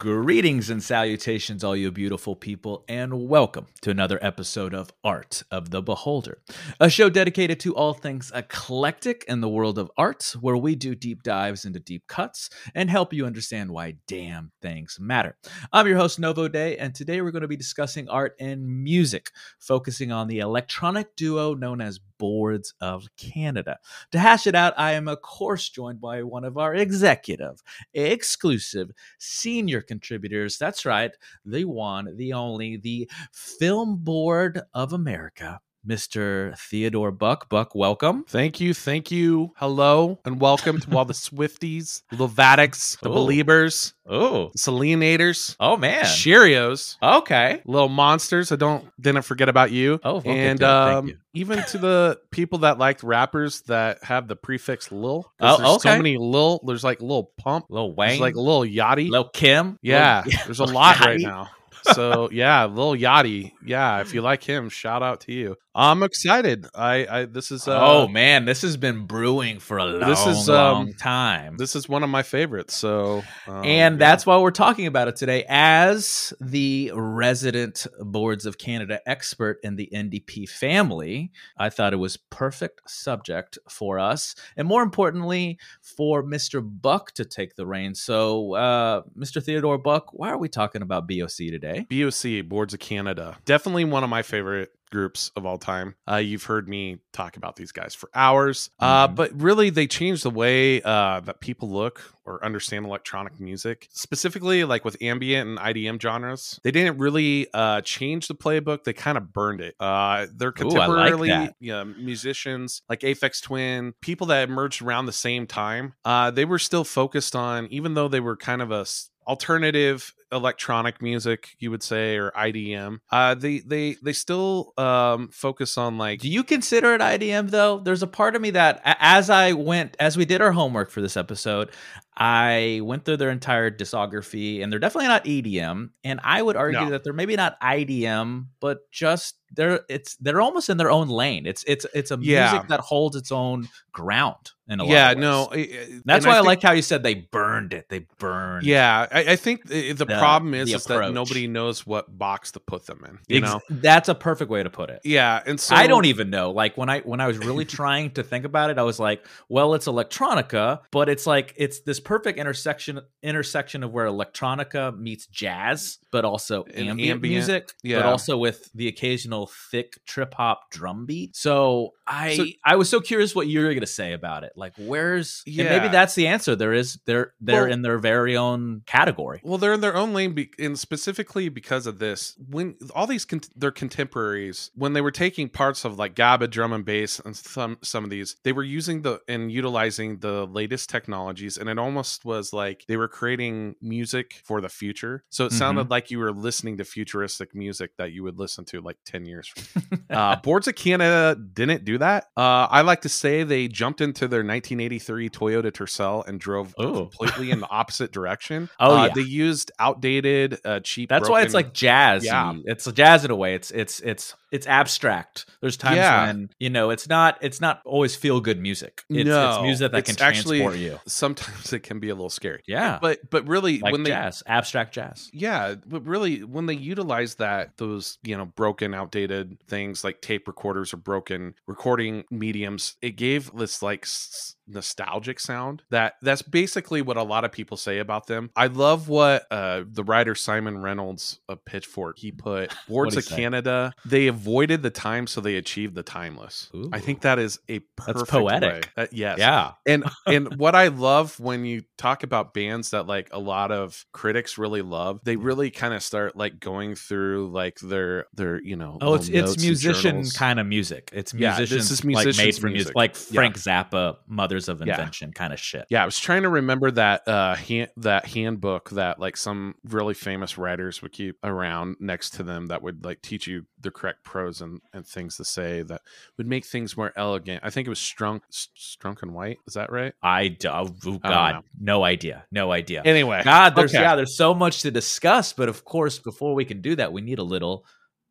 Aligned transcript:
Greetings 0.00 0.70
and 0.70 0.82
salutations, 0.82 1.62
all 1.62 1.76
you 1.76 1.90
beautiful 1.90 2.34
people, 2.34 2.86
and 2.88 3.28
welcome 3.28 3.66
to 3.82 3.90
another 3.90 4.18
episode 4.22 4.72
of 4.72 4.90
Art 5.04 5.42
of 5.50 5.68
the 5.68 5.82
Beholder, 5.82 6.40
a 6.80 6.88
show 6.88 7.10
dedicated 7.10 7.60
to 7.60 7.76
all 7.76 7.92
things 7.92 8.32
eclectic 8.34 9.26
in 9.28 9.42
the 9.42 9.48
world 9.50 9.76
of 9.76 9.90
art, 9.98 10.34
where 10.40 10.56
we 10.56 10.74
do 10.74 10.94
deep 10.94 11.22
dives 11.22 11.66
into 11.66 11.80
deep 11.80 12.06
cuts 12.06 12.48
and 12.74 12.88
help 12.88 13.12
you 13.12 13.26
understand 13.26 13.70
why 13.70 13.96
damn 14.08 14.52
things 14.62 14.96
matter. 14.98 15.36
I'm 15.70 15.86
your 15.86 15.98
host, 15.98 16.18
Novo 16.18 16.48
Day, 16.48 16.78
and 16.78 16.94
today 16.94 17.20
we're 17.20 17.30
going 17.30 17.42
to 17.42 17.46
be 17.46 17.54
discussing 17.54 18.08
art 18.08 18.36
and 18.40 18.66
music, 18.66 19.30
focusing 19.58 20.10
on 20.12 20.28
the 20.28 20.38
electronic 20.38 21.14
duo 21.14 21.52
known 21.52 21.82
as 21.82 22.00
Boards 22.20 22.74
of 22.82 23.06
Canada. 23.16 23.78
To 24.12 24.18
hash 24.18 24.46
it 24.46 24.54
out, 24.54 24.74
I 24.76 24.92
am, 24.92 25.08
of 25.08 25.22
course, 25.22 25.70
joined 25.70 26.02
by 26.02 26.22
one 26.22 26.44
of 26.44 26.58
our 26.58 26.74
executive, 26.74 27.62
exclusive, 27.94 28.90
senior 29.18 29.80
contributors. 29.90 30.56
That's 30.56 30.86
right, 30.86 31.10
the 31.44 31.64
one, 31.64 32.16
the 32.16 32.32
only, 32.32 32.76
the 32.76 33.10
Film 33.32 33.96
Board 33.98 34.62
of 34.72 34.92
America. 34.92 35.60
Mr. 35.86 36.56
Theodore 36.58 37.10
Buck. 37.10 37.48
Buck, 37.48 37.74
welcome. 37.74 38.24
Thank 38.28 38.60
you, 38.60 38.74
thank 38.74 39.10
you. 39.10 39.52
Hello, 39.56 40.18
and 40.24 40.40
welcome 40.40 40.78
to 40.80 40.96
all 40.96 41.04
the 41.04 41.12
Swifties, 41.14 42.02
the 42.10 42.16
Lovatics, 42.28 42.98
the 43.00 43.08
Oh. 43.10 43.14
Believers, 43.14 43.94
Oh, 44.12 44.50
Selenators, 44.58 45.54
oh 45.60 45.76
man. 45.76 46.04
Cheerios, 46.04 46.96
Okay. 47.02 47.62
little 47.64 47.88
monsters. 47.88 48.50
I 48.52 48.56
don't 48.56 48.84
didn't 49.00 49.22
forget 49.22 49.48
about 49.48 49.70
you. 49.70 50.00
Oh, 50.04 50.20
we'll 50.24 50.34
and 50.34 50.58
to 50.60 50.64
it. 50.66 50.68
Thank 50.68 50.96
um, 50.98 51.06
you. 51.08 51.16
even 51.34 51.62
to 51.66 51.78
the 51.78 52.20
people 52.32 52.58
that 52.60 52.76
liked 52.78 53.02
rappers 53.04 53.62
that 53.62 54.02
have 54.02 54.26
the 54.28 54.34
prefix 54.36 54.90
Lil. 54.90 55.30
Oh, 55.40 55.56
there's 55.58 55.70
okay. 55.76 55.90
so 55.90 55.96
many 55.96 56.16
"lil." 56.18 56.60
There's 56.66 56.82
like 56.84 57.00
Lil 57.00 57.30
Pump. 57.38 57.66
Lil 57.70 57.94
There's 57.94 57.96
Wayne. 57.96 58.20
like 58.20 58.34
Lil 58.34 58.62
Yachty. 58.62 59.08
Lil 59.08 59.28
Kim. 59.28 59.78
yeah, 59.80 60.24
Lil- 60.26 60.34
there's 60.44 60.60
a 60.60 60.64
lot 60.66 60.98
right 61.00 61.20
now. 61.20 61.48
So 61.92 62.28
yeah, 62.32 62.64
Lil 62.66 62.94
Yachty. 62.94 63.52
Yeah, 63.64 64.00
if 64.00 64.14
you 64.14 64.22
like 64.22 64.42
him, 64.42 64.68
shout 64.68 65.02
out 65.02 65.20
to 65.22 65.32
you. 65.32 65.56
I'm 65.74 66.02
excited. 66.02 66.66
I, 66.74 67.06
I 67.08 67.24
this 67.26 67.50
is 67.50 67.68
uh, 67.68 67.78
oh 67.80 68.08
man, 68.08 68.44
this 68.44 68.62
has 68.62 68.76
been 68.76 69.06
brewing 69.06 69.60
for 69.60 69.78
a 69.78 69.84
long, 69.84 70.08
This 70.08 70.26
is, 70.26 70.48
long 70.48 70.88
um, 70.88 70.94
time. 70.94 71.56
This 71.56 71.76
is 71.76 71.88
one 71.88 72.02
of 72.02 72.10
my 72.10 72.22
favorites. 72.22 72.74
So, 72.74 73.22
um, 73.46 73.64
and 73.64 73.94
yeah. 73.94 73.98
that's 73.98 74.26
why 74.26 74.38
we're 74.38 74.50
talking 74.50 74.86
about 74.86 75.08
it 75.08 75.16
today 75.16 75.44
as 75.48 76.32
the 76.40 76.92
resident 76.94 77.86
boards 78.00 78.46
of 78.46 78.58
canada 78.58 79.00
expert 79.06 79.58
in 79.62 79.76
the 79.76 79.88
ndp 79.92 80.48
family 80.48 81.30
i 81.56 81.68
thought 81.68 81.92
it 81.92 81.96
was 81.96 82.16
perfect 82.16 82.88
subject 82.88 83.58
for 83.68 83.98
us 83.98 84.34
and 84.56 84.66
more 84.66 84.82
importantly 84.82 85.58
for 85.80 86.22
mr 86.22 86.60
buck 86.80 87.12
to 87.12 87.24
take 87.24 87.54
the 87.56 87.66
reins 87.66 88.00
so 88.00 88.54
uh, 88.54 89.02
mr 89.18 89.42
theodore 89.42 89.78
buck 89.78 90.12
why 90.12 90.30
are 90.30 90.38
we 90.38 90.48
talking 90.48 90.82
about 90.82 91.08
boc 91.08 91.50
today 91.50 91.69
BOC 91.90 92.48
Boards 92.48 92.74
of 92.74 92.80
Canada. 92.80 93.36
Definitely 93.44 93.84
one 93.84 94.04
of 94.04 94.10
my 94.10 94.22
favorite 94.22 94.70
groups 94.90 95.30
of 95.36 95.46
all 95.46 95.56
time. 95.56 95.94
Uh, 96.10 96.16
you've 96.16 96.42
heard 96.42 96.68
me 96.68 96.98
talk 97.12 97.36
about 97.36 97.54
these 97.54 97.70
guys 97.70 97.94
for 97.94 98.10
hours, 98.12 98.70
uh, 98.80 99.06
Mhm. 99.06 99.14
but 99.14 99.40
really 99.40 99.70
they 99.70 99.86
changed 99.86 100.24
the 100.24 100.30
way 100.30 100.82
uh, 100.82 101.20
that 101.20 101.40
people 101.40 101.70
look 101.70 102.02
or 102.24 102.44
understand 102.44 102.84
electronic 102.84 103.38
music, 103.38 103.86
specifically 103.92 104.64
like 104.64 104.84
with 104.84 104.96
ambient 105.00 105.48
and 105.48 105.58
IDM 105.60 106.00
genres. 106.02 106.58
They 106.64 106.72
didn't 106.72 106.98
really 106.98 107.46
uh, 107.54 107.82
change 107.82 108.26
the 108.26 108.34
playbook; 108.34 108.82
they 108.82 108.92
kind 108.92 109.16
of 109.16 109.32
burned 109.32 109.60
it. 109.60 109.76
Uh, 109.78 110.26
they're 110.34 110.48
Ooh, 110.48 110.64
like 110.68 110.88
contemporarily 110.88 111.28
that. 111.28 111.54
yeah, 111.60 111.84
musicians 111.84 112.82
like 112.88 113.00
Aphex 113.00 113.40
Twin, 113.40 113.94
people 114.00 114.26
that 114.26 114.48
emerged 114.48 114.82
around 114.82 115.06
the 115.06 115.12
same 115.12 115.46
time. 115.46 115.94
Uh, 116.04 116.32
they 116.32 116.44
were 116.44 116.58
still 116.58 116.82
focused 116.84 117.36
on, 117.36 117.68
even 117.70 117.94
though 117.94 118.08
they 118.08 118.20
were 118.20 118.36
kind 118.36 118.60
of 118.60 118.72
a 118.72 118.84
alternative 119.30 120.12
electronic 120.32 121.00
music 121.02 121.56
you 121.58 121.70
would 121.72 121.82
say 121.82 122.16
or 122.16 122.30
idm 122.32 122.98
uh 123.10 123.34
they 123.34 123.58
they 123.60 123.96
they 124.02 124.12
still 124.12 124.72
um 124.76 125.28
focus 125.32 125.76
on 125.78 125.98
like 125.98 126.20
Do 126.20 126.28
you 126.28 126.44
consider 126.44 126.94
it 126.94 127.00
IDM 127.00 127.50
though? 127.50 127.78
There's 127.80 128.02
a 128.02 128.06
part 128.06 128.36
of 128.36 128.42
me 128.42 128.50
that 128.50 128.80
as 128.84 129.28
I 129.30 129.52
went 129.52 129.96
as 129.98 130.16
we 130.16 130.24
did 130.24 130.40
our 130.40 130.52
homework 130.52 130.90
for 130.90 131.00
this 131.00 131.16
episode, 131.16 131.70
I 132.16 132.80
went 132.84 133.04
through 133.04 133.16
their 133.16 133.30
entire 133.30 133.70
discography 133.70 134.62
and 134.62 134.70
they're 134.72 134.78
definitely 134.78 135.08
not 135.08 135.24
EDM 135.24 135.90
and 136.04 136.20
I 136.22 136.42
would 136.42 136.56
argue 136.56 136.80
No. 136.80 136.90
that 136.90 137.02
they're 137.02 137.12
maybe 137.12 137.34
not 137.34 137.60
IDM 137.60 138.46
but 138.60 138.88
just 138.92 139.36
they're 139.52 139.80
it's 139.88 140.16
they're 140.16 140.40
almost 140.40 140.68
in 140.68 140.76
their 140.76 140.90
own 140.90 141.08
lane. 141.08 141.46
It's 141.46 141.64
it's 141.66 141.86
it's 141.94 142.10
a 142.10 142.18
Yeah. 142.20 142.50
music 142.52 142.68
that 142.68 142.80
holds 142.80 143.16
its 143.16 143.32
own 143.32 143.68
ground 143.92 144.52
in 144.68 144.78
a 144.78 144.84
lot 144.84 144.92
yeah 144.92 145.14
no 145.14 145.48
I- 145.50 145.56
I- 145.56 146.00
That's 146.04 146.24
why 146.24 146.30
I, 146.30 146.34
think- 146.36 146.46
like 146.46 146.62
how 146.62 146.70
you 146.70 146.82
said 146.82 147.02
they 147.02 147.14
burned 147.14 147.72
it. 147.74 147.88
They 147.88 148.06
burned. 148.20 148.64
yeah 148.64 149.08
i, 149.10 149.32
I 149.32 149.36
think 149.36 149.66
the, 149.66 149.90
the 149.94 150.06
problem 150.06 150.54
is, 150.54 150.68
the 150.70 150.76
is 150.76 150.84
that 150.84 151.12
nobody 151.12 151.48
knows 151.48 151.84
what 151.84 152.16
box 152.16 152.52
to 152.52 152.60
put 152.60 152.86
them 152.86 153.04
in 153.04 153.18
you 153.26 153.42
Ex- 153.42 153.50
know 153.52 153.60
that's 153.68 154.08
a 154.08 154.14
perfect 154.14 154.48
way 154.48 154.62
to 154.62 154.70
put 154.70 154.88
it. 154.90 155.00
yeah 155.02 155.42
and 155.44 155.58
so 155.58 155.74
I 155.74 155.88
don't 155.88 156.04
even 156.04 156.30
know. 156.30 156.52
Like 156.52 156.76
when 156.76 156.88
I 156.88 157.00
when 157.00 157.20
I 157.20 157.26
was 157.26 157.38
really 157.38 157.64
trying 157.80 158.12
to 158.12 158.22
think 158.22 158.44
about 158.44 158.70
it, 158.70 158.78
I 158.78 158.82
was 158.84 159.00
like, 159.00 159.26
well, 159.48 159.74
it's 159.74 159.86
electronica, 159.88 160.80
but 160.92 161.08
it's 161.08 161.26
like 161.26 161.52
it's 161.56 161.80
this 161.80 161.98
perfect 161.98 162.38
intersection 162.38 163.00
intersection 163.24 163.82
of 163.82 163.90
where 163.92 164.06
electronica 164.06 164.96
meets 164.96 165.26
jazz, 165.26 165.98
but 166.12 166.24
also 166.24 166.64
ambient, 166.66 167.00
ambient, 167.00 167.22
music, 167.22 167.72
but 167.82 168.04
also 168.04 168.36
with 168.36 168.70
the 168.74 168.86
occasional 168.88 169.39
thick 169.46 170.04
trip 170.06 170.34
hop 170.34 170.70
drum 170.70 171.06
beat. 171.06 171.36
So 171.36 171.94
I 172.06 172.36
So- 172.36 172.46
I 172.64 172.76
was 172.76 172.88
so 172.88 173.00
curious 173.00 173.34
what 173.34 173.46
you 173.46 173.60
were 173.60 173.66
going 173.66 173.80
to 173.80 173.86
say 173.86 174.12
about 174.12 174.44
it. 174.44 174.52
Like 174.56 174.74
where's 174.76 175.42
and 175.46 175.68
maybe 175.68 175.88
that's 175.88 176.14
the 176.14 176.26
answer. 176.26 176.56
There 176.56 176.72
is 176.72 176.98
they're 177.04 177.34
they're 177.40 177.62
Well- 177.64 177.72
in 177.72 177.82
their 177.82 177.98
very 177.98 178.36
own 178.36 178.82
category. 178.86 179.40
Well, 179.42 179.58
they're 179.58 179.72
in 179.72 179.80
their 179.80 179.96
own 179.96 180.12
lane, 180.12 180.32
be- 180.32 180.52
and 180.58 180.78
specifically 180.78 181.48
because 181.48 181.86
of 181.86 181.98
this. 181.98 182.36
When 182.38 182.76
all 182.94 183.06
these 183.06 183.24
con- 183.24 183.40
their 183.54 183.70
contemporaries, 183.70 184.70
when 184.74 184.92
they 184.92 185.00
were 185.00 185.10
taking 185.10 185.48
parts 185.48 185.84
of 185.84 185.98
like 185.98 186.14
gabber, 186.14 186.50
drum 186.50 186.72
and 186.72 186.84
bass, 186.84 187.20
and 187.20 187.36
some 187.36 187.78
some 187.82 188.04
of 188.04 188.10
these, 188.10 188.36
they 188.42 188.52
were 188.52 188.62
using 188.62 189.02
the 189.02 189.20
and 189.28 189.52
utilizing 189.52 190.18
the 190.18 190.46
latest 190.46 190.90
technologies, 190.90 191.56
and 191.56 191.68
it 191.68 191.78
almost 191.78 192.24
was 192.24 192.52
like 192.52 192.84
they 192.88 192.96
were 192.96 193.08
creating 193.08 193.76
music 193.80 194.40
for 194.44 194.60
the 194.60 194.68
future. 194.68 195.24
So 195.30 195.46
it 195.46 195.52
sounded 195.52 195.82
mm-hmm. 195.82 195.92
like 195.92 196.10
you 196.10 196.18
were 196.18 196.32
listening 196.32 196.78
to 196.78 196.84
futuristic 196.84 197.54
music 197.54 197.96
that 197.96 198.12
you 198.12 198.22
would 198.22 198.38
listen 198.38 198.64
to 198.66 198.80
like 198.80 198.98
ten 199.04 199.24
years 199.26 199.29
from 199.32 200.00
uh, 200.10 200.36
Boards 200.42 200.68
of 200.68 200.74
Canada 200.74 201.38
didn't 201.40 201.84
do 201.84 201.98
that. 201.98 202.24
Uh, 202.36 202.66
I 202.70 202.82
like 202.82 203.02
to 203.02 203.08
say 203.08 203.42
they 203.42 203.68
jumped 203.68 204.00
into 204.00 204.28
their 204.28 204.40
1983 204.40 205.30
Toyota 205.30 205.70
Tercel 205.72 206.26
and 206.26 206.38
drove 206.40 206.74
Oh. 206.78 207.06
completely 207.06 207.50
in 207.50 207.60
the 207.60 207.68
opposite 207.70 208.12
direction. 208.12 208.68
Oh, 208.78 208.96
Uh, 208.96 209.06
yeah. 209.06 209.12
they 209.14 209.20
used 209.22 209.70
outdated, 209.78 210.58
uh, 210.64 210.80
cheap. 210.80 211.08
That's 211.08 211.28
why 211.28 211.42
it's 211.42 211.54
like 211.54 211.72
jazz. 211.74 212.24
Yeah. 212.24 212.54
It's 212.64 212.90
jazz 212.92 213.24
in 213.24 213.30
a 213.30 213.36
way. 213.36 213.54
It's 213.54 213.70
it's 213.70 214.00
it's 214.00 214.34
it's 214.52 214.66
abstract. 214.66 215.46
There's 215.60 215.76
times 215.76 215.96
Yeah. 215.98 216.26
when 216.26 216.50
you 216.58 216.70
know 216.70 216.90
it's 216.90 217.08
not 217.08 217.38
it's 217.40 217.60
not 217.60 217.80
always 217.84 218.16
feel 218.16 218.40
good 218.40 218.58
music. 218.60 219.02
It's, 219.08 219.28
it's 219.28 219.62
music 219.62 219.92
that 219.92 219.98
it's 219.98 220.16
can 220.16 220.26
actually- 220.26 220.58
transport 220.60 220.78
you. 220.80 220.98
sometimes 221.06 221.72
it 221.72 221.80
can 221.80 222.00
be 222.00 222.08
a 222.08 222.14
little 222.14 222.30
scary. 222.30 222.62
Yeah, 222.66 222.98
But 223.00 223.30
but 223.30 223.46
really 223.46 223.78
like 223.78 223.92
when 223.92 224.02
they 224.02 224.10
jazz, 224.10 224.42
abstract 224.46 224.94
jazz. 224.94 225.30
Yeah, 225.32 225.74
but 225.86 226.04
really, 226.06 226.42
when 226.42 226.66
they 226.66 226.74
utilize 226.74 227.36
that, 227.36 227.76
those 227.76 228.18
you 228.22 228.36
know 228.36 228.46
broken, 228.46 228.94
outdated 228.94 229.19
things 229.26 230.04
like 230.04 230.20
tape 230.20 230.46
recorders 230.48 230.92
or 230.94 230.98
broken 230.98 231.54
recording 231.66 232.24
mediums, 232.30 232.94
it 233.02 233.12
gave 233.12 233.52
this 233.54 233.82
like 233.82 234.04
s- 234.04 234.54
nostalgic 234.66 235.40
sound. 235.40 235.82
That 235.90 236.14
that's 236.22 236.42
basically 236.42 237.02
what 237.02 237.16
a 237.16 237.22
lot 237.22 237.44
of 237.44 237.52
people 237.52 237.76
say 237.76 237.98
about 237.98 238.26
them. 238.26 238.50
I 238.56 238.66
love 238.68 239.08
what 239.08 239.46
uh, 239.50 239.84
the 239.90 240.04
writer 240.04 240.34
Simon 240.34 240.80
Reynolds 240.82 241.40
of 241.48 241.64
Pitchfork 241.64 242.18
he 242.18 242.32
put. 242.32 242.72
Boards 242.88 243.16
of? 243.16 243.26
Canada, 243.26 243.92
they 244.04 244.26
avoided 244.26 244.82
the 244.82 244.90
time, 244.90 245.26
so 245.26 245.40
they 245.40 245.56
achieved 245.56 245.94
the 245.94 246.02
timeless. 246.02 246.70
I 246.92 247.00
think 247.00 247.22
that 247.22 247.38
is 247.38 247.58
a 247.68 247.80
perfect 247.96 248.28
poetic. 248.28 248.62
way. 248.96 249.04
Uh, 249.04 249.06
yes, 249.12 249.38
Yeah, 249.38 249.72
and 249.86 250.04
and 250.26 250.58
what 250.58 250.74
I 250.74 250.88
love 250.88 251.38
when 251.40 251.64
you 251.64 251.82
talk 251.98 252.22
about 252.22 252.54
bands 252.54 252.90
that 252.90 253.06
like 253.06 253.28
a 253.32 253.38
lot 253.38 253.70
of 253.70 254.04
critics 254.12 254.58
really 254.58 254.82
love, 254.82 255.20
they 255.24 255.36
really 255.36 255.70
kind 255.70 255.94
of 255.94 256.02
start 256.02 256.36
like 256.36 256.60
going 256.60 256.94
through 256.94 257.50
like 257.50 257.78
their 257.80 258.26
their 258.34 258.60
you 258.62 258.76
know 258.76 258.98
Oh, 259.00 259.09
it's 259.14 259.28
it's 259.28 259.62
musician 259.62 260.24
kind 260.30 260.60
of 260.60 260.66
music. 260.66 261.10
It's 261.12 261.32
Yeah, 261.34 261.58
this 261.58 261.70
musicians 261.70 261.90
is 261.90 262.04
like 262.04 262.36
made 262.36 262.56
for 262.56 262.68
music, 262.68 262.94
like 262.94 263.14
Yeah. 263.14 263.34
Frank 263.34 263.56
Zappa, 263.56 264.16
Mothers 264.26 264.68
of 264.68 264.80
Yeah. 264.80 264.92
Invention 264.92 265.32
kind 265.32 265.52
of 265.52 265.58
shit. 265.58 265.86
Yeah, 265.90 266.02
I 266.02 266.06
was 266.06 266.18
trying 266.18 266.42
to 266.42 266.48
remember 266.48 266.90
that 266.92 267.26
uh 267.28 267.54
hand, 267.54 267.90
that 267.98 268.26
handbook 268.26 268.90
that 268.90 269.18
like 269.18 269.36
some 269.36 269.74
really 269.84 270.14
famous 270.14 270.58
writers 270.58 271.02
would 271.02 271.12
keep 271.12 271.36
around 271.42 271.96
next 272.00 272.34
to 272.34 272.42
them 272.42 272.66
that 272.66 272.82
would 272.82 273.04
like 273.04 273.22
teach 273.22 273.46
you 273.46 273.66
the 273.80 273.90
correct 273.90 274.24
prose 274.24 274.60
and, 274.60 274.80
and 274.92 275.06
things 275.06 275.36
to 275.36 275.44
say 275.44 275.82
that 275.82 276.02
would 276.36 276.46
make 276.46 276.64
things 276.64 276.96
more 276.96 277.12
elegant. 277.16 277.62
I 277.64 277.70
think 277.70 277.86
it 277.86 277.90
was 277.90 277.98
Strunk 277.98 278.40
Strunk 278.52 279.22
and 279.22 279.32
White. 279.34 279.58
Is 279.66 279.74
that 279.74 279.90
right? 279.90 280.12
I 280.22 280.48
do, 280.48 280.68
oh 280.68 281.18
God, 281.22 281.54
know. 281.54 281.62
no 281.80 282.04
idea, 282.04 282.44
no 282.50 282.72
idea. 282.72 283.02
Anyway, 283.04 283.42
God, 283.44 283.74
there's 283.74 283.94
okay. 283.94 284.02
yeah, 284.02 284.16
there's 284.16 284.36
so 284.36 284.54
much 284.54 284.82
to 284.82 284.90
discuss, 284.90 285.52
but 285.52 285.68
of 285.68 285.84
course, 285.84 286.18
before 286.18 286.54
we 286.54 286.64
can 286.64 286.80
do 286.80 286.96
that, 286.96 287.12
we 287.12 287.20
need 287.20 287.38
a 287.38 287.44
little 287.44 287.84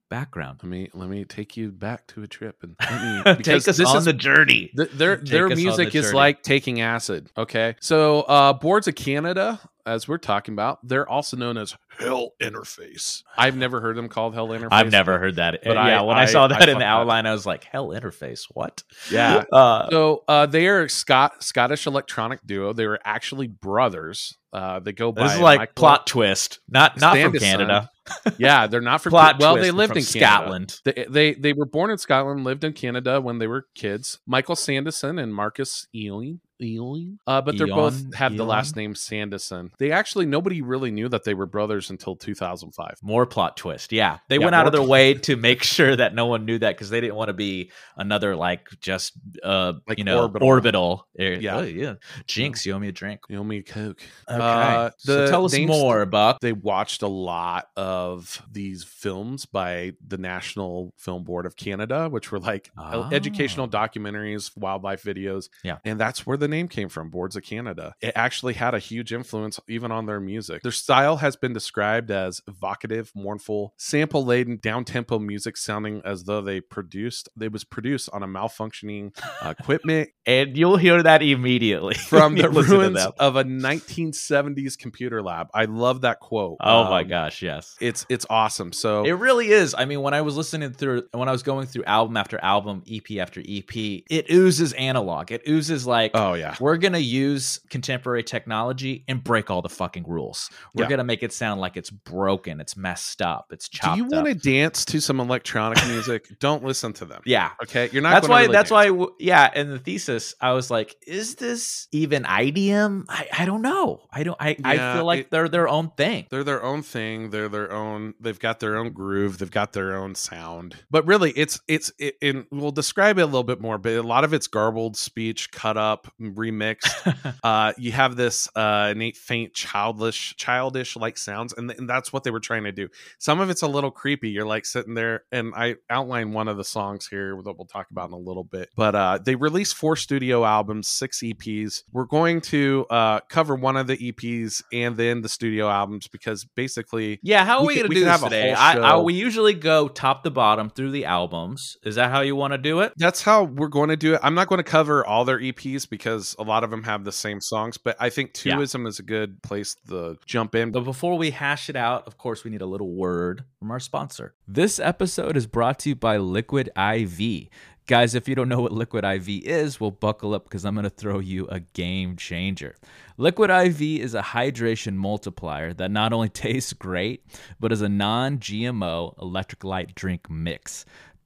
background. 0.09 0.59
Let 0.63 0.69
me 0.69 0.89
let 0.94 1.09
me 1.09 1.23
take 1.25 1.56
you 1.57 1.71
back 1.71 2.07
to 2.07 2.23
a 2.23 2.27
trip 2.27 2.57
and 2.63 2.75
let 3.25 3.38
me, 3.38 3.44
Take 3.44 3.67
us 3.67 3.79
on 3.79 4.03
the 4.03 4.13
journey. 4.13 4.71
Th- 4.75 4.89
their 4.91 5.17
Take 5.17 5.27
their 5.29 5.47
music 5.50 5.91
the 5.94 6.00
is 6.00 6.13
like 6.13 6.44
taking 6.44 6.81
acid. 6.81 7.29
Okay, 7.38 7.75
so 7.79 8.21
uh, 8.21 8.53
Boards 8.53 8.88
of 8.88 8.95
Canada. 8.95 9.59
as 9.85 10.07
we're 10.07 10.17
talking 10.17 10.53
about, 10.53 10.79
they're 10.88 11.07
also 11.07 11.35
known 11.38 11.57
as 11.57 11.75
Hell 12.00 12.31
Interface. 12.41 13.23
I've 13.38 13.56
never 13.56 13.81
heard 13.81 13.95
them 13.95 14.07
called 14.09 14.33
Hell 14.35 14.50
Interface. 14.50 14.67
I've 14.71 14.91
never 14.91 15.17
heard 15.19 15.35
that. 15.38 15.59
but 15.63 15.73
yeah, 15.75 16.00
I- 16.00 16.03
when 16.03 16.17
I, 16.17 16.21
I- 16.23 16.25
saw 16.25 16.45
I 16.45 16.47
that 16.50 16.53
in 16.55 16.59
fuck 16.59 16.73
the 16.75 16.79
that. 16.79 16.85
outline, 16.85 17.25
I 17.25 17.31
was 17.31 17.45
like, 17.45 17.63
"Hell 17.63 17.89
interface, 17.89 18.44
what?" 18.51 18.83
Yeah. 19.12 19.44
Uh, 19.51 19.89
So 19.89 20.23
uh, 20.27 20.45
they 20.45 20.67
are 20.67 20.88
Scott 20.88 21.44
Scottish 21.44 21.85
electronic 21.88 22.45
duo. 22.45 22.73
They 22.73 22.88
were 22.88 23.00
actually 23.03 23.47
brothers. 23.47 24.38
Uh, 24.51 24.79
they 24.79 24.91
go 24.94 25.12
by 25.12 25.23
this 25.23 25.33
is 25.35 25.39
like 25.39 25.59
Michael- 25.59 25.73
plot 25.75 26.07
twist, 26.07 26.59
not 26.67 27.00
not 27.00 27.17
from. 27.17 27.33
Canada. 27.33 27.89
Yeah, 28.38 28.67
they're 28.67 28.81
not 28.81 29.01
from 29.01 29.11
Plot 29.11 29.39
well, 29.39 29.56
they 29.56 29.71
lived 29.71 29.95
in 29.95 30.03
Scotland. 30.03 30.79
They, 30.83 31.06
they 31.09 31.33
they 31.33 31.53
were 31.53 31.65
born 31.65 31.91
in 31.91 31.97
Scotland, 31.97 32.44
lived 32.44 32.63
in 32.63 32.73
Canada 32.73 33.19
when 33.21 33.39
they 33.39 33.47
were 33.47 33.67
kids. 33.75 34.19
Michael 34.25 34.56
Sanderson 34.56 35.19
and 35.19 35.33
Marcus 35.33 35.88
Eoin. 35.95 36.39
Uh, 36.61 37.41
but 37.41 37.57
they're 37.57 37.67
Eoin? 37.67 37.75
both 37.75 38.13
have 38.15 38.35
the 38.35 38.44
last 38.45 38.75
name 38.75 38.94
Sanderson. 38.95 39.71
They 39.79 39.91
actually 39.91 40.25
nobody 40.25 40.61
really 40.61 40.91
knew 40.91 41.07
that 41.09 41.23
they 41.23 41.33
were 41.33 41.45
brothers 41.45 41.89
until 41.89 42.15
2005. 42.15 42.97
More 43.01 43.25
plot 43.25 43.56
twist. 43.56 43.91
Yeah, 43.94 44.19
they 44.27 44.38
Yeah, 44.38 44.44
went 44.45 44.56
out 44.56 44.65
of 44.67 44.73
their 44.73 44.81
way 44.83 45.13
to 45.13 45.35
make 45.38 45.63
sure 45.63 45.95
that 45.95 46.13
no 46.13 46.25
one 46.25 46.45
knew 46.45 46.57
that 46.59 46.75
because 46.75 46.89
they 46.89 47.00
didn't 47.01 47.15
want 47.15 47.29
to 47.29 47.33
be 47.33 47.71
another 47.95 48.35
like 48.35 48.67
just 48.81 49.13
uh 49.44 49.73
Like 49.88 49.97
you 49.97 50.03
know 50.03 50.21
orbital. 50.23 50.47
orbital. 50.47 51.07
Eh, 51.17 51.38
Yeah. 51.39 51.57
oh, 51.57 51.61
yeah. 51.63 51.94
Jinx, 52.27 52.65
you 52.65 52.73
owe 52.73 52.79
me 52.79 52.89
a 52.89 52.91
drink. 52.91 53.21
You 53.29 53.38
owe 53.39 53.44
me 53.44 53.57
a 53.59 53.63
coke. 53.63 54.01
Okay, 54.29 54.39
Uh, 54.41 54.89
so 54.97 55.27
tell 55.29 55.45
us 55.45 55.57
more, 55.57 56.05
Buck. 56.05 56.39
They 56.41 56.53
watched 56.53 57.01
a 57.03 57.07
lot 57.07 57.69
of 57.77 58.41
these 58.51 58.83
films 58.83 59.45
by 59.45 59.94
the 60.05 60.17
National 60.17 60.94
Film 60.97 61.23
Board 61.23 61.45
of 61.45 61.55
Canada, 61.55 62.09
which 62.09 62.31
were 62.31 62.39
like 62.39 62.71
Ah. 62.77 63.07
educational 63.12 63.67
documentaries, 63.67 64.55
wildlife 64.57 65.03
videos. 65.03 65.50
Yeah. 65.63 65.77
And 65.85 66.00
that's 66.00 66.25
where 66.27 66.35
the 66.38 66.49
name 66.50 66.68
came 66.68 66.90
from, 66.90 67.10
Boards 67.10 67.36
of 67.36 67.44
Canada. 67.44 67.94
It 68.01 68.13
actually 68.16 68.54
had 68.54 68.74
a 68.74 68.80
huge 68.80 69.13
influence 69.13 69.60
even 69.68 69.92
on 69.92 70.06
their 70.06 70.19
music. 70.19 70.62
Their 70.63 70.72
style 70.72 71.18
has 71.18 71.36
been 71.36 71.54
described 71.54 72.12
as 72.12 72.42
evocative, 72.48 73.12
mournful, 73.16 73.74
sample 73.78 74.25
laden, 74.25 74.57
down 74.62 74.86
tempo 74.86 75.19
music 75.19 75.57
sounding 75.57 76.01
as 76.06 76.24
though 76.25 76.42
they 76.42 76.60
produced, 76.62 77.30
it 77.40 77.51
was 77.51 77.63
produced 77.63 78.10
on 78.12 78.24
a 78.24 78.28
malfunctioning 78.28 79.12
uh, 79.42 79.50
equipment 79.60 80.10
And 80.25 80.57
you'll 80.57 80.78
hear 80.78 81.01
that 81.04 81.22
immediately 81.22 81.94
from 82.10 82.36
the 82.38 82.50
ruins 82.50 83.06
of 83.19 83.36
a 83.36 83.44
1970s 83.44 84.78
computer 84.78 85.22
lab. 85.22 85.50
I 85.54 85.66
love 85.66 86.01
that 86.01 86.19
quote. 86.19 86.57
Oh 86.62 86.86
my 86.90 87.01
Um, 87.01 87.07
gosh, 87.07 87.42
yes. 87.42 87.75
it's 87.80 88.06
it's 88.10 88.25
awesome. 88.30 88.74
So 88.74 89.04
It 89.06 89.12
really 89.12 89.50
is. 89.50 89.75
I 89.78 89.86
mean, 89.86 90.01
when 90.01 90.13
I 90.13 90.22
was 90.22 90.36
listening 90.38 90.72
through, 90.74 91.04
when 91.13 91.30
I 91.30 91.31
was 91.31 91.44
going 91.44 91.68
through 91.68 91.84
album 91.86 92.18
after 92.18 92.40
album, 92.44 92.84
EP 92.90 93.18
after 93.19 93.42
EP, 93.42 93.75
it 93.75 94.30
oozes 94.31 94.74
analog. 94.74 95.31
It 95.31 95.42
oozes 95.48 95.86
like, 95.86 96.12
oh 96.13 96.34
yeah, 96.39 96.56
we're 96.59 96.77
going 96.77 96.94
to 96.94 97.01
use 97.01 97.59
contemporary 97.69 98.24
technology 98.24 99.03
and 99.07 99.24
break 99.24 99.50
all 99.51 99.62
the 99.62 99.69
fucking 99.69 100.06
rules. 100.07 100.50
We're 100.74 100.83
Yeah. 100.83 100.89
going 100.89 100.97
to 101.00 101.03
make 101.03 101.21
it 101.24 101.33
sound 101.33 101.62
like 101.62 101.77
it's 101.77 101.89
broken, 101.89 102.59
it's 102.59 102.75
messed 102.77 103.21
up, 103.21 103.47
it's 103.51 103.68
chopped 103.69 103.97
do 103.97 104.03
you 104.03 104.09
want 104.09 104.27
to 104.27 104.33
dance 104.36 104.86
to 104.86 105.00
some 105.01 105.19
electronic 105.19 105.86
music? 105.88 106.27
Don't 106.39 106.63
listen 106.63 106.94
to 106.94 107.06
them. 107.06 107.21
yeah. 107.25 107.51
Okay, 107.63 107.89
you're 107.91 108.01
not. 108.01 108.12
That's 108.12 108.27
why. 108.27 108.41
really 108.41 108.53
That's 108.53 108.69
dance. 108.69 108.91
why. 108.91 109.07
Yeah. 109.19 109.50
In 109.53 109.69
the 109.71 109.80
thesis, 109.80 110.33
I 110.39 110.53
was 110.53 110.71
like, 110.71 110.95
"Is 111.06 111.36
this 111.36 111.88
even 111.91 112.24
IDM? 112.24 113.06
I, 113.09 113.27
I 113.39 113.45
don't 113.45 113.62
know. 113.62 114.01
I 114.12 114.24
don't. 114.24 114.38
I, 114.39 114.56
I 114.63 114.95
feel 114.95 115.06
like 115.06 115.19
it- 115.21 115.31
they're 115.31 115.50
their 115.50 115.68
own 115.68 115.91
thing. 115.97 116.27
They're 116.30 116.44
their 116.44 116.63
own 116.63 116.81
thing. 116.81 117.30
They're 117.30 117.50
their 117.50 117.71
own. 117.71 118.13
They've 118.19 118.39
got 118.39 118.59
their 118.59 118.77
own 118.77 118.91
groove. 118.91 119.38
They've 119.39 119.51
got 119.51 119.74
their 119.74 119.95
own 119.95 120.15
sound. 120.15 120.75
But 120.89 121.06
really, 121.06 121.31
it's 121.31 121.59
it's 121.68 121.91
it, 122.00 122.15
and 122.21 122.45
we'll 122.51 122.71
describe 122.71 123.18
it 123.18 123.21
a 123.24 123.25
little 123.25 123.44
bit 123.44 123.59
more. 123.62 123.77
But 123.77 123.94
a 123.94 124.01
lot 124.03 124.24
of 124.24 124.33
it's 124.33 124.47
garbled 124.47 124.95
speech, 124.97 125.51
cut 125.51 125.77
up, 125.77 126.12
remixed. 126.35 127.39
uh, 127.43 127.73
you 127.77 127.91
have 127.91 128.15
this 128.15 128.49
uh, 128.55 128.89
innate, 128.91 129.17
faint, 129.17 129.53
childish, 129.53 130.35
childish 130.35 130.95
like 130.95 131.17
sounds, 131.17 131.53
and, 131.53 131.69
th- 131.69 131.79
and 131.79 131.89
that's 131.89 132.11
what 132.13 132.23
they 132.23 132.31
were 132.31 132.39
trying 132.39 132.63
to 132.63 132.71
do. 132.71 132.87
Some 133.17 133.39
of 133.39 133.49
it's 133.49 133.61
a 133.61 133.67
little 133.67 133.91
creepy. 133.91 134.29
You're 134.29 134.45
like 134.45 134.65
sitting 134.65 134.93
there, 134.93 135.23
and 135.31 135.53
I 135.55 135.75
outline 135.89 136.33
one 136.33 136.47
of 136.47 136.57
the 136.57 136.63
songs 136.63 137.07
here 137.07 137.39
that 137.43 137.53
we'll 137.57 137.67
talk 137.67 137.91
about 137.91 138.09
in 138.09 138.13
a 138.13 138.19
little 138.19 138.43
bit. 138.43 138.69
But 138.75 138.95
uh, 138.95 139.19
they 139.23 139.35
released 139.35 139.75
four 139.75 139.95
studio 139.95 140.45
albums, 140.45 140.87
six 140.87 141.19
EPs. 141.19 141.83
We're 141.91 142.05
going 142.05 142.41
to 142.41 142.85
uh, 142.89 143.19
cover 143.29 143.55
one 143.55 143.77
of 143.77 143.87
the 143.87 143.97
EPs 143.97 144.61
and 144.71 144.97
then 144.97 145.21
the 145.21 145.29
studio 145.29 145.69
albums 145.69 146.07
because 146.07 146.45
basically 146.45 147.19
Yeah, 147.23 147.45
how 147.45 147.59
are 147.59 147.65
We 147.65 147.67
we, 147.67 147.75
going 147.75 147.89
to 147.89 147.95
do 147.95 148.05
this 148.05 148.21
today? 148.21 148.53
I, 148.53 148.77
I, 148.77 148.97
we 148.97 149.13
usually 149.13 149.53
go 149.53 149.87
top 149.87 150.23
to 150.23 150.29
bottom 150.29 150.69
through 150.69 150.91
the 150.91 151.05
albums. 151.05 151.77
Is 151.83 151.95
that 151.95 152.11
how 152.11 152.21
you 152.21 152.35
want 152.35 152.53
to 152.53 152.57
do 152.57 152.81
it? 152.81 152.93
that's 152.97 153.21
how 153.21 153.43
we're 153.43 153.69
going 153.69 153.89
to 153.89 153.97
do 153.97 154.13
it. 154.13 154.19
I'm 154.23 154.35
not 154.35 154.47
going 154.47 154.57
to 154.57 154.63
cover 154.63 155.05
all 155.05 155.25
their 155.25 155.39
EPs 155.39 155.89
because 155.89 156.19
a 156.39 156.44
lot 156.44 156.63
of 156.63 156.69
them 156.71 156.83
have 156.83 157.04
the 157.04 157.12
same 157.12 157.42
songs, 157.42 157.77
but 157.77 157.95
I 158.00 158.10
think 158.10 158.31
Yeah. 158.44 158.56
Twoism 158.56 158.88
is 158.88 159.00
a 159.00 159.04
good 159.04 159.42
place 159.42 159.75
to 159.89 160.18
jump 160.25 160.56
in. 160.56 160.71
But 160.71 160.83
before 160.83 161.18
we 161.18 161.31
hash 161.31 161.69
it 161.69 161.75
out, 161.75 162.06
of 162.07 162.18
course, 162.18 162.44
we 162.44 162.51
need 162.51 162.62
a 162.62 162.66
little 162.66 162.92
word 162.92 163.44
from 163.60 163.71
our 163.71 163.80
sponsor. 163.80 164.33
This 164.48 164.80
episode 164.80 165.36
is 165.38 165.48
brought 165.48 165.80
to 165.80 165.89
you 165.89 165.95
by 165.95 166.18
Liquid 166.18 166.69
IV. 166.77 167.50
Guys, 167.88 168.13
if 168.13 168.30
you 168.30 168.36
don't 168.36 168.50
know 168.50 168.62
what 168.62 168.71
Liquid 168.71 169.04
IV 169.04 169.27
is, 169.45 169.80
well, 169.80 169.89
buckle 169.89 170.36
up 170.36 170.44
because 170.44 170.63
I'm 170.63 170.75
going 170.75 170.83
to 170.83 170.92
throw 170.92 171.18
you 171.18 171.48
a 171.48 171.60
game 171.60 172.18
changer. 172.18 172.75
Liquid 173.18 173.50
IV 173.50 173.81
is 173.81 174.13
a 174.13 174.22
hydration 174.22 174.94
multiplier 174.94 175.74
that 175.74 175.89
not 175.89 176.13
only 176.13 176.30
tastes 176.45 176.72
great, 176.72 177.25
but 177.60 177.72
is 177.72 177.81
a 177.81 177.89
non 177.89 178.38
GMO 178.38 179.18
electrolyte 179.18 179.95
drink 179.95 180.30
mix. 180.30 180.86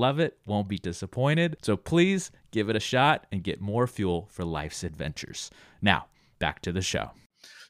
love 0.00 0.18
it, 0.18 0.38
won't 0.46 0.68
be 0.68 0.78
disappointed. 0.78 1.56
So 1.62 1.76
please 1.76 2.30
give 2.50 2.68
it 2.68 2.76
a 2.76 2.80
shot 2.80 3.26
and 3.30 3.42
get 3.44 3.60
more 3.60 3.86
fuel 3.86 4.28
for 4.30 4.44
life's 4.44 4.82
adventures. 4.82 5.50
Now, 5.82 6.06
back 6.38 6.60
to 6.62 6.72
the 6.72 6.82
show. 6.82 7.10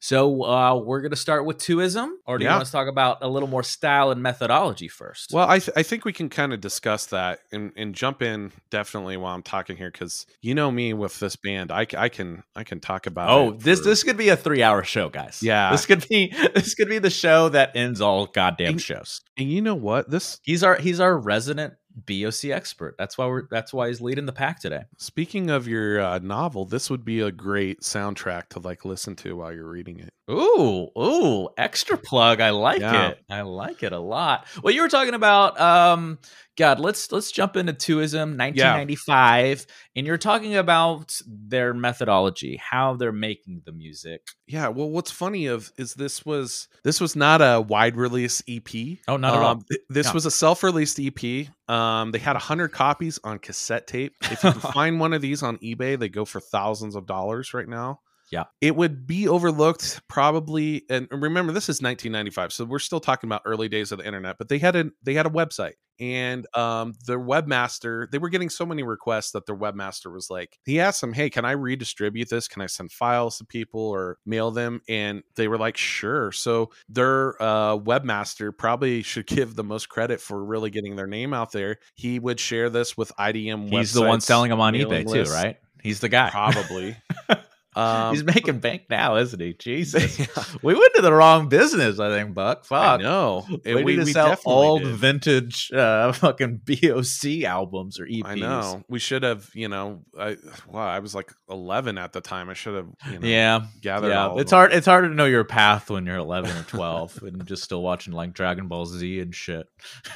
So 0.03 0.45
uh, 0.47 0.77
we're 0.77 1.03
going 1.03 1.11
to 1.11 1.17
start 1.17 1.45
with 1.45 1.59
twoism, 1.59 2.09
or 2.27 2.39
do 2.39 2.45
you 2.45 2.51
want 2.51 2.65
to 2.65 2.73
talk 2.73 2.89
about 2.89 3.19
a 3.21 3.29
little 3.29 3.47
more 3.51 3.63
style 3.63 4.11
and 4.11 4.23
methodology 4.23 4.89
first? 4.89 5.31
Well, 5.31 5.47
I, 5.47 5.59
th- 5.59 5.77
I 5.77 5.83
think 5.83 6.07
we 6.07 6.13
can 6.15 6.31
kind 6.31 6.55
of 6.55 6.61
discuss 6.63 7.05
that 7.07 7.41
and, 7.53 7.71
and 7.77 7.95
jump 7.95 8.23
in 8.23 8.51
definitely 8.71 9.19
while 9.19 9.35
I'm 9.35 9.43
talking 9.43 9.77
here 9.77 9.91
because 9.91 10.25
you 10.41 10.55
know 10.55 10.71
me 10.71 10.95
with 10.95 11.21
this 11.21 11.37
band, 11.37 11.71
I, 11.71 11.85
c- 11.85 11.99
I 11.99 12.09
can 12.09 12.43
I 12.57 12.65
can 12.65 12.81
talk 12.81 13.07
about. 13.07 13.29
Oh, 13.29 13.51
it 13.51 13.61
this 13.61 13.81
for- 13.81 13.89
this 13.91 14.03
could 14.03 14.17
be 14.17 14.31
a 14.31 14.37
three 14.39 14.63
hour 14.63 14.83
show, 14.85 15.11
guys. 15.11 15.43
Yeah. 15.43 15.71
this 15.71 15.85
could 15.85 16.09
be 16.09 16.29
this 16.55 16.75
could 16.75 16.89
be 16.89 16.99
the 16.99 17.11
show 17.11 17.51
that 17.51 17.77
ends 17.77 18.01
all 18.01 18.25
goddamn 18.25 18.69
And- 18.71 18.81
shows. 18.81 19.21
and 19.37 19.53
you 19.53 19.61
know 19.61 19.75
what 19.75 20.09
this 20.11 20.41
He's 20.43 20.65
our 20.65 20.77
he's 20.77 20.99
our 21.01 21.15
resident 21.19 21.75
BOC 21.95 22.47
expert. 22.47 22.95
That's 22.99 23.19
why 23.19 23.27
we're 23.27 23.47
that's 23.51 23.73
why 23.73 23.89
he's 23.89 24.01
leading 24.01 24.27
the 24.27 24.33
pack 24.33 24.61
today. 24.61 24.83
Speaking 24.99 25.51
of 25.51 25.67
your 25.69 26.01
uh, 26.01 26.19
novel, 26.21 26.65
this 26.65 26.89
would 26.91 27.05
be 27.05 27.21
a 27.21 27.31
great 27.33 27.81
soundtrack 27.81 28.49
to 28.51 28.59
like 28.61 28.85
listen 28.85 29.17
to 29.17 29.37
while 29.37 29.53
you're 29.53 29.69
reading 29.69 29.99
it. 30.01 30.11
Ooh, 30.31 30.89
ooh, 30.97 31.49
extra 31.59 31.97
plug. 31.99 32.41
I 32.41 32.51
like 32.51 32.81
Yeah. 32.81 33.09
it. 33.11 33.19
I 33.29 33.41
like 33.43 33.83
it 33.83 33.93
a 33.93 33.99
lot. 33.99 34.47
Well, 34.63 34.73
you 34.73 34.83
were 34.83 34.89
talking 34.89 35.15
about 35.15 35.61
um 35.61 36.19
God, 36.61 36.79
let's 36.79 37.11
let's 37.11 37.33
jump 37.33 37.57
into 37.57 37.73
twoism 37.73 38.37
1995 38.39 39.67
and 39.97 40.07
you're 40.07 40.19
talking 40.19 40.57
about 40.57 41.19
their 41.27 41.73
methodology, 41.75 42.57
how 42.63 42.95
they're 42.97 43.13
making 43.13 43.63
the 43.65 43.73
music. 43.73 44.23
Yeah, 44.47 44.69
well, 44.69 44.91
what's 44.91 45.11
funny 45.11 45.47
of 45.47 45.71
is 45.79 45.95
this 45.95 46.25
was 46.25 46.69
this 46.85 47.01
was 47.01 47.17
not 47.17 47.41
a 47.41 47.61
wide 47.61 47.97
release 47.97 48.43
EP. 48.49 48.99
Oh, 49.09 49.17
not 49.17 49.35
at 49.35 49.41
all. 49.43 49.47
Um, 49.53 49.63
th- 49.69 49.81
This 49.89 50.07
No. 50.09 50.13
was 50.15 50.27
a 50.27 50.31
self 50.31 50.63
released 50.63 51.01
EP. 51.01 51.49
Um, 51.69 52.11
they 52.13 52.19
had 52.19 52.37
hundred 52.37 52.69
copies 52.73 53.19
on 53.25 53.39
cassette 53.39 53.87
tape. 53.87 54.15
If 54.23 54.45
you 54.45 54.53
can 54.53 54.61
find 54.73 55.01
one 55.01 55.13
of 55.13 55.23
these 55.23 55.43
on 55.43 55.59
eBay, 55.59 55.99
they 55.99 56.09
go 56.09 56.25
for 56.25 56.41
thousands 56.41 56.95
of 56.95 57.07
dollars 57.07 57.55
right 57.55 57.69
now. 57.69 58.01
Yeah. 58.33 58.45
it 58.61 58.77
would 58.77 59.09
be 59.09 59.27
overlooked 59.27 60.03
probably. 60.09 60.85
And 60.89 61.09
remember, 61.11 61.53
this 61.53 61.65
is 61.65 61.83
1995, 61.83 62.53
so 62.53 62.65
we're 62.65 62.79
still 62.79 63.01
talking 63.01 63.27
about 63.27 63.43
early 63.45 63.69
days 63.69 63.91
of 63.91 63.99
the 63.99 64.07
internet. 64.07 64.37
But 64.39 64.49
they 64.49 64.59
had 64.59 64.77
a 64.77 64.91
they 65.03 65.15
had 65.15 65.27
a 65.27 65.31
website, 65.31 65.73
and 66.01 66.47
um, 66.57 66.95
their 67.07 67.21
webmaster 67.21 68.11
they 68.11 68.19
were 68.19 68.31
getting 68.31 68.49
so 68.49 68.65
many 68.65 68.83
requests 68.83 69.33
that 69.33 69.47
their 69.47 69.57
webmaster 69.57 70.13
was 70.13 70.31
like, 70.31 70.59
he 70.65 70.81
asked 70.81 71.01
them, 71.01 71.13
"Hey, 71.13 71.31
can 71.31 71.45
I 71.45 71.53
redistribute 71.53 72.31
this? 72.31 72.49
Can 72.49 72.63
I 72.63 72.67
send 72.67 72.91
files 72.91 73.39
to 73.39 73.45
people 73.45 73.83
or 73.83 74.19
mail 74.25 74.51
them?" 74.51 74.81
And 74.89 75.23
they 75.37 75.47
were 75.47 75.59
like, 75.59 75.77
"Sure." 75.77 76.33
So 76.33 76.71
their 76.89 77.41
uh, 77.41 77.77
webmaster 77.77 78.57
probably 78.57 79.03
should 79.03 79.27
give 79.27 79.55
the 79.55 79.65
most 79.65 79.89
credit 79.89 80.21
for 80.21 80.43
really 80.43 80.71
getting 80.71 80.97
their 80.97 81.07
name 81.07 81.35
out 81.35 81.53
there. 81.53 81.79
He 81.95 82.19
would 82.19 82.41
share 82.41 82.71
this 82.71 82.97
with 82.97 83.13
IDM. 83.19 83.69
He's 83.69 83.93
the 83.93 84.03
one 84.03 84.21
selling 84.21 84.51
them 84.51 84.61
on 84.61 84.75
eBay 84.75 85.05
lists. 85.05 85.31
too, 85.31 85.37
right? 85.37 85.57
He's 85.83 86.01
the 86.01 86.09
guy. 86.09 86.31
Probably. 86.31 86.97
Um, 87.77 88.13
He's 88.13 88.25
making 88.25 88.59
bank 88.59 88.83
now, 88.91 89.17
isn't 89.17 89.41
he? 89.41 89.53
Jesus. 89.55 90.19
yeah, 90.19 90.45
we 90.63 90.75
went 90.75 90.93
to 90.97 91.03
the 91.03 91.13
wrong 91.13 91.49
business, 91.49 92.01
I 92.01 92.09
think, 92.11 92.35
Buck. 92.35 92.65
Fuck. 92.65 93.01
know. 93.01 93.47
We, 93.65 93.73
And 93.73 93.85
need 93.87 93.97
to 93.97 94.07
sell 94.07 94.29
definitely 94.31 94.53
old 94.53 94.83
did. 94.83 94.97
vintage 94.97 95.71
uh, 95.73 96.11
fucking 96.15 96.63
BOC 96.65 97.45
albums 97.45 98.01
or 98.01 98.07
EPs. 98.07 98.23
I 98.25 98.35
know. 98.35 98.83
We 98.89 98.99
should 98.99 99.23
have, 99.23 99.49
you 99.55 99.69
know, 99.69 100.03
I 100.19 100.37
wow, 100.69 100.87
I 100.89 100.99
was 100.99 101.15
like 101.15 101.33
11 101.49 101.97
at 101.99 102.13
the 102.13 102.21
time. 102.21 102.51
I 102.51 102.55
should 102.55 102.75
have, 102.75 102.89
you 103.13 103.19
know, 103.21 103.27
Yeah, 103.29 103.61
gathered 103.81 104.09
yeah. 104.09 104.35
It's 104.39 104.51
hard. 104.51 104.73
It's 104.73 104.87
harder 104.87 105.09
to 105.09 105.15
know 105.15 105.27
your 105.27 105.45
path 105.45 105.91
when 105.91 106.07
you're 106.07 106.17
11 106.17 106.51
or 106.57 106.63
12 106.65 107.23
and 107.23 107.47
just 107.47 107.63
still 107.63 107.83
watching 107.83 108.13
like 108.13 108.33
Dragon 108.33 108.67
Ball 108.67 108.87
Z 108.87 109.21
and 109.21 109.33
shit. 109.35 109.67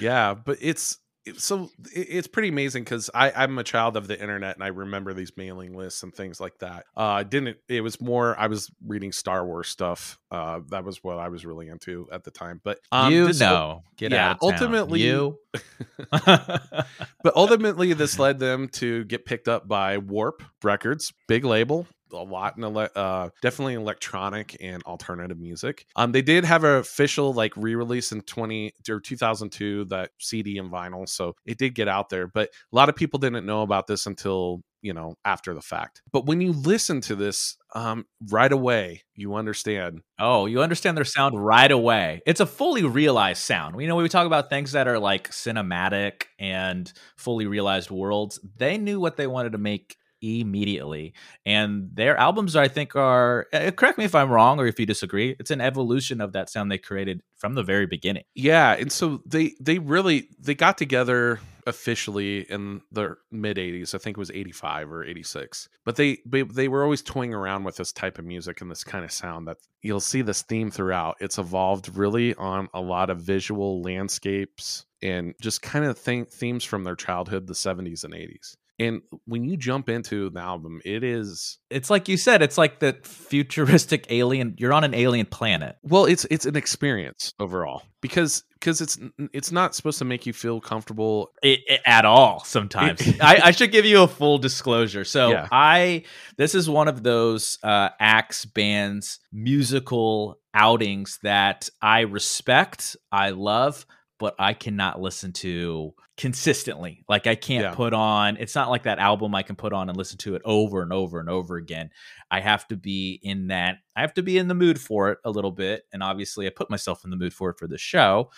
Yeah, 0.01 0.35
but 0.35 0.59
it's 0.61 0.93
it- 0.93 0.99
so 1.37 1.71
it's 1.93 2.27
pretty 2.27 2.49
amazing 2.49 2.85
because 2.85 3.11
I 3.15 3.31
I'm 3.31 3.59
a 3.59 3.65
child 3.65 3.97
of 3.97 4.09
the 4.09 4.21
internet 4.21 4.57
and 4.57 4.65
I 4.65 4.69
remember 4.69 5.15
these 5.15 5.33
mailing 5.37 5.77
lists 5.77 6.03
and 6.03 6.15
things 6.15 6.41
like 6.41 6.59
that. 6.59 6.85
Uh, 6.97 7.03
I 7.03 7.23
didn't. 7.23 7.57
It 7.69 7.81
was 7.81 8.01
more 8.01 8.39
I 8.39 8.47
was 8.47 8.71
reading 8.87 9.13
Star 9.13 9.45
Wars 9.47 9.69
stuff. 9.69 10.19
Uh, 10.31 10.61
that 10.69 10.85
was 10.85 11.03
what 11.03 11.19
I 11.19 11.29
was 11.29 11.47
really 11.47 11.69
into 11.69 12.09
at 12.13 12.25
the 12.25 12.31
time. 12.31 12.61
But 12.63 12.79
um, 12.93 13.13
you 13.13 13.33
know, 13.33 13.83
get 13.97 14.13
yeah, 14.13 14.31
out. 14.31 14.39
Ultimately- 14.43 15.01
you. 15.01 15.39
but 16.11 17.37
ultimately 17.37 17.93
this 17.93 18.19
led 18.19 18.39
them 18.39 18.69
to 18.69 19.05
get 19.05 19.25
picked 19.25 19.49
up 19.49 19.69
by 19.69 19.99
warp 19.99 20.43
records 20.63 21.13
big 21.29 21.45
label 21.45 21.87
a 22.15 22.23
lot 22.23 22.57
in 22.57 22.65
ele- 22.65 22.89
uh 22.97 23.29
definitely 23.43 23.75
electronic 23.75 24.57
and 24.61 24.83
alternative 24.85 25.39
music 25.39 25.87
um 25.97 26.13
they 26.13 26.23
did 26.23 26.45
have 26.45 26.65
an 26.65 26.77
official 26.77 27.33
like 27.35 27.53
re-release 27.57 28.13
in 28.13 28.21
20 28.23 28.73
or 28.89 29.01
2002 29.01 29.85
that 29.87 30.11
cd 30.19 30.59
and 30.59 30.71
vinyl 30.73 31.09
so 31.09 31.35
it 31.45 31.59
did 31.59 31.75
get 31.75 31.89
out 31.89 32.09
there 32.09 32.27
but 32.27 32.49
a 32.73 32.77
lot 32.77 32.89
of 32.89 32.97
people 32.97 33.19
didn't 33.19 33.47
know 33.47 33.63
about 33.63 33.87
this 33.87 34.07
until 34.07 34.63
you 34.83 34.93
know 34.95 35.15
after 35.25 35.55
the 35.55 35.63
fact 35.63 36.03
but 36.13 36.27
when 36.27 36.41
you 36.41 36.53
listen 36.53 37.01
to 37.01 37.15
this 37.17 37.57
um 37.75 38.05
right 38.31 38.53
away 38.53 39.03
you 39.15 39.35
understand 39.35 40.01
Oh, 40.21 40.47
you 40.47 40.63
understand 40.63 40.97
their 40.97 41.05
sound 41.05 41.45
right 41.45 41.71
away. 41.71 42.23
It's 42.25 42.39
a 42.39 42.47
fully 42.47 42.85
realized 42.85 43.43
sound. 43.43 43.81
You 43.81 43.89
know, 43.89 43.97
we 43.97 44.09
talk 44.09 44.27
about 44.29 44.49
things 44.49 44.73
that 44.73 44.87
are 44.87 44.99
like 45.01 45.31
cinematic 45.31 46.27
and 46.39 46.93
fully 47.17 47.47
realized 47.47 47.91
worlds, 47.91 48.39
they 48.57 48.79
knew 48.79 49.01
what 49.01 49.17
they 49.17 49.27
wanted 49.27 49.53
to 49.53 49.59
make 49.59 49.97
immediately. 50.25 51.15
And 51.45 51.91
their 51.93 52.17
albums, 52.17 52.57
I 52.57 52.69
think, 52.69 52.97
are 52.97 53.47
uh, 53.53 53.71
correct 53.71 53.99
me 53.99 54.05
if 54.05 54.15
I'm 54.15 54.31
wrong 54.31 54.59
or 54.59 54.67
if 54.67 54.79
you 54.79 54.87
disagree. 54.87 55.37
It's 55.39 55.51
an 55.51 55.61
evolution 55.61 56.21
of 56.21 56.33
that 56.33 56.51
sound 56.51 56.71
they 56.71 56.79
created 56.79 57.23
from 57.37 57.55
the 57.55 57.63
very 57.63 57.87
beginning. 57.87 58.25
Yeah, 58.35 58.73
and 58.73 58.91
so 58.91 59.23
they 59.27 59.55
they 59.61 59.79
really 59.79 60.29
they 60.39 60.55
got 60.55 60.79
together 60.79 61.41
officially 61.67 62.41
in 62.51 62.81
the 62.93 63.17
mid 63.31 63.57
80s. 63.57 63.95
I 63.95 63.99
think 63.99 64.17
it 64.17 64.21
was 64.21 64.31
85 64.31 64.93
or 64.93 65.05
86. 65.05 65.69
But 65.85 65.97
they, 65.97 66.19
they 66.27 66.43
they 66.43 66.69
were 66.69 66.83
always 66.83 67.03
toying 67.03 67.35
around 67.35 67.65
with 67.65 67.77
this 67.77 67.93
type 67.93 68.19
of 68.19 68.25
music 68.25 68.61
and 68.61 68.71
this 68.71 68.85
kind 68.85 69.05
of 69.05 69.13
sound 69.13 69.49
that 69.49 69.59
you'll 69.83 70.01
see 70.01 70.23
this 70.23 70.43
theme 70.43 70.71
throughout. 70.71 71.17
It's 71.21 71.39
evolved 71.39 71.97
really 71.97 72.35
on 72.35 72.69
a 72.75 72.81
lot 72.81 73.11
of 73.11 73.21
visual 73.21 73.83
landscapes 73.83 74.87
and 75.03 75.35
just 75.41 75.63
kind 75.63 75.85
of 75.85 76.03
th- 76.03 76.29
themes 76.29 76.65
from 76.65 76.85
their 76.85 76.97
childhood, 76.97 77.47
the 77.47 77.55
70s 77.55 78.05
and 78.05 78.15
80s. 78.15 78.57
And 78.79 79.03
when 79.25 79.45
you 79.45 79.57
jump 79.57 79.89
into 79.89 80.31
the 80.31 80.41
album, 80.41 80.81
it 80.85 81.05
is 81.05 81.59
It's 81.71 81.91
like 81.91 82.09
you 82.09 82.17
said, 82.17 82.43
it's 82.43 82.59
like 82.59 82.81
the 82.81 82.97
futuristic 83.05 84.07
alien. 84.11 84.55
You're 84.59 84.73
on 84.73 84.85
an 84.85 84.95
alien 84.95 85.27
planet. 85.27 85.77
well, 85.83 86.07
it's 86.07 86.25
it's 86.31 86.47
an 86.47 86.57
experience 86.57 87.33
overall 87.39 87.83
because 88.01 88.43
because 88.59 88.81
it's 88.81 88.99
it's 89.33 89.53
not 89.53 89.75
supposed 89.75 89.99
to 89.99 90.05
make 90.05 90.27
you 90.27 90.33
feel 90.33 90.61
comfortable 90.61 91.31
I- 91.45 91.59
I- 91.71 91.79
at 91.87 92.05
all 92.05 92.43
sometimes 92.45 93.01
I, 93.21 93.41
I 93.45 93.51
should 93.51 93.71
give 93.73 93.85
you 93.85 94.03
a 94.03 94.09
full 94.09 94.39
disclosure 94.39 95.05
so 95.05 95.31
Yeah. 95.31 95.49
i 95.53 96.05
this 96.39 96.55
is 96.55 96.69
one 96.69 96.89
of 96.89 97.03
those 97.03 97.59
uh 97.63 97.91
acts 98.01 98.45
bands 98.47 99.21
musical 99.33 100.39
outings 100.55 101.19
that 101.23 101.69
i 101.83 102.01
respect 102.01 102.97
i 103.13 103.31
love 103.31 103.87
but 104.19 104.35
i 104.39 104.53
cannot 104.55 105.01
listen 105.01 105.33
to 105.33 105.93
consistently. 106.17 107.05
Like 107.09 107.27
i 107.27 107.35
can't 107.35 107.63
Yeah. 107.65 107.75
put 107.75 107.93
on 107.93 108.37
it's 108.39 108.55
not 108.55 108.71
like 108.71 108.85
that 108.85 108.99
album 108.99 109.35
i 109.35 109.43
can 109.43 109.57
put 109.57 109.73
on 109.73 109.89
and 109.89 109.97
listen 109.99 110.19
to 110.19 110.35
it 110.37 110.43
over 110.45 110.83
and 110.83 110.93
over 110.93 111.19
and 111.21 111.29
over 111.29 111.57
again. 111.57 111.91
I 112.31 112.41
have 112.41 112.67
to 112.69 112.77
be 112.77 113.19
in 113.23 113.49
that 113.49 113.79
i 113.97 114.01
have 114.01 114.15
to 114.15 114.23
be 114.23 114.39
in 114.39 114.49
the 114.49 114.55
mood 114.55 114.81
for 114.81 115.11
it 115.11 115.19
a 115.25 115.31
little 115.31 115.53
bit 115.53 115.85
and 115.93 116.03
obviously 116.03 116.47
i 116.47 116.51
put 116.51 116.71
myself 116.71 117.05
in 117.05 117.11
the 117.11 117.17
mood 117.17 117.33
for 117.35 117.51
it 117.51 117.59
for 117.59 117.67
the 117.67 117.79
show. 117.79 118.31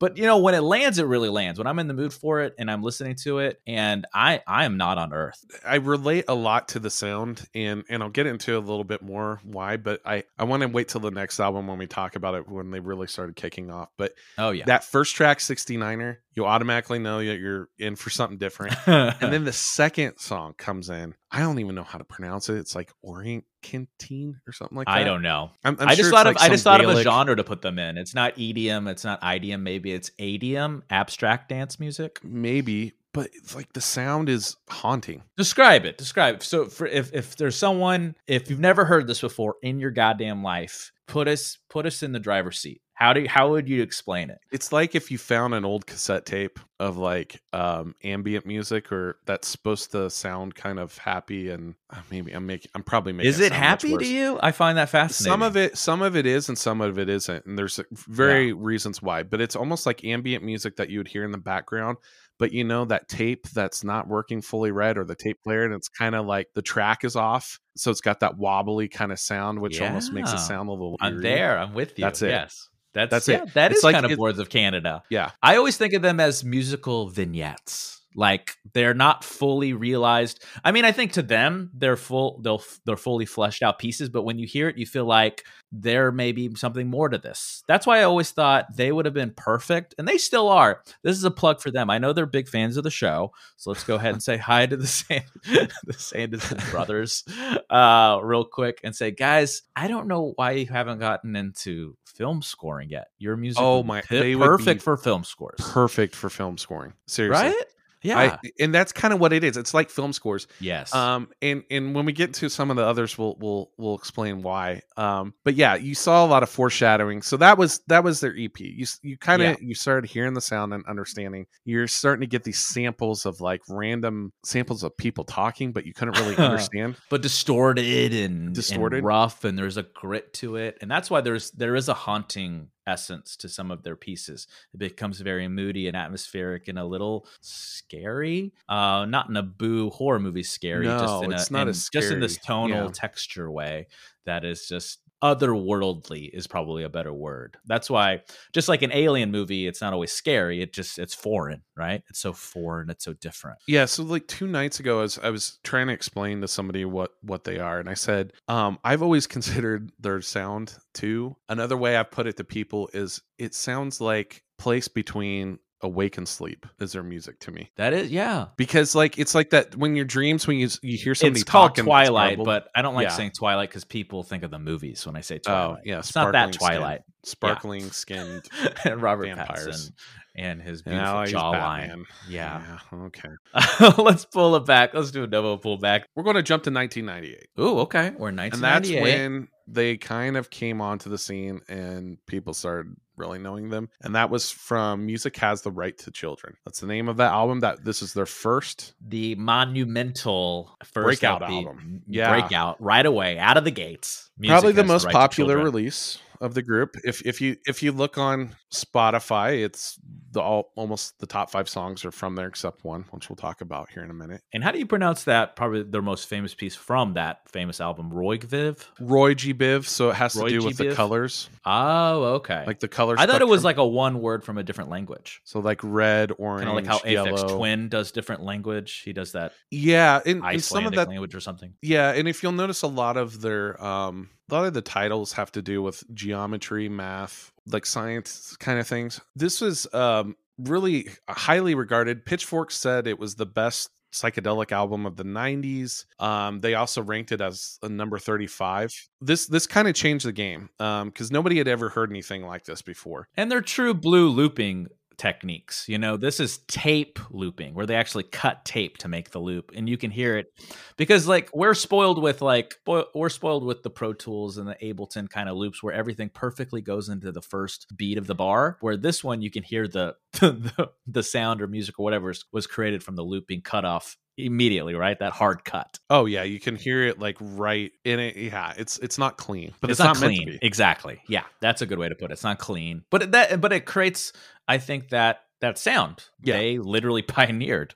But 0.00 0.18
you 0.18 0.24
know 0.26 0.38
when 0.38 0.54
it 0.54 0.60
lands 0.60 0.98
it 0.98 1.06
really 1.06 1.28
lands. 1.28 1.58
When 1.58 1.66
i'm 1.66 1.78
in 1.78 1.88
the 1.88 1.94
mood 1.94 2.12
for 2.12 2.40
it 2.40 2.54
and 2.58 2.70
i'm 2.70 2.82
listening 2.82 3.14
to 3.22 3.38
it 3.38 3.60
and 3.66 4.06
i 4.14 4.40
i 4.46 4.64
am 4.64 4.76
not 4.76 4.98
on 4.98 5.12
earth. 5.12 5.44
I 5.66 5.76
relate 5.76 6.24
a 6.28 6.34
lot 6.34 6.68
to 6.68 6.78
the 6.78 6.90
sound 6.90 7.46
and 7.54 7.84
and 7.88 8.02
I'll 8.02 8.10
get 8.10 8.26
into 8.26 8.56
a 8.56 8.60
little 8.60 8.84
bit 8.84 9.02
more 9.02 9.40
why, 9.44 9.76
but 9.76 10.00
I 10.04 10.24
I 10.38 10.44
want 10.44 10.62
to 10.62 10.68
wait 10.68 10.88
till 10.88 11.00
the 11.00 11.10
next 11.10 11.40
album 11.40 11.66
when 11.68 11.78
we 11.78 11.86
talk 11.86 12.16
about 12.16 12.34
it 12.34 12.48
when 12.48 12.70
they 12.70 12.80
really 12.80 13.06
started 13.06 13.36
kicking 13.36 13.70
off. 13.70 13.88
But 13.96 14.14
oh 14.38 14.50
yeah. 14.50 14.64
that 14.66 14.84
first 14.84 15.14
track 15.16 15.38
69er, 15.38 16.16
you 16.34 16.44
automatically 16.44 16.98
know 16.98 17.20
that 17.28 17.38
you're 17.38 17.68
in 17.78 17.96
for 17.96 18.10
something 18.10 18.38
different. 18.38 18.76
and 18.86 19.32
then 19.32 19.44
the 19.44 19.52
second 19.52 20.18
song 20.18 20.54
comes 20.56 20.90
in. 20.90 21.14
I 21.30 21.40
don't 21.40 21.58
even 21.58 21.74
know 21.74 21.82
how 21.82 21.98
to 21.98 22.04
pronounce 22.04 22.48
it. 22.48 22.56
It's 22.58 22.74
like 22.74 22.92
Orient 23.02 23.44
Canteen 23.62 24.40
or 24.46 24.52
something 24.52 24.76
like 24.76 24.86
that. 24.86 24.92
i 24.92 25.04
don't 25.04 25.22
know 25.22 25.50
I'm, 25.64 25.78
I'm 25.80 25.88
i 25.88 25.94
just 25.94 26.10
thought 26.10 26.26
like 26.26 26.36
of 26.36 26.42
i 26.42 26.50
just 26.50 26.64
thought 26.64 26.84
of 26.84 26.90
a 26.90 27.02
genre 27.02 27.34
to 27.34 27.44
put 27.44 27.62
them 27.62 27.78
in 27.78 27.96
it's 27.96 28.14
not 28.14 28.36
EDM 28.36 28.90
it's 28.90 29.04
not 29.04 29.22
IDM 29.22 29.62
maybe 29.62 29.90
it's 29.90 30.10
ADM 30.20 30.82
abstract 30.90 31.48
dance 31.48 31.80
music 31.80 32.20
maybe, 32.22 32.92
but 33.14 33.30
it's 33.32 33.54
like 33.54 33.72
the 33.72 33.80
sound 33.80 34.28
is 34.28 34.56
haunting. 34.68 35.22
describe 35.38 35.86
it 35.86 35.96
describe 35.96 36.42
so 36.42 36.66
for 36.66 36.86
if 36.86 37.14
if 37.14 37.36
there's 37.36 37.56
someone 37.56 38.14
if 38.26 38.50
you've 38.50 38.60
never 38.60 38.84
heard 38.84 39.06
this 39.06 39.22
before 39.22 39.54
in 39.62 39.78
your 39.78 39.90
goddamn 39.90 40.42
life 40.42 40.92
put 41.06 41.28
us 41.28 41.58
put 41.68 41.86
us 41.86 42.02
in 42.02 42.12
the 42.12 42.20
driver's 42.20 42.58
seat. 42.58 42.80
How 42.96 43.12
do 43.12 43.22
you, 43.22 43.28
how 43.28 43.50
would 43.50 43.68
you 43.68 43.82
explain 43.82 44.30
it? 44.30 44.38
It's 44.52 44.70
like 44.70 44.94
if 44.94 45.10
you 45.10 45.18
found 45.18 45.52
an 45.52 45.64
old 45.64 45.84
cassette 45.84 46.26
tape 46.26 46.60
of 46.78 46.96
like 46.96 47.40
um 47.52 47.94
ambient 48.04 48.46
music 48.46 48.92
or 48.92 49.18
that's 49.26 49.48
supposed 49.48 49.90
to 49.92 50.08
sound 50.10 50.54
kind 50.54 50.78
of 50.78 50.96
happy 50.98 51.50
and 51.50 51.74
uh, 51.90 51.98
maybe 52.10 52.32
I'm 52.32 52.46
making 52.46 52.70
I'm 52.74 52.84
probably 52.84 53.12
making 53.12 53.30
is 53.30 53.40
it 53.40 53.50
sound 53.50 53.64
happy 53.64 53.96
to 53.96 54.06
you? 54.06 54.38
I 54.40 54.52
find 54.52 54.78
that 54.78 54.90
fascinating 54.90 55.32
Some 55.32 55.42
of 55.42 55.56
it 55.56 55.76
some 55.76 56.02
of 56.02 56.16
it 56.16 56.26
is 56.26 56.48
and 56.48 56.56
some 56.56 56.80
of 56.80 56.98
it 56.98 57.08
isn't 57.08 57.44
and 57.46 57.58
there's 57.58 57.80
very 57.90 58.52
reasons 58.52 59.02
why 59.02 59.24
but 59.24 59.40
it's 59.40 59.56
almost 59.56 59.86
like 59.86 60.04
ambient 60.04 60.44
music 60.44 60.76
that 60.76 60.88
you 60.88 60.98
would 60.98 61.08
hear 61.08 61.24
in 61.24 61.32
the 61.32 61.38
background 61.38 61.98
but 62.38 62.52
you 62.52 62.64
know 62.64 62.84
that 62.84 63.08
tape 63.08 63.48
that's 63.50 63.84
not 63.84 64.08
working 64.08 64.40
fully 64.42 64.70
right 64.70 64.96
or 64.98 65.04
the 65.04 65.14
tape 65.14 65.40
player 65.42 65.64
and 65.64 65.74
it's 65.74 65.88
kind 65.88 66.14
of 66.14 66.26
like 66.26 66.48
the 66.54 66.62
track 66.62 67.04
is 67.04 67.16
off 67.16 67.58
so 67.76 67.90
it's 67.90 68.00
got 68.00 68.20
that 68.20 68.36
wobbly 68.36 68.88
kind 68.88 69.12
of 69.12 69.18
sound 69.18 69.60
which 69.60 69.80
almost 69.80 70.12
makes 70.12 70.30
Yeah. 70.30 70.36
it 70.36 70.40
sound 70.40 70.68
a 70.68 70.72
little 70.72 70.96
i'm 71.00 71.14
eerie. 71.14 71.22
there 71.22 71.58
i'm 71.58 71.74
with 71.74 71.98
you 71.98 72.04
That's 72.04 72.22
it. 72.22 72.28
yes 72.28 72.68
that's, 72.92 73.10
That's 73.10 73.26
yeah, 73.28 73.42
it. 73.42 73.54
that 73.54 73.70
It's 73.72 73.78
is 73.78 73.84
like 73.84 73.94
kind 73.94 74.06
of 74.06 74.16
boards 74.16 74.38
of 74.38 74.48
canada 74.48 75.02
yeah 75.10 75.30
I 75.42 75.56
always 75.56 75.76
think 75.76 75.94
of 75.94 76.02
them 76.02 76.20
as 76.20 76.44
musical 76.44 77.08
vignettes. 77.08 78.00
Like 78.14 78.56
they're 78.72 78.94
not 78.94 79.24
fully 79.24 79.72
realized. 79.72 80.44
I 80.64 80.70
mean, 80.72 80.84
I 80.84 80.92
think 80.92 81.12
to 81.12 81.22
them 81.22 81.70
they're 81.74 81.96
full 81.96 82.40
they'll 82.42 82.62
they're 82.86 82.96
fully 82.96 83.26
fleshed 83.26 83.62
out 83.62 83.78
pieces, 83.78 84.08
but 84.08 84.22
when 84.22 84.38
you 84.38 84.46
hear 84.46 84.68
it 84.68 84.78
you 84.78 84.86
feel 84.86 85.04
like 85.04 85.44
there 85.76 86.12
may 86.12 86.30
be 86.30 86.54
something 86.54 86.88
more 86.88 87.08
to 87.08 87.18
this. 87.18 87.64
That's 87.66 87.84
why 87.86 87.98
I 87.98 88.04
always 88.04 88.30
thought 88.30 88.76
they 88.76 88.92
would 88.92 89.06
have 89.06 89.14
been 89.14 89.32
perfect 89.36 89.96
and 89.98 90.06
they 90.06 90.18
still 90.18 90.48
are. 90.48 90.82
This 91.02 91.16
is 91.16 91.24
a 91.24 91.30
plug 91.32 91.60
for 91.60 91.72
them. 91.72 91.90
I 91.90 91.98
know 91.98 92.12
they're 92.12 92.26
big 92.26 92.48
fans 92.48 92.76
of 92.76 92.84
the 92.84 92.90
show. 92.92 93.32
So 93.56 93.70
let's 93.70 93.82
go 93.82 93.96
ahead 93.96 94.12
and 94.12 94.22
say 94.22 94.36
hi 94.36 94.66
to 94.66 94.76
the 94.76 94.86
Sand- 94.86 95.24
the 95.84 95.92
Sanderson 95.96 96.58
brothers 96.70 97.24
uh 97.70 98.20
real 98.22 98.44
quick 98.44 98.80
and 98.84 98.94
say, 98.94 99.10
"Guys, 99.10 99.62
I 99.74 99.88
don't 99.88 100.06
know 100.06 100.32
why 100.36 100.52
you 100.52 100.66
haven't 100.66 100.98
gotten 101.00 101.34
into 101.34 101.96
film 102.06 102.42
scoring 102.42 102.90
yet. 102.90 103.08
Your 103.18 103.36
music 103.36 103.60
Oh 103.60 103.82
my- 103.82 104.02
would 104.10 104.38
perfect 104.38 104.82
for 104.82 104.96
film 104.96 105.24
scores." 105.24 105.58
perfect 105.72 106.14
for 106.14 106.30
film 106.30 106.56
scoring 106.58 106.92
seriously 107.06 107.48
right? 107.48 107.64
Yeah. 108.04 108.18
I, 108.18 108.38
and 108.60 108.74
that's 108.74 108.92
kind 108.92 109.12
of 109.14 109.18
what 109.20 109.32
it 109.32 109.42
is. 109.42 109.56
It's 109.56 109.74
like 109.74 109.90
film 109.90 110.12
scores. 110.12 110.46
yes. 110.60 110.94
Um, 110.94 111.28
and 111.42 111.64
and 111.70 111.94
when 111.94 112.04
we 112.04 112.12
get 112.12 112.34
to 112.34 112.48
some 112.48 112.70
of 112.70 112.76
the 112.76 112.84
others, 112.84 113.16
we'll 113.18 113.36
we'll 113.40 113.70
we'll 113.78 113.94
explain 113.96 114.42
why. 114.42 114.82
Um, 114.96 115.34
but 115.42 115.54
yeah, 115.54 115.74
you 115.74 115.94
saw 115.94 116.24
a 116.24 116.28
lot 116.28 116.42
of 116.42 116.50
foreshadowing. 116.50 117.22
So 117.22 117.36
that 117.38 117.58
was 117.58 117.80
that 117.88 118.04
was 118.04 118.20
their 118.20 118.34
EP. 118.38 118.60
You 118.60 118.86
you 119.02 119.16
kind 119.16 119.42
of 119.42 119.48
Yeah. 119.48 119.56
you 119.66 119.74
started 119.74 120.08
hearing 120.08 120.34
the 120.34 120.40
sound 120.40 120.72
and 120.74 120.84
understanding. 120.86 121.46
You're 121.64 121.88
starting 121.88 122.20
to 122.20 122.26
get 122.26 122.44
these 122.44 122.58
samples 122.58 123.26
of 123.26 123.40
like 123.40 123.62
random 123.68 124.32
samples 124.44 124.82
of 124.84 124.96
people 124.96 125.24
talking, 125.24 125.72
but 125.72 125.86
you 125.86 125.94
couldn't 125.94 126.18
really 126.18 126.36
understand. 126.38 126.96
but 127.10 127.22
distorted 127.22 128.12
and 128.12 128.54
Distorted. 128.54 128.98
and 128.98 129.06
rough 129.06 129.44
and 129.44 129.58
there's 129.58 129.76
a 129.76 129.82
grit 129.82 130.32
to 130.34 130.56
it 130.56 130.76
and 130.80 130.90
that's 130.90 131.10
why 131.10 131.20
there's 131.20 131.50
there 131.52 131.74
is 131.76 131.88
a 131.88 131.94
haunting 131.94 132.68
essence 132.86 133.36
to 133.36 133.48
some 133.48 133.70
of 133.70 133.82
their 133.82 133.96
pieces 133.96 134.46
it 134.74 134.78
becomes 134.78 135.20
very 135.20 135.48
moody 135.48 135.88
and 135.88 135.96
atmospheric 135.96 136.68
and 136.68 136.78
a 136.78 136.84
little 136.84 137.26
scary 137.40 138.52
uh 138.68 139.04
not 139.06 139.28
in 139.28 139.36
a 139.36 139.42
boo 139.42 139.90
horror 139.90 140.20
movie 140.20 140.42
scary 140.42 140.94
just 140.94 141.20
No, 141.20 141.22
in 141.22 141.32
a 141.32 141.46
it's 141.46 141.50
not 141.50 141.68
in- 141.68 141.68
as 141.68 141.88
just 141.90 142.10
in 142.10 142.20
this 142.20 142.38
tonal 142.38 142.88
Yeah. 142.88 142.90
texture 142.92 143.50
way 143.50 143.88
that 144.26 144.44
is 144.44 144.66
just 144.68 145.00
otherworldly 145.24 146.28
is 146.32 146.46
probably 146.46 146.84
a 146.84 146.88
better 146.88 147.12
word. 147.12 147.56
That's 147.64 147.88
why 147.88 148.20
just 148.52 148.68
like 148.68 148.82
an 148.82 148.92
alien 148.92 149.30
movie 149.30 149.66
it's 149.66 149.80
not 149.80 149.94
always 149.94 150.12
scary 150.12 150.60
it 150.60 150.72
just 150.72 150.98
it's 150.98 151.14
foreign 151.14 151.62
right? 151.76 152.02
It's 152.08 152.20
so 152.20 152.32
foreign 152.32 152.90
it's 152.90 153.04
so 153.04 153.14
different. 153.14 153.58
Yeah, 153.66 153.84
so 153.86 154.02
like 154.02 154.26
two 154.26 154.46
nights 154.46 154.80
ago, 154.80 154.98
I 154.98 155.02
was 155.02 155.18
I 155.18 155.30
was 155.30 155.58
trying 155.64 155.88
to 155.88 155.92
explain 155.92 156.40
to 156.40 156.48
somebody 156.48 156.84
what 156.84 157.12
what 157.22 157.44
they 157.44 157.58
are, 157.58 157.80
and 157.80 157.88
I 157.88 157.94
said, 157.94 158.32
um, 158.48 158.78
I've 158.84 159.02
always 159.02 159.26
considered 159.34 159.92
their 159.98 160.20
sound 160.20 160.76
too. 160.92 161.36
Another 161.48 161.76
way 161.76 161.96
I've 161.96 162.10
put 162.10 162.26
it 162.26 162.36
to 162.36 162.44
people 162.44 162.88
is 162.92 163.20
it 163.38 163.54
sounds 163.54 164.00
like 164.00 164.42
place 164.58 164.88
between 164.88 165.58
awake 165.84 166.16
and 166.18 166.26
sleep 166.26 166.66
is 166.80 166.92
their 166.92 167.02
music 167.02 167.38
to 167.38 167.52
me 167.52 167.70
that 167.76 167.92
is 167.92 168.10
yeah 168.10 168.46
because 168.56 168.94
like 168.94 169.18
it's 169.18 169.34
like 169.34 169.50
that 169.50 169.76
when 169.76 169.94
your 169.94 170.04
dreams 170.04 170.46
when 170.46 170.56
you 170.56 170.68
you 170.82 170.96
hear 170.98 171.14
somebody 171.14 171.40
it's 171.40 171.48
called 171.48 171.70
talking, 171.76 171.84
it's 171.84 171.88
Twilight, 171.88 172.30
garbled. 172.38 172.46
but 172.46 172.68
I 172.74 172.82
don't 172.82 172.94
like 172.94 173.04
Yeah. 173.04 173.10
saying 173.10 173.32
Twilight 173.38 173.68
because 173.68 173.84
people 173.84 174.22
think 174.22 174.42
of 174.42 174.50
the 174.50 174.58
movies 174.58 175.06
when 175.06 175.14
I 175.14 175.20
say 175.20 175.36
oh, 175.36 175.38
Twilight. 175.38 175.76
oh 175.78 175.82
yeah, 175.84 175.98
it's 175.98 176.14
not 176.14 176.32
that 176.32 176.54
sparkling 176.54 176.58
skin- 176.58 176.78
Twilight. 176.80 177.00
sparkling 177.22 177.90
skinned 177.90 178.42
and 178.84 179.00
Robert 179.02 179.26
vampires. 179.26 179.90
Pattinson 179.90 179.92
and 180.36 180.60
his 180.60 180.82
beautiful 180.82 181.06
jawline. 181.06 181.52
Batman. 181.52 182.04
Yeah. 182.28 182.78
okay. 182.92 183.28
Let's 184.02 184.24
pull 184.24 184.56
it 184.56 184.66
back. 184.66 184.92
Let's 184.92 185.12
do 185.12 185.22
a 185.22 185.28
double 185.28 185.56
pull 185.58 185.78
back. 185.78 186.08
We're 186.16 186.24
going 186.24 186.34
to 186.34 186.42
jump 186.42 186.64
to 186.64 186.72
1998. 186.72 187.62
Ooh, 187.62 187.78
okay. 187.82 188.10
We're 188.18 188.30
in 188.30 188.38
and 188.40 188.52
that's 188.54 188.90
when 188.90 189.46
they 189.68 189.96
kind 189.96 190.36
of 190.36 190.50
came 190.50 190.80
onto 190.80 191.08
the 191.08 191.18
scene 191.18 191.60
and 191.68 192.18
people 192.26 192.52
started 192.52 192.96
really 193.16 193.38
knowing 193.38 193.70
them 193.70 193.88
and 194.02 194.14
that 194.14 194.30
was 194.30 194.50
from 194.50 195.06
music 195.06 195.36
has 195.36 195.62
the 195.62 195.70
right 195.70 195.96
to 195.98 196.10
children 196.10 196.56
that's 196.64 196.80
the 196.80 196.86
name 196.86 197.08
of 197.08 197.16
that 197.16 197.32
album 197.32 197.60
that 197.60 197.84
this 197.84 198.02
is 198.02 198.12
their 198.12 198.26
first 198.26 198.94
the 199.06 199.34
monumental 199.36 200.76
first 200.84 201.20
Breakout 201.20 201.42
album. 201.42 202.02
Yeah. 202.06 202.30
breakout 202.30 202.80
right 202.82 203.04
away 203.04 203.38
out 203.38 203.56
of 203.56 203.64
the 203.64 203.70
gates. 203.70 204.30
Music 204.38 204.52
probably 204.52 204.72
the 204.72 204.84
most 204.84 205.04
Right 205.04 205.12
popular 205.12 205.58
release 205.58 206.18
of 206.40 206.54
the 206.54 206.62
group 206.62 206.96
if 207.04 207.24
if 207.26 207.40
you 207.40 207.56
if 207.66 207.82
you 207.82 207.92
look 207.92 208.18
on 208.18 208.54
spotify 208.72 209.62
it's 209.64 209.98
the 210.32 210.40
all 210.40 210.72
almost 210.74 211.18
the 211.20 211.26
top 211.26 211.50
five 211.50 211.68
songs 211.68 212.04
are 212.04 212.10
from 212.10 212.34
there 212.34 212.48
except 212.48 212.84
one 212.84 213.04
which 213.12 213.28
we'll 213.28 213.36
talk 213.36 213.60
about 213.60 213.88
here 213.90 214.02
in 214.02 214.10
a 214.10 214.14
minute 214.14 214.42
And 214.52 214.64
how 214.64 214.72
do 214.72 214.78
you 214.78 214.86
pronounce 214.86 215.24
that? 215.24 215.54
Probably 215.54 215.84
their 215.84 216.02
most 216.02 216.26
famous 216.28 216.54
piece 216.54 216.74
from 216.74 217.14
that 217.14 217.40
famous 217.52 217.80
album, 217.80 218.10
Roygbiv. 218.10 218.84
roy 218.98 219.34
g 219.34 219.54
biv 219.54 219.84
so 219.86 220.10
it 220.10 220.16
has 220.16 220.34
Roy 220.34 220.48
to 220.48 220.50
do 220.50 220.60
G. 220.60 220.66
with 220.66 220.76
the 220.78 220.92
colors 220.94 221.48
Oh, 221.64 222.24
okay. 222.34 222.64
like 222.66 222.80
the 222.80 222.88
colors. 222.88 223.18
I 223.20 223.26
thought 223.26 223.40
it 223.42 223.48
was 223.48 223.62
like 223.62 223.76
a 223.76 223.86
one 223.86 224.20
word 224.20 224.42
from 224.44 224.58
a 224.58 224.62
different 224.64 224.90
language. 224.90 225.40
so 225.44 225.60
like 225.60 225.80
red 225.82 226.32
orange 226.36 226.64
Kind 226.66 226.70
of 226.70 226.74
like 226.74 226.86
how 226.86 226.98
Aphex 227.08 227.56
Twin 227.56 227.88
does 227.88 228.10
different 228.10 228.42
language. 228.42 229.02
He 229.04 229.12
does 229.12 229.32
that 229.32 229.52
yeah 229.70 230.20
in, 230.26 230.44
and 230.44 230.62
some 230.62 230.86
of 230.86 230.94
that 230.94 231.08
language 231.08 231.34
or 231.34 231.40
something. 231.40 231.74
Yeah, 231.80 232.10
and 232.10 232.26
if 232.26 232.42
you'll 232.42 232.52
notice, 232.52 232.82
a 232.82 232.86
lot 232.88 233.16
of 233.16 233.40
their 233.40 233.82
um, 233.82 234.30
a 234.50 234.54
lot 234.54 234.66
of 234.66 234.74
the 234.74 234.82
titles 234.82 235.32
have 235.32 235.52
to 235.52 235.62
do 235.62 235.82
with 235.82 236.04
geometry, 236.14 236.88
math, 236.88 237.52
like 237.66 237.86
science 237.86 238.56
kind 238.58 238.78
of 238.78 238.86
things. 238.86 239.20
This 239.34 239.60
was 239.60 239.92
um, 239.94 240.36
really 240.58 241.08
highly 241.28 241.74
regarded. 241.74 242.24
Pitchfork 242.24 242.70
said 242.70 243.06
it 243.06 243.18
was 243.18 243.36
the 243.36 243.46
best 243.46 243.90
psychedelic 244.12 244.70
album 244.70 245.06
of 245.06 245.16
the 245.16 245.24
90s 245.24 246.04
um 246.20 246.60
they 246.60 246.74
also 246.74 247.02
ranked 247.02 247.32
it 247.32 247.40
as 247.40 247.80
a 247.82 247.88
number 247.88 248.16
35 248.16 248.94
this 249.20 249.48
this 249.48 249.66
kind 249.66 249.88
of 249.88 249.94
changed 249.96 250.24
the 250.24 250.30
game 250.30 250.70
um 250.78 251.08
because 251.08 251.32
nobody 251.32 251.58
had 251.58 251.66
ever 251.66 251.88
heard 251.88 252.10
anything 252.10 252.44
like 252.44 252.62
this 252.64 252.80
before 252.80 253.26
And 253.36 253.50
they're 253.50 253.60
true 253.60 253.92
blue 253.92 254.28
looping 254.28 254.86
techniques. 255.16 255.86
You 255.88 255.98
know, 255.98 256.16
this 256.16 256.40
is 256.40 256.58
tape 256.68 257.18
looping 257.30 257.74
where 257.74 257.86
they 257.86 257.96
actually 257.96 258.24
cut 258.24 258.64
tape 258.64 258.98
to 258.98 259.08
make 259.08 259.30
the 259.30 259.38
loop 259.38 259.72
and 259.74 259.88
you 259.88 259.96
can 259.96 260.10
hear 260.10 260.36
it 260.36 260.52
because 260.96 261.26
like 261.26 261.50
we're 261.54 261.74
spoiled 261.74 262.20
with 262.20 262.42
like 262.42 262.74
we're 262.86 263.28
spoiled 263.28 263.64
with 263.64 263.82
the 263.82 263.90
Pro 263.90 264.12
Tools 264.12 264.58
and 264.58 264.68
the 264.68 264.76
Ableton 264.82 265.28
kind 265.28 265.48
of 265.48 265.56
loops 265.56 265.82
where 265.82 265.94
everything 265.94 266.28
perfectly 266.28 266.80
goes 266.80 267.08
into 267.08 267.32
the 267.32 267.42
first 267.42 267.86
beat 267.96 268.18
of 268.18 268.26
the 268.26 268.34
bar 268.34 268.78
where 268.80 268.96
this 268.96 269.22
one 269.22 269.42
you 269.42 269.50
can 269.50 269.62
hear 269.62 269.88
the 269.88 270.14
the, 270.32 270.90
the 271.06 271.22
sound 271.22 271.62
or 271.62 271.66
music 271.66 271.98
or 271.98 272.04
whatever 272.04 272.32
was 272.52 272.66
created 272.66 273.02
from 273.02 273.16
the 273.16 273.22
looping 273.22 273.60
cut 273.60 273.84
off 273.84 274.16
immediately, 274.36 274.94
right? 274.94 275.18
That 275.18 275.32
hard 275.32 275.64
cut. 275.64 275.98
oh 276.10 276.26
yeah 276.26 276.42
you 276.42 276.58
can 276.60 276.76
hear 276.76 277.06
it 277.06 277.18
like 277.18 277.36
right 277.40 277.92
in 278.04 278.18
it 278.20 278.36
yeah 278.36 278.72
it's 278.76 278.98
it's 278.98 279.18
not 279.18 279.36
clean 279.36 279.72
but 279.80 279.90
it's, 279.90 280.00
it's, 280.00 280.04
not, 280.04 280.14
not, 280.16 280.20
meant 280.22 280.34
clean. 280.36 280.46
to 280.54 280.58
be 280.58 280.66
Exactly. 280.66 281.20
Yeah, 281.28 281.44
that's 281.60 281.82
a 281.82 281.86
good 281.86 281.98
way 281.98 282.08
to 282.08 282.14
put 282.14 282.30
it. 282.30 282.34
It's 282.34 282.44
not 282.44 282.58
clean, 282.58 283.04
but 283.10 283.22
it, 283.22 283.32
that 283.32 283.60
but 283.60 283.72
it 283.72 283.84
creates. 283.86 284.32
I 284.66 284.78
think 284.78 285.10
that 285.10 285.40
that 285.60 285.78
sound 285.78 286.24
Yeah. 286.42 286.56
they 286.58 286.78
literally 286.78 287.22
pioneered 287.36 287.94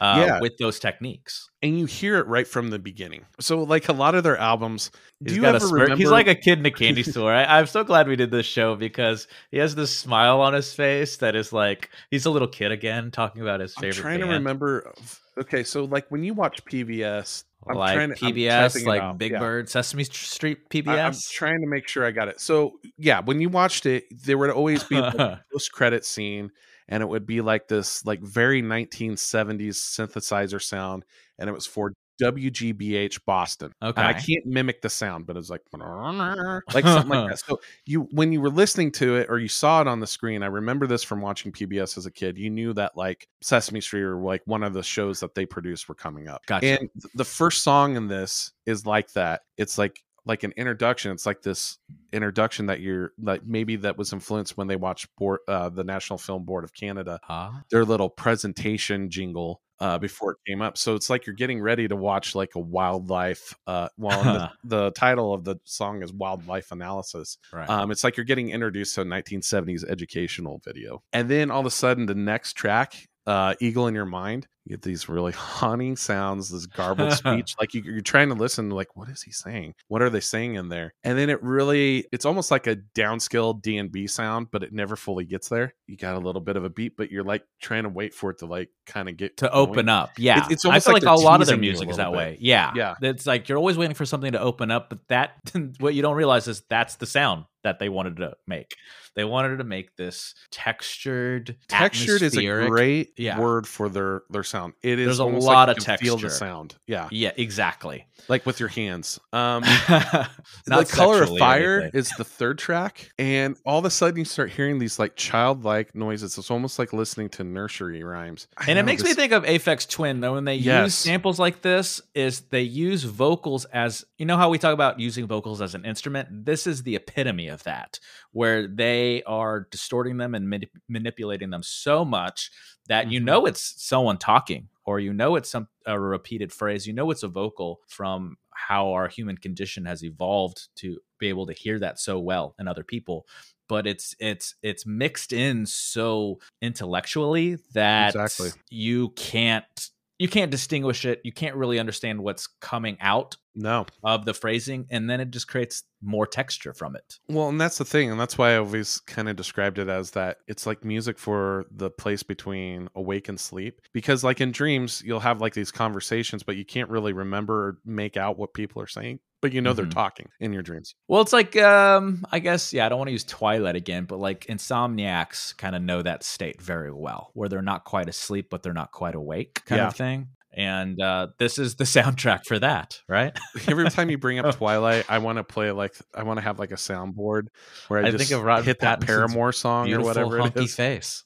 uh, 0.00 0.24
Yeah. 0.26 0.40
with 0.40 0.56
those 0.58 0.78
techniques. 0.78 1.48
and 1.62 1.76
you 1.78 1.86
hear 1.86 2.18
it 2.18 2.26
right 2.28 2.46
from 2.46 2.70
the 2.70 2.78
beginning. 2.78 3.24
So, 3.40 3.62
like 3.62 3.88
a 3.88 3.92
lot 3.92 4.14
of 4.14 4.22
their 4.22 4.36
albums, 4.36 4.90
do 5.24 5.30
He's 5.30 5.36
you 5.36 5.42
got 5.42 5.56
ever 5.56 5.66
remember? 5.66 5.96
He's 5.96 6.10
like 6.10 6.28
a 6.28 6.34
kid 6.36 6.58
in 6.60 6.66
a 6.66 6.70
candy 6.70 7.02
store. 7.12 7.32
I, 7.34 7.58
I'm 7.58 7.66
so 7.66 7.82
glad 7.82 8.06
we 8.06 8.14
did 8.16 8.30
this 8.30 8.46
show 8.46 8.76
because 8.76 9.26
he 9.50 9.58
has 9.58 9.74
this 9.74 9.96
smile 9.96 10.40
on 10.40 10.52
his 10.52 10.72
face 10.74 11.16
that 11.16 11.34
is 11.34 11.52
like 11.52 11.90
he's 12.10 12.26
a 12.26 12.30
little 12.30 12.46
kid 12.48 12.70
again 12.72 13.10
talking 13.10 13.42
about 13.42 13.58
his 13.60 13.74
I'm 13.76 13.82
favorite. 13.82 14.02
trying 14.02 14.20
to 14.20 14.26
remember. 14.26 14.92
Okay, 15.38 15.62
so 15.62 15.84
like 15.84 16.06
when 16.10 16.24
you 16.24 16.34
watch 16.34 16.64
PBS, 16.64 17.44
I'm 17.66 17.76
like 17.76 17.94
trying 17.94 18.14
to, 18.14 18.14
PBS, 18.16 18.84
like. 18.86 19.18
Big 19.18 19.32
Yeah. 19.32 19.38
Bird, 19.38 19.68
Sesame 19.68 20.04
Street 20.04 20.68
PBS. 20.68 20.88
I, 20.88 20.98
am 20.98 21.14
trying 21.30 21.60
to 21.60 21.66
make 21.66 21.88
sure 21.88 22.04
I 22.04 22.10
got 22.10 22.28
it. 22.28 22.40
So 22.40 22.80
yeah, 22.96 23.20
when 23.20 23.40
you 23.40 23.48
watched 23.48 23.86
it, 23.86 24.04
there 24.24 24.38
would 24.38 24.50
always 24.50 24.84
be 24.84 24.96
a 24.98 25.42
post 25.52 25.72
credit 25.72 26.04
scene, 26.04 26.50
and 26.88 27.02
it 27.02 27.06
would 27.08 27.26
be 27.26 27.40
like 27.40 27.68
this, 27.68 28.04
like 28.04 28.20
very 28.20 28.62
1970s 28.62 29.76
synthesizer 29.76 30.62
sound, 30.62 31.04
and 31.38 31.48
it 31.48 31.52
was 31.52 31.66
for 31.66 31.92
WGBH 32.20 33.20
Boston. 33.26 33.72
okay, 33.82 34.00
And 34.00 34.08
I 34.08 34.12
can't 34.12 34.44
mimic 34.46 34.82
the 34.82 34.88
sound, 34.88 35.26
but 35.26 35.36
it's 35.36 35.50
like 35.50 35.62
like 35.72 36.84
something 36.84 37.08
like 37.10 37.30
that. 37.30 37.38
So 37.46 37.60
you 37.86 38.02
when 38.12 38.32
you 38.32 38.40
were 38.40 38.50
listening 38.50 38.90
to 38.92 39.16
it 39.16 39.26
or 39.30 39.38
you 39.38 39.48
saw 39.48 39.80
it 39.80 39.86
on 39.88 40.00
the 40.00 40.06
screen, 40.06 40.42
I 40.42 40.46
remember 40.46 40.86
this 40.86 41.02
from 41.04 41.20
watching 41.20 41.52
PBS 41.52 41.96
as 41.98 42.06
a 42.06 42.10
kid. 42.10 42.38
You 42.38 42.50
knew 42.50 42.72
that 42.74 42.96
like 42.96 43.28
Sesame 43.42 43.80
Street 43.80 44.02
or 44.02 44.16
like 44.16 44.42
one 44.46 44.62
of 44.62 44.72
the 44.74 44.82
shows 44.82 45.20
that 45.20 45.34
they 45.34 45.46
produced 45.46 45.88
were 45.88 45.94
coming 45.94 46.28
up. 46.28 46.44
Gotcha. 46.46 46.66
And 46.66 46.90
th- 47.00 47.12
the 47.14 47.24
first 47.24 47.62
song 47.62 47.96
in 47.96 48.08
this 48.08 48.52
is 48.66 48.86
like 48.86 49.12
that. 49.12 49.42
It's 49.56 49.78
like 49.78 50.02
like 50.26 50.42
an 50.42 50.52
introduction. 50.58 51.10
It's 51.12 51.24
like 51.24 51.40
this 51.40 51.78
introduction 52.12 52.66
that 52.66 52.80
you're 52.80 53.12
like 53.22 53.46
maybe 53.46 53.76
that 53.76 53.96
was 53.96 54.12
influenced 54.12 54.56
when 54.58 54.66
they 54.66 54.76
watched 54.76 55.08
board, 55.16 55.40
uh, 55.48 55.70
the 55.70 55.84
National 55.84 56.18
Film 56.18 56.44
Board 56.44 56.64
of 56.64 56.74
Canada 56.74 57.18
Ah. 57.28 57.62
their 57.70 57.84
little 57.84 58.10
presentation 58.10 59.08
jingle 59.10 59.62
uh, 59.80 59.98
before 59.98 60.32
it 60.32 60.38
came 60.46 60.62
up. 60.62 60.76
So 60.76 60.94
it's 60.94 61.08
like 61.08 61.26
you're 61.26 61.34
getting 61.34 61.60
ready 61.60 61.88
to 61.88 61.96
watch 61.96 62.34
like 62.34 62.54
a 62.54 62.60
wildlife. 62.60 63.54
Uh, 63.66 63.88
well, 63.96 64.22
the, 64.22 64.50
the 64.64 64.90
title 64.92 65.32
of 65.32 65.44
the 65.44 65.56
song 65.64 66.02
is 66.02 66.12
Wildlife 66.12 66.72
Analysis. 66.72 67.38
right. 67.52 67.68
Um, 67.68 67.90
it's 67.90 68.04
like 68.04 68.16
you're 68.16 68.24
getting 68.24 68.50
introduced 68.50 68.94
to 68.96 69.02
a 69.02 69.04
1970s 69.04 69.88
educational 69.88 70.60
video. 70.64 71.02
And 71.12 71.28
then 71.28 71.50
all 71.50 71.60
of 71.60 71.66
a 71.66 71.70
sudden, 71.70 72.06
the 72.06 72.14
next 72.14 72.54
track, 72.54 73.07
uh, 73.28 73.54
Eagle 73.60 73.88
in 73.88 73.94
Your 73.94 74.06
Mind, 74.06 74.48
you 74.64 74.70
get 74.70 74.82
these 74.82 75.06
really 75.06 75.32
haunting 75.34 75.96
sounds, 75.96 76.48
this 76.48 76.64
garbled 76.64 77.12
speech. 77.14 77.54
Like 77.60 77.74
you, 77.74 77.82
you're 77.84 78.00
trying 78.00 78.30
to 78.30 78.34
listen, 78.34 78.70
like, 78.70 78.96
what 78.96 79.10
is 79.10 79.22
he 79.22 79.32
saying? 79.32 79.74
What 79.88 80.00
are 80.00 80.08
they 80.08 80.20
saying 80.20 80.54
in 80.54 80.70
there? 80.70 80.94
And 81.04 81.18
then 81.18 81.28
it 81.28 81.42
really, 81.42 82.06
it's 82.10 82.24
almost 82.24 82.50
like 82.50 82.66
a 82.66 82.76
downscale 82.96 83.60
D&B 83.60 84.06
sound, 84.06 84.48
but 84.50 84.62
it 84.62 84.72
never 84.72 84.96
fully 84.96 85.26
gets 85.26 85.50
there. 85.50 85.74
You 85.86 85.98
got 85.98 86.16
a 86.16 86.18
little 86.18 86.40
bit 86.40 86.56
of 86.56 86.64
a 86.64 86.70
beat, 86.70 86.96
but 86.96 87.10
you're 87.10 87.22
like 87.22 87.44
trying 87.60 87.82
to 87.82 87.90
wait 87.90 88.14
for 88.14 88.30
it 88.30 88.38
to 88.38 88.46
like 88.46 88.70
kind 88.86 89.10
of 89.10 89.18
get 89.18 89.36
to 89.38 89.52
open 89.52 89.90
up. 89.90 90.12
Yeah, 90.16 90.46
it's 90.48 90.64
I 90.64 90.70
almost 90.70 90.86
feel 90.86 90.94
like 90.94 91.02
like, 91.02 91.18
a 91.18 91.20
lot 91.20 91.42
of 91.42 91.46
their 91.46 91.56
teasing 91.56 91.64
you 91.64 91.70
a 91.70 91.72
music 91.72 91.90
is 91.90 91.96
that 91.98 92.10
bit. 92.10 92.16
way. 92.16 92.38
Yeah, 92.40 92.72
Yeah. 92.74 92.94
It's 93.02 93.26
like 93.26 93.48
you're 93.50 93.58
always 93.58 93.76
waiting 93.76 93.94
for 93.94 94.06
something 94.06 94.32
to 94.32 94.40
open 94.40 94.70
up, 94.70 94.88
but 94.88 95.00
that 95.08 95.32
what 95.80 95.94
you 95.94 96.00
don't 96.00 96.16
realize 96.16 96.48
is 96.48 96.62
that's 96.70 96.96
the 96.96 97.06
sound. 97.06 97.44
that 97.64 97.78
they 97.78 97.90
wanted 97.90 98.16
to 98.16 98.34
make. 98.46 98.74
They 99.18 99.24
wanted 99.24 99.56
to 99.56 99.64
make 99.64 99.96
this 99.96 100.32
textured, 100.52 101.56
Textured 101.66 102.22
is 102.22 102.36
a 102.36 102.46
great 102.68 103.14
yeah. 103.16 103.36
word 103.40 103.66
for 103.66 103.88
their 103.88 104.22
their 104.30 104.44
sound. 104.44 104.74
It 104.80 105.00
is 105.00 105.06
There's 105.06 105.18
a 105.18 105.24
lot 105.24 105.66
like 105.66 105.78
of 105.78 105.84
can 105.84 105.98
Feel 105.98 106.16
the 106.16 106.22
texture. 106.28 106.38
sound, 106.38 106.76
yeah, 106.86 107.08
Yeah, 107.10 107.32
exactly. 107.36 108.06
like 108.28 108.46
with 108.46 108.60
your 108.60 108.68
hands. 108.68 109.18
Um, 109.32 109.62
the 110.66 110.88
color 110.88 111.24
of 111.24 111.36
fire 111.36 111.90
is 111.92 112.10
the 112.10 112.22
third 112.22 112.58
track 112.58 113.10
and 113.18 113.56
all 113.66 113.80
of 113.80 113.84
a 113.84 113.90
sudden 113.90 114.18
you 114.18 114.24
start 114.24 114.50
hearing 114.50 114.78
these 114.78 115.00
like 115.00 115.16
childlike 115.16 115.94
noises 115.96 116.38
it's 116.38 116.50
almost 116.50 116.78
like 116.78 116.92
listening 116.92 117.28
to 117.30 117.42
nursery 117.42 118.04
rhymes 118.04 118.46
I 118.56 118.66
and 118.68 118.78
it 118.78 118.82
know, 118.82 118.86
makes 118.86 119.02
me 119.02 119.14
think 119.14 119.32
of 119.32 119.44
Aphex 119.44 119.88
Twin. 119.88 120.20
Though 120.20 120.34
when 120.34 120.44
they 120.44 120.54
use 120.54 120.94
samples 120.94 121.40
like 121.40 121.62
this, 121.62 122.00
is 122.14 122.42
they 122.42 122.62
use 122.62 123.02
vocals 123.02 123.64
as 123.66 124.04
you 124.16 124.26
know 124.26 124.36
how 124.36 124.48
we 124.48 124.58
talk 124.58 124.74
about 124.74 125.00
using 125.00 125.26
vocals 125.26 125.60
as 125.60 125.74
an 125.74 125.84
instrument. 125.84 126.28
This 126.44 126.66
is 126.66 126.82
the 126.84 126.94
epitome 126.96 127.48
of 127.48 127.64
that, 127.64 127.98
where 128.32 128.68
they 128.68 129.07
are 129.24 129.66
distorting 129.70 130.16
them 130.18 130.34
and 130.34 130.46
manip- 130.46 130.70
manipulating 130.88 131.50
them 131.50 131.62
so 131.62 132.04
much 132.04 132.50
that 132.88 133.10
you 133.10 133.20
Mhm. 133.20 133.24
know 133.24 133.46
it's 133.46 133.74
someone 133.82 134.18
talking, 134.18 134.68
or 134.84 134.98
you 135.00 135.12
know 135.12 135.36
it's 135.36 135.50
some 135.50 135.68
a 135.86 135.98
repeated 135.98 136.52
phrase. 136.52 136.86
You 136.86 136.92
know 136.94 137.10
it's 137.10 137.22
a 137.22 137.28
vocal 137.28 137.80
from 137.88 138.36
how 138.54 138.92
our 138.92 139.08
human 139.08 139.36
condition 139.36 139.84
has 139.84 140.02
evolved 140.02 140.68
to 140.76 140.98
be 141.18 141.28
able 141.28 141.46
to 141.46 141.52
hear 141.52 141.78
that 141.78 141.98
so 141.98 142.18
well 142.18 142.54
in 142.58 142.66
other 142.68 142.82
people 142.84 143.24
but 143.68 143.86
it's 143.86 144.14
it's 144.18 144.54
it's 144.62 144.84
mixed 144.86 145.32
in 145.32 145.66
so 145.66 146.40
intellectually 146.62 147.56
that 147.74 148.14
Exactly. 148.14 148.50
you 148.70 149.10
can't 149.10 149.90
you 150.18 150.28
can't 150.28 150.50
distinguish 150.50 151.04
it 151.04 151.20
you 151.24 151.32
can't 151.32 151.56
really 151.56 151.78
understand 151.78 152.20
what's 152.20 152.46
coming 152.60 152.96
out 153.00 153.36
no. 153.54 153.86
of 154.04 154.24
the 154.24 154.34
phrasing 154.34 154.86
and 154.90 155.08
then 155.08 155.20
it 155.20 155.30
just 155.30 155.48
creates 155.48 155.82
more 156.00 156.26
texture 156.26 156.72
from 156.72 156.94
it. 156.94 157.18
Well 157.28 157.48
and 157.48 157.60
that's 157.60 157.78
the 157.78 157.84
thing 157.84 158.10
and 158.10 158.20
that's 158.20 158.38
why 158.38 158.52
i 158.52 158.56
always 158.56 159.00
kind 159.00 159.28
of 159.28 159.36
described 159.36 159.78
it 159.78 159.88
as 159.88 160.12
that 160.12 160.38
it's 160.46 160.66
like 160.66 160.84
music 160.84 161.18
for 161.18 161.66
the 161.70 161.90
place 161.90 162.22
between 162.22 162.88
awake 162.94 163.28
and 163.28 163.38
sleep 163.38 163.80
because 163.92 164.22
like 164.22 164.40
in 164.40 164.52
dreams 164.52 165.02
you'll 165.04 165.20
have 165.20 165.40
like 165.40 165.54
these 165.54 165.72
conversations 165.72 166.42
but 166.42 166.56
you 166.56 166.64
can't 166.64 166.90
really 166.90 167.12
remember 167.12 167.68
or 167.68 167.78
make 167.84 168.16
out 168.16 168.38
what 168.38 168.54
people 168.54 168.80
are 168.82 168.86
saying 168.86 169.18
but 169.40 169.52
you 169.52 169.60
know 169.60 169.72
they're 169.72 169.86
Mhm. 169.86 169.90
talking 169.92 170.28
in 170.40 170.52
your 170.52 170.62
dreams. 170.62 170.94
Well 171.08 171.20
it's 171.22 171.32
like 171.32 171.56
um 171.56 172.24
i 172.32 172.38
guess 172.38 172.72
yeah 172.72 172.86
i 172.86 172.88
don't 172.88 172.98
want 172.98 173.08
to 173.08 173.12
use 173.12 173.24
twilight 173.24 173.76
again 173.76 174.04
but 174.04 174.18
like 174.18 174.46
insomniacs 174.46 175.56
kind 175.56 175.74
of 175.76 175.82
know 175.82 176.02
that 176.02 176.22
state 176.24 176.60
very 176.60 176.92
well 176.92 177.30
where 177.34 177.48
they're 177.48 177.62
not 177.62 177.84
quite 177.84 178.08
asleep 178.08 178.48
but 178.50 178.62
they're 178.62 178.72
not 178.72 178.92
quite 178.92 179.14
awake 179.14 179.62
kind 179.64 179.78
Yeah. 179.80 179.88
of 179.88 179.96
thing 179.96 180.28
and 180.52 181.00
uh 181.00 181.28
this 181.38 181.58
is 181.58 181.76
the 181.76 181.84
soundtrack 181.96 182.46
for 182.46 182.58
that 182.58 183.00
right? 183.08 183.36
Every 183.68 183.88
time 183.90 184.10
you 184.10 184.18
bring 184.18 184.38
up 184.38 184.54
twilight 184.56 185.04
i 185.08 185.18
want 185.18 185.38
to 185.38 185.44
play 185.44 185.70
like 185.72 185.94
i 186.14 186.22
want 186.22 186.38
to 186.38 186.42
have 186.42 186.58
like 186.58 186.70
a 186.72 186.76
soundboard 186.76 187.48
where 187.88 188.02
i, 188.04 188.08
I 188.08 188.10
just 188.10 188.28
think 188.28 188.38
of 188.38 188.44
Robert 188.44 188.64
hit 188.64 188.80
that 188.80 189.00
paramore 189.00 189.52
song 189.52 189.92
or 189.92 190.00
whatever 190.00 190.38
it 190.40 190.56
is. 190.56 190.74
face. 190.74 191.24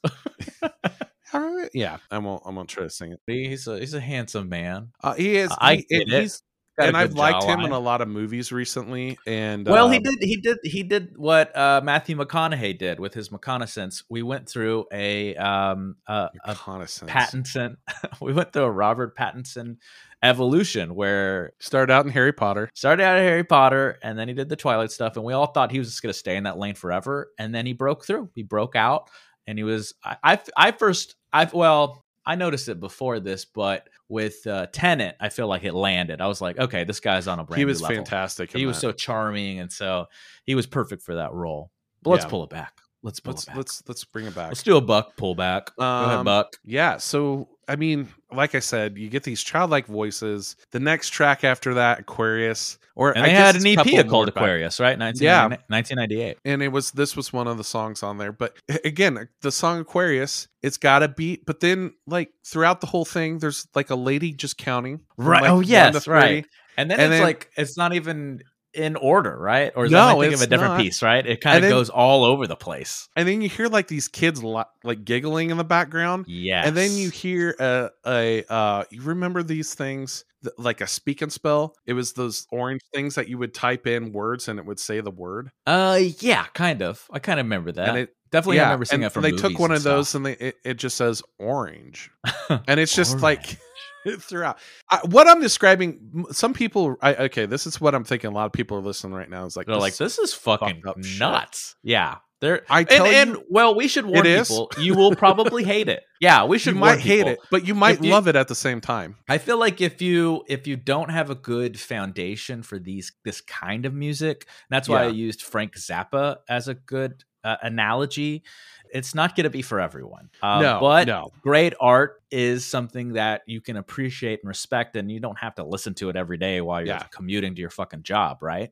Yeah 1.72 1.96
i 2.10 2.18
won't 2.18 2.42
i 2.44 2.50
won't 2.50 2.68
try 2.68 2.82
to 2.82 2.90
sing 2.90 3.12
it. 3.12 3.20
He's 3.26 3.66
a 3.66 3.78
he's 3.78 3.94
a 3.94 4.00
handsome 4.00 4.48
man. 4.48 4.88
Uh, 5.02 5.14
he 5.14 5.36
is 5.36 5.50
I 5.58 5.76
he, 5.76 5.86
it. 5.88 6.08
he's 6.08 6.42
and 6.78 6.96
I've 6.96 7.14
liked 7.14 7.44
him 7.44 7.60
in 7.60 7.72
a 7.72 7.78
lot 7.78 8.00
of 8.00 8.08
movies 8.08 8.52
recently. 8.52 9.18
And 9.26 9.66
Well, 9.66 9.90
he 9.90 9.98
um, 9.98 10.02
did. 10.02 10.18
He 10.20 10.36
did. 10.36 10.58
He 10.62 10.82
did 10.82 11.16
what 11.16 11.56
uh, 11.56 11.80
Matthew 11.84 12.16
McConaughey 12.16 12.78
did 12.78 12.98
with 13.00 13.14
his 13.14 13.30
reconnaissance. 13.30 14.04
We 14.08 14.22
went 14.22 14.48
through 14.48 14.86
a 14.92 15.36
um 15.36 15.96
a, 16.06 16.30
a 16.44 16.48
reconnaissance. 16.48 17.10
Pattinson. 17.10 17.76
we 18.20 18.32
went 18.32 18.52
through 18.52 18.64
a 18.64 18.70
Robert 18.70 19.16
Pattinson 19.16 19.76
evolution 20.22 20.94
where 20.94 21.52
started 21.58 21.92
out 21.92 22.06
in 22.06 22.12
Harry 22.12 22.32
Potter. 22.32 22.70
started 22.74 23.02
out 23.02 23.16
at 23.16 23.22
Harry 23.22 23.44
Potter 23.44 23.98
and 24.02 24.16
then 24.16 24.28
he 24.28 24.34
did 24.34 24.48
the 24.48 24.56
Twilight 24.56 24.92
stuff, 24.92 25.16
and 25.16 25.24
we 25.24 25.32
all 25.32 25.46
thought 25.46 25.72
he 25.72 25.78
was 25.78 25.88
just 25.88 26.02
going 26.02 26.12
to 26.12 26.18
stay 26.18 26.36
in 26.36 26.44
that 26.44 26.58
lane 26.58 26.74
forever. 26.74 27.32
And 27.38 27.54
then 27.54 27.66
he 27.66 27.72
broke 27.72 28.04
through. 28.04 28.30
He 28.34 28.42
broke 28.42 28.76
out, 28.76 29.10
and 29.46 29.58
he 29.58 29.64
was. 29.64 29.94
I 30.04 30.16
I, 30.22 30.40
I 30.56 30.72
first. 30.72 31.16
I 31.32 31.48
well. 31.52 32.04
I 32.24 32.36
noticed 32.36 32.68
it 32.68 32.78
before 32.78 33.18
this, 33.18 33.44
but 33.44 33.88
with 34.12 34.46
uh, 34.46 34.66
Tenet, 34.72 35.16
I 35.18 35.30
feel 35.30 35.48
like 35.48 35.64
it 35.64 35.72
landed. 35.72 36.20
I 36.20 36.26
was 36.26 36.42
like, 36.42 36.58
okay, 36.58 36.84
this 36.84 37.00
guy's 37.00 37.26
on 37.26 37.38
a 37.38 37.44
brand 37.44 37.58
He 37.58 37.64
was 37.64 37.80
fantastic. 37.80 38.52
He 38.52 38.66
was 38.66 38.76
so 38.78 38.92
charming, 38.92 39.58
and 39.58 39.72
so 39.72 40.06
he 40.44 40.54
was 40.54 40.66
perfect 40.66 41.02
for 41.02 41.14
that 41.14 41.32
role. 41.32 41.72
But 42.02 42.10
let's 42.10 42.24
Yeah. 42.24 42.30
pull 42.30 42.44
it 42.44 42.50
back. 42.50 42.74
Let's 43.02 43.20
pull 43.20 43.32
Let's 43.32 43.42
it 43.44 43.46
back. 43.48 43.56
let's 43.56 43.82
let's 43.88 44.04
bring 44.04 44.26
it 44.26 44.34
back. 44.34 44.48
Let's 44.48 44.62
do 44.62 44.76
a 44.76 44.80
buck 44.80 45.16
pullback. 45.16 45.68
Go 45.76 45.84
ahead, 45.84 46.18
Um, 46.18 46.24
Buck. 46.24 46.56
Yeah. 46.64 46.98
So, 46.98 47.48
I 47.66 47.74
mean, 47.76 48.08
like 48.32 48.54
I 48.54 48.60
said, 48.60 48.96
you 48.96 49.08
get 49.08 49.24
these 49.24 49.42
childlike 49.42 49.86
voices. 49.86 50.56
The 50.70 50.78
next 50.80 51.10
track 51.10 51.42
after 51.42 51.74
that, 51.74 52.00
Aquarius, 52.00 52.78
or 52.94 53.10
And 53.12 53.24
I 53.24 53.28
they 53.28 53.34
had 53.34 53.56
an 53.56 53.66
EP 53.66 54.06
called 54.08 54.26
back. 54.28 54.36
Aquarius, 54.36 54.78
right? 54.78 54.96
19, 54.98 55.22
Yeah. 55.24 55.48
1998. 55.68 56.38
and 56.44 56.62
it 56.62 56.68
was 56.68 56.92
this 56.92 57.16
was 57.16 57.32
one 57.32 57.48
of 57.48 57.56
the 57.58 57.64
songs 57.64 58.02
on 58.04 58.18
there. 58.18 58.30
But 58.32 58.56
again, 58.84 59.28
the 59.40 59.50
song 59.50 59.80
Aquarius, 59.80 60.46
it's 60.62 60.76
got 60.78 61.02
a 61.02 61.08
beat, 61.08 61.44
but 61.44 61.58
then 61.60 61.94
like 62.06 62.30
throughout 62.46 62.80
the 62.80 62.86
whole 62.86 63.04
thing, 63.04 63.38
there's 63.38 63.66
like 63.74 63.90
a 63.90 63.96
lady 63.96 64.32
just 64.32 64.58
counting. 64.58 65.00
Right. 65.16 65.42
like, 65.42 65.50
Oh, 65.50 65.60
yes, 65.60 66.06
right. 66.06 66.46
And 66.76 66.90
then 66.90 67.00
And 67.00 67.12
it's 67.12 67.18
then- 67.18 67.22
like 67.26 67.50
it's 67.56 67.76
not 67.76 67.92
even 67.94 68.42
in 68.74 68.96
order, 68.96 69.36
right? 69.38 69.72
Or 69.76 69.84
is 69.84 69.92
No, 69.92 70.06
that 70.08 70.20
think 70.20 70.34
of 70.34 70.42
a 70.42 70.46
different 70.46 70.74
not. 70.74 70.80
piece, 70.80 71.02
right? 71.02 71.26
It 71.26 71.40
kind 71.40 71.64
of 71.64 71.70
goes 71.70 71.90
all 71.90 72.24
over 72.24 72.46
the 72.46 72.56
place. 72.56 73.08
And 73.16 73.28
then 73.28 73.42
you 73.42 73.48
hear 73.48 73.68
like 73.68 73.88
these 73.88 74.08
kids 74.08 74.42
lo- 74.42 74.64
like 74.84 75.04
giggling 75.04 75.50
in 75.50 75.56
the 75.58 75.64
background. 75.64 76.26
Yeah. 76.28 76.62
And 76.66 76.76
then 76.76 76.92
you 76.92 77.10
hear 77.10 77.54
a 77.58 77.90
a 78.06 78.44
uh 78.48 78.84
you 78.90 79.02
remember 79.02 79.42
these 79.42 79.74
things 79.74 80.24
th- 80.42 80.54
like 80.58 80.80
a 80.80 80.86
speak 80.86 81.22
and 81.22 81.32
spell. 81.32 81.74
It 81.86 81.92
was 81.92 82.14
those 82.14 82.46
orange 82.50 82.80
things 82.94 83.14
that 83.16 83.28
you 83.28 83.38
would 83.38 83.52
type 83.54 83.86
in 83.86 84.12
words 84.12 84.48
and 84.48 84.58
it 84.58 84.64
would 84.66 84.80
say 84.80 85.00
the 85.00 85.10
word. 85.10 85.50
Uh 85.66 86.00
yeah, 86.20 86.44
kind 86.54 86.82
of. 86.82 87.06
I 87.10 87.18
kind 87.18 87.38
of 87.40 87.46
remember 87.46 87.72
that. 87.72 87.88
And 87.90 87.98
it 87.98 88.16
Definitely 88.30 88.60
I 88.60 88.64
remember 88.64 88.84
seeing 88.86 89.02
and 89.02 89.10
it 89.10 89.12
from 89.12 89.22
they 89.24 89.32
took 89.32 89.58
one 89.58 89.72
of 89.72 89.82
those 89.82 90.08
stuff. 90.08 90.18
and 90.20 90.26
they 90.26 90.32
it, 90.32 90.56
it 90.64 90.74
just 90.78 90.96
says 90.96 91.22
orange. 91.38 92.10
and 92.48 92.80
it's 92.80 92.94
just 92.96 93.20
like. 93.20 93.58
throughout. 94.20 94.58
I, 94.90 95.00
what 95.04 95.28
I'm 95.28 95.40
describing 95.40 96.26
some 96.30 96.54
people 96.54 96.96
I 97.02 97.14
okay, 97.14 97.46
this 97.46 97.66
is 97.66 97.80
what 97.80 97.94
I'm 97.94 98.04
thinking 98.04 98.30
a 98.30 98.34
lot 98.34 98.46
of 98.46 98.52
people 98.52 98.76
are 98.78 98.82
listening 98.82 99.14
right 99.14 99.30
now 99.30 99.44
is 99.46 99.56
like 99.56 99.66
They're 99.66 99.76
like, 99.76 99.96
this 99.96 100.18
is 100.18 100.34
fucking 100.34 100.82
up 100.86 101.02
shit. 101.02 101.20
nuts. 101.20 101.76
Yeah. 101.82 102.16
They're 102.40 102.62
I 102.68 102.80
and, 102.80 102.90
and 102.90 103.30
you 103.30 103.44
well, 103.48 103.76
we 103.76 103.86
should 103.86 104.04
warn 104.04 104.24
people. 104.24 104.68
You 104.76 104.94
will 104.94 105.14
probably 105.14 105.62
hate 105.62 105.88
it. 105.88 106.02
Yeah, 106.22 106.44
we 106.44 106.58
should 106.58 106.74
you 106.74 106.80
might 106.80 107.00
hate 107.00 107.26
it, 107.26 107.40
but 107.50 107.66
you 107.66 107.74
might 107.74 108.00
you- 108.00 108.08
love 108.10 108.28
it 108.28 108.36
at 108.36 108.46
the 108.46 108.54
same 108.54 108.80
time. 108.80 109.16
I 109.28 109.38
feel 109.38 109.58
like 109.58 109.80
if 109.80 110.00
you 110.00 110.44
if 110.48 110.68
you 110.68 110.76
don't 110.76 111.08
have 111.10 111.30
a 111.30 111.34
good 111.34 111.80
foundation 111.80 112.62
for 112.62 112.78
these 112.78 113.10
this 113.24 113.40
kind 113.40 113.86
of 113.86 113.92
music, 113.92 114.46
that's 114.70 114.88
why 114.88 115.02
I 115.02 115.08
used 115.08 115.42
Frank 115.42 115.74
Zappa 115.74 116.36
as 116.48 116.68
a 116.68 116.74
good 116.74 117.24
uh, 117.42 117.56
analogy. 117.62 118.44
It's 118.92 119.14
not 119.14 119.34
going 119.34 119.44
to 119.44 119.50
be 119.50 119.62
for 119.62 119.80
everyone. 119.80 120.28
Uh, 120.42 120.60
no, 120.60 120.78
but 120.80 121.06
no. 121.06 121.30
great 121.40 121.74
art 121.80 122.22
is 122.30 122.64
something 122.64 123.14
that 123.14 123.42
you 123.46 123.60
can 123.60 123.76
appreciate 123.78 124.40
and 124.42 124.48
respect, 124.48 124.96
and 124.96 125.10
you 125.10 125.18
don't 125.20 125.38
have 125.38 125.54
to 125.56 125.64
listen 125.64 125.94
to 125.94 126.08
it 126.10 126.16
every 126.16 126.36
day 126.38 126.60
while 126.60 126.80
you're 126.80 126.88
Yeah. 126.96 127.02
commuting 127.10 127.54
to 127.54 127.60
your 127.60 127.70
fucking 127.70 128.02
job, 128.02 128.42
right? 128.42 128.70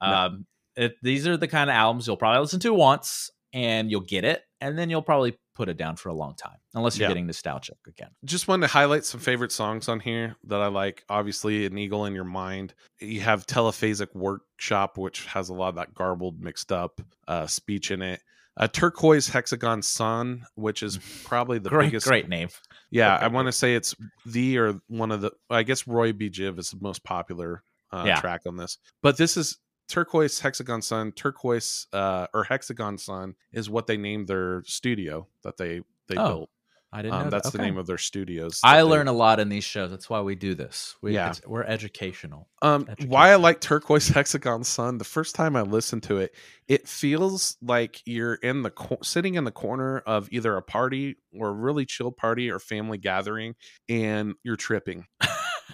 No. 0.00 0.06
Um, 0.08 0.46
it, 0.76 0.96
these 1.02 1.26
are 1.26 1.36
the 1.36 1.48
kind 1.48 1.68
of 1.70 1.74
albums 1.74 2.06
you'll 2.06 2.16
probably 2.16 2.40
listen 2.40 2.60
to 2.60 2.72
once, 2.74 3.30
and 3.52 3.90
you'll 3.90 4.00
get 4.02 4.24
it, 4.24 4.42
and 4.60 4.78
then 4.78 4.90
you'll 4.90 5.02
probably 5.02 5.36
put 5.54 5.68
it 5.70 5.78
down 5.78 5.96
for 5.96 6.10
a 6.10 6.14
long 6.14 6.34
time, 6.34 6.58
unless 6.74 6.98
you're 6.98 7.04
Yeah. 7.06 7.08
getting 7.08 7.26
nostalgic 7.26 7.78
again. 7.88 8.10
just 8.26 8.46
wanted 8.46 8.66
to 8.66 8.72
highlight 8.74 9.06
some 9.06 9.18
favorite 9.20 9.50
songs 9.52 9.88
on 9.88 10.00
here 10.00 10.36
that 10.44 10.60
I 10.60 10.66
like. 10.66 11.02
Obviously, 11.08 11.64
An 11.64 11.78
Eagle 11.78 12.04
in 12.04 12.14
Your 12.14 12.24
Mind. 12.24 12.74
You 13.00 13.20
have 13.22 13.46
Telephasic 13.46 14.14
Workshop, 14.14 14.98
which 14.98 15.24
has 15.26 15.48
a 15.48 15.54
lot 15.54 15.70
of 15.70 15.76
that 15.76 15.94
garbled, 15.94 16.42
mixed 16.42 16.70
up 16.72 17.00
uh, 17.26 17.46
speech 17.46 17.90
in 17.90 18.02
it. 18.02 18.20
Uh, 18.58 18.66
Turquoise 18.68 19.28
Hexagon 19.28 19.82
Sun, 19.82 20.46
which 20.54 20.82
is 20.82 20.98
probably 21.24 21.58
the 21.58 21.68
great, 21.68 21.86
biggest. 21.88 22.06
great 22.06 22.28
name. 22.28 22.48
Yeah, 22.90 23.16
Okay, 23.16 23.24
I 23.24 23.28
want 23.28 23.46
to 23.46 23.52
say 23.52 23.74
it's 23.74 23.94
the 24.24 24.58
or 24.58 24.80
one 24.88 25.10
of 25.12 25.20
the. 25.20 25.32
I 25.50 25.62
guess 25.62 25.86
Roy 25.86 26.12
B. 26.12 26.30
Jiv 26.30 26.58
is 26.58 26.70
the 26.70 26.78
most 26.80 27.04
popular 27.04 27.62
uh, 27.92 28.04
Yeah. 28.06 28.20
track 28.20 28.42
on 28.46 28.56
this, 28.56 28.78
but 29.02 29.16
this 29.18 29.36
is 29.36 29.58
Turquoise 29.88 30.40
Hexagon 30.40 30.80
Sun. 30.82 31.12
Turquoise 31.12 31.86
uh, 31.92 32.26
or 32.32 32.44
Hexagon 32.44 32.96
Sun 32.98 33.34
is 33.52 33.68
what 33.68 33.86
they 33.86 33.96
named 33.96 34.26
their 34.28 34.62
studio 34.64 35.26
that 35.42 35.56
they 35.58 35.82
they 36.08 36.16
Oh, 36.16 36.28
built. 36.28 36.50
I 36.96 37.02
didn't 37.02 37.14
Um, 37.14 37.24
know 37.24 37.30
that's 37.30 37.50
that. 37.50 37.58
the 37.58 37.62
name 37.62 37.76
of 37.76 37.86
their 37.86 37.98
studios. 37.98 38.58
I 38.64 38.80
learn 38.80 39.06
a 39.06 39.12
lot 39.12 39.38
in 39.38 39.50
these 39.50 39.64
shows. 39.64 39.90
That's 39.90 40.08
why 40.08 40.22
we 40.22 40.34
do 40.34 40.54
this. 40.54 40.96
We, 41.02 41.12
Yeah. 41.12 41.34
we're 41.46 41.62
educational. 41.64 42.48
Um, 42.62 42.82
Education. 42.88 43.10
why 43.10 43.30
I 43.32 43.34
like 43.36 43.60
Turquoise 43.60 44.08
Hexagon 44.14 44.64
Sun. 44.64 44.96
The 44.96 45.04
first 45.04 45.34
time 45.34 45.56
I 45.56 45.60
listened 45.62 46.04
to 46.04 46.16
it, 46.16 46.34
it 46.68 46.88
feels 46.88 47.58
like 47.60 48.00
you're 48.06 48.34
in 48.36 48.62
the 48.62 48.70
co- 48.70 48.98
sitting 49.02 49.34
in 49.34 49.44
the 49.44 49.50
corner 49.52 49.98
of 50.06 50.28
either 50.32 50.56
a 50.56 50.62
party 50.62 51.16
or 51.38 51.48
a 51.48 51.52
really 51.52 51.84
chill 51.84 52.10
party 52.12 52.50
or 52.50 52.58
family 52.58 52.96
gathering, 52.96 53.54
and 53.90 54.34
you're 54.42 54.56
tripping 54.56 55.04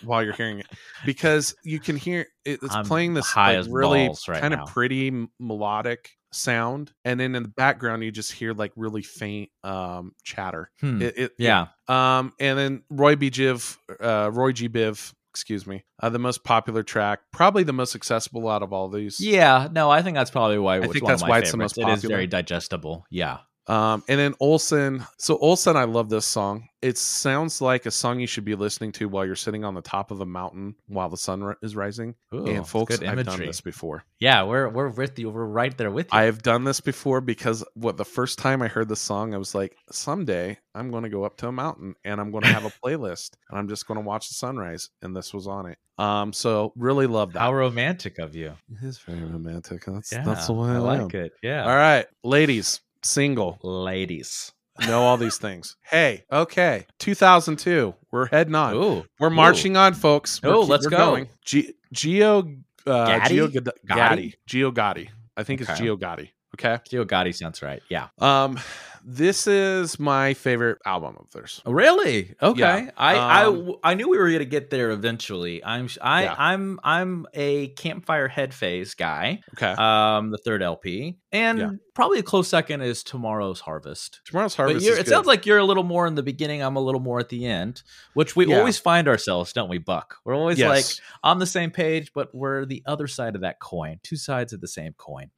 while 0.02 0.22
you're 0.22 0.32
hearing 0.32 0.58
it 0.58 0.66
because 1.04 1.54
you 1.64 1.78
can 1.78 1.96
hear 1.96 2.26
it, 2.44 2.60
it's 2.62 2.74
I'm 2.74 2.84
playing 2.84 3.14
this 3.14 3.26
high 3.26 3.58
like, 3.58 3.68
really 3.70 4.08
right 4.28 4.40
kind 4.40 4.54
now. 4.54 4.64
of 4.64 4.68
pretty 4.68 5.26
melodic 5.38 6.10
sound, 6.32 6.92
and 7.04 7.20
then 7.20 7.34
in 7.34 7.42
the 7.42 7.48
background 7.48 8.02
you 8.02 8.10
just 8.10 8.32
hear 8.32 8.52
like 8.52 8.72
really 8.76 9.02
faint 9.02 9.50
um 9.62 10.12
chatter. 10.24 10.70
Hmm. 10.80 11.02
It, 11.02 11.18
it, 11.18 11.32
yeah. 11.38 11.66
um, 11.88 12.32
and 12.40 12.58
then 12.58 12.82
Roy 12.90 13.16
B. 13.16 13.30
Jiv, 13.30 13.76
uh, 14.00 14.30
Roy 14.32 14.52
G. 14.52 14.68
Biv, 14.68 15.12
excuse 15.30 15.66
me, 15.66 15.84
uh, 16.02 16.08
the 16.08 16.18
most 16.18 16.44
popular 16.44 16.82
track, 16.82 17.20
probably 17.32 17.62
the 17.62 17.72
most 17.72 17.94
accessible 17.94 18.48
out 18.48 18.62
of 18.62 18.72
all 18.72 18.88
these. 18.88 19.20
Yeah, 19.20 19.68
no, 19.70 19.90
I 19.90 20.02
think 20.02 20.16
that's 20.16 20.30
probably 20.30 20.58
why. 20.58 20.78
it's 20.78 20.92
think 20.92 21.06
that's 21.06 21.22
why 21.22 21.38
it's 21.38 21.50
the 21.50 21.58
favorites. 21.58 21.76
most 21.78 21.88
It 21.88 21.92
is 21.92 22.04
very 22.04 22.26
digestible. 22.26 23.04
Yeah. 23.10 23.38
Um, 23.68 24.02
and 24.08 24.18
then 24.18 24.34
Olsen. 24.40 25.06
So 25.18 25.36
Olsen, 25.38 25.76
I 25.76 25.84
love 25.84 26.08
this 26.08 26.26
song. 26.26 26.68
It 26.80 26.98
sounds 26.98 27.60
like 27.60 27.86
a 27.86 27.92
song 27.92 28.18
you 28.18 28.26
should 28.26 28.44
be 28.44 28.56
listening 28.56 28.90
to 28.92 29.08
while 29.08 29.24
you're 29.24 29.36
sitting 29.36 29.64
on 29.64 29.74
the 29.74 29.82
top 29.82 30.10
of 30.10 30.20
a 30.20 30.26
mountain 30.26 30.74
while 30.88 31.08
the 31.08 31.16
sun 31.16 31.54
is 31.62 31.76
rising. 31.76 32.16
Ooh, 32.34 32.44
and 32.46 32.66
folks, 32.66 33.00
I've 33.00 33.24
done 33.24 33.38
this 33.38 33.60
before. 33.60 34.04
Yeah, 34.18 34.42
we're 34.42 34.68
we're 34.68 34.88
with 34.88 35.16
you. 35.18 35.30
We're 35.30 35.44
right 35.44 35.76
there 35.78 35.92
with 35.92 36.06
you. 36.12 36.18
I 36.18 36.24
have 36.24 36.42
done 36.42 36.64
this 36.64 36.80
before 36.80 37.20
because 37.20 37.64
what 37.74 37.96
the 37.96 38.04
first 38.04 38.38
time 38.38 38.62
I 38.62 38.68
heard 38.68 38.88
the 38.88 38.96
song, 38.96 39.32
I 39.32 39.38
was 39.38 39.54
like, 39.54 39.76
someday 39.92 40.58
I'm 40.74 40.90
going 40.90 41.04
to 41.04 41.08
go 41.08 41.22
up 41.22 41.36
to 41.38 41.48
a 41.48 41.52
mountain 41.52 41.94
and 42.04 42.20
I'm 42.20 42.32
going 42.32 42.42
to 42.42 42.52
have 42.52 42.64
a 42.64 42.70
playlist 42.84 43.36
and 43.48 43.58
I'm 43.60 43.68
just 43.68 43.86
going 43.86 44.00
to 44.00 44.04
watch 44.04 44.28
the 44.28 44.34
sunrise. 44.34 44.90
And 45.02 45.14
this 45.14 45.32
was 45.32 45.46
on 45.46 45.66
it. 45.66 45.78
Um, 45.98 46.32
so 46.32 46.72
really 46.74 47.06
love 47.06 47.32
that. 47.34 47.38
How 47.38 47.54
romantic 47.54 48.18
of 48.18 48.34
you. 48.34 48.54
it 48.70 48.84
is 48.84 48.98
very 48.98 49.22
romantic. 49.22 49.84
That's 49.84 50.12
Yeah, 50.12 50.24
that's 50.24 50.48
the 50.48 50.54
way 50.54 50.70
I, 50.70 50.72
I 50.72 50.76
am. 50.76 50.82
like 50.82 51.14
it. 51.14 51.32
Yeah. 51.42 51.62
All 51.62 51.76
right, 51.76 52.06
ladies, 52.24 52.80
single, 53.02 53.58
Ladies. 53.62 54.52
know 54.86 55.02
all 55.02 55.16
these 55.16 55.36
things. 55.38 55.76
Hey, 55.90 56.24
okay, 56.32 56.86
2002, 56.98 57.94
we're 58.10 58.26
heading 58.26 58.54
on. 58.54 58.74
Ooh. 58.74 59.04
We're 59.20 59.30
marching 59.30 59.76
on, 59.76 59.94
folks. 59.94 60.40
Oh, 60.42 60.60
let's 60.62 60.86
go. 60.86 60.96
Going. 60.96 61.28
G- 61.44 61.74
Geo 61.92 62.38
uh, 62.86 63.06
Gaddy? 63.06 63.34
Geo 63.34 63.46
Gad- 63.48 63.64
Gotti? 63.64 63.94
Gaddy. 63.96 64.34
Geo 64.46 64.72
Gotti. 64.72 65.08
I 65.36 65.42
think 65.42 65.60
it's 65.60 65.70
Okay. 65.70 65.80
Geo 65.84 65.96
Gotti. 65.96 66.30
Okay. 66.54 66.78
Gio 66.90 67.04
Gotti 67.04 67.34
sounds 67.34 67.62
right. 67.62 67.82
Yeah. 67.88 68.08
Um, 68.18 68.58
this 69.04 69.46
is 69.46 69.98
my 69.98 70.34
favorite 70.34 70.78
album 70.86 71.16
of 71.18 71.30
theirs. 71.32 71.60
Really? 71.66 72.34
Okay. 72.40 72.60
Yeah. 72.60 72.90
I, 72.96 73.14
I 73.16 73.44
Um, 73.44 73.54
w- 73.56 73.78
I 73.82 73.94
knew 73.94 74.08
we 74.08 74.18
were 74.18 74.28
going 74.28 74.38
to 74.40 74.44
get 74.44 74.70
there 74.70 74.90
eventually. 74.90 75.64
I'm 75.64 75.88
I 76.00 76.24
Yeah. 76.24 76.34
I'm 76.38 76.80
I'm 76.84 77.26
a 77.34 77.68
Campfire 77.68 78.28
Headphase 78.28 78.96
guy. 78.96 79.40
Okay. 79.56 79.72
Um, 79.76 80.30
the 80.30 80.38
third 80.38 80.62
LP, 80.62 81.18
and 81.32 81.58
Yeah. 81.58 81.70
probably 81.94 82.18
a 82.18 82.22
close 82.22 82.48
second 82.48 82.82
is 82.82 83.02
Tomorrow's 83.02 83.60
Harvest. 83.60 84.20
Tomorrow's 84.24 84.54
But 84.56 84.64
Harvest. 84.66 84.86
it 84.86 84.96
good. 84.96 85.08
sounds 85.08 85.26
like 85.26 85.46
you're 85.46 85.58
a 85.58 85.64
little 85.64 85.82
more 85.84 86.06
in 86.06 86.14
the 86.14 86.22
beginning. 86.22 86.62
I'm 86.62 86.76
a 86.76 86.80
little 86.80 87.00
more 87.00 87.18
at 87.20 87.28
the 87.28 87.46
end, 87.46 87.82
which 88.14 88.36
we 88.36 88.54
always 88.54 88.78
find 88.78 89.08
ourselves, 89.08 89.52
don't 89.52 89.68
we, 89.68 89.78
Buck? 89.78 90.16
We're 90.24 90.34
always 90.36 90.60
like 90.60 90.84
on 91.24 91.38
the 91.38 91.46
same 91.46 91.70
page, 91.70 92.12
but 92.14 92.34
we're 92.34 92.64
the 92.66 92.82
other 92.86 93.06
side 93.06 93.34
of 93.34 93.40
that 93.42 93.58
coin, 93.60 93.98
two 94.02 94.16
sides 94.16 94.52
of 94.52 94.60
the 94.60 94.68
same 94.68 94.94
coin. 94.96 95.30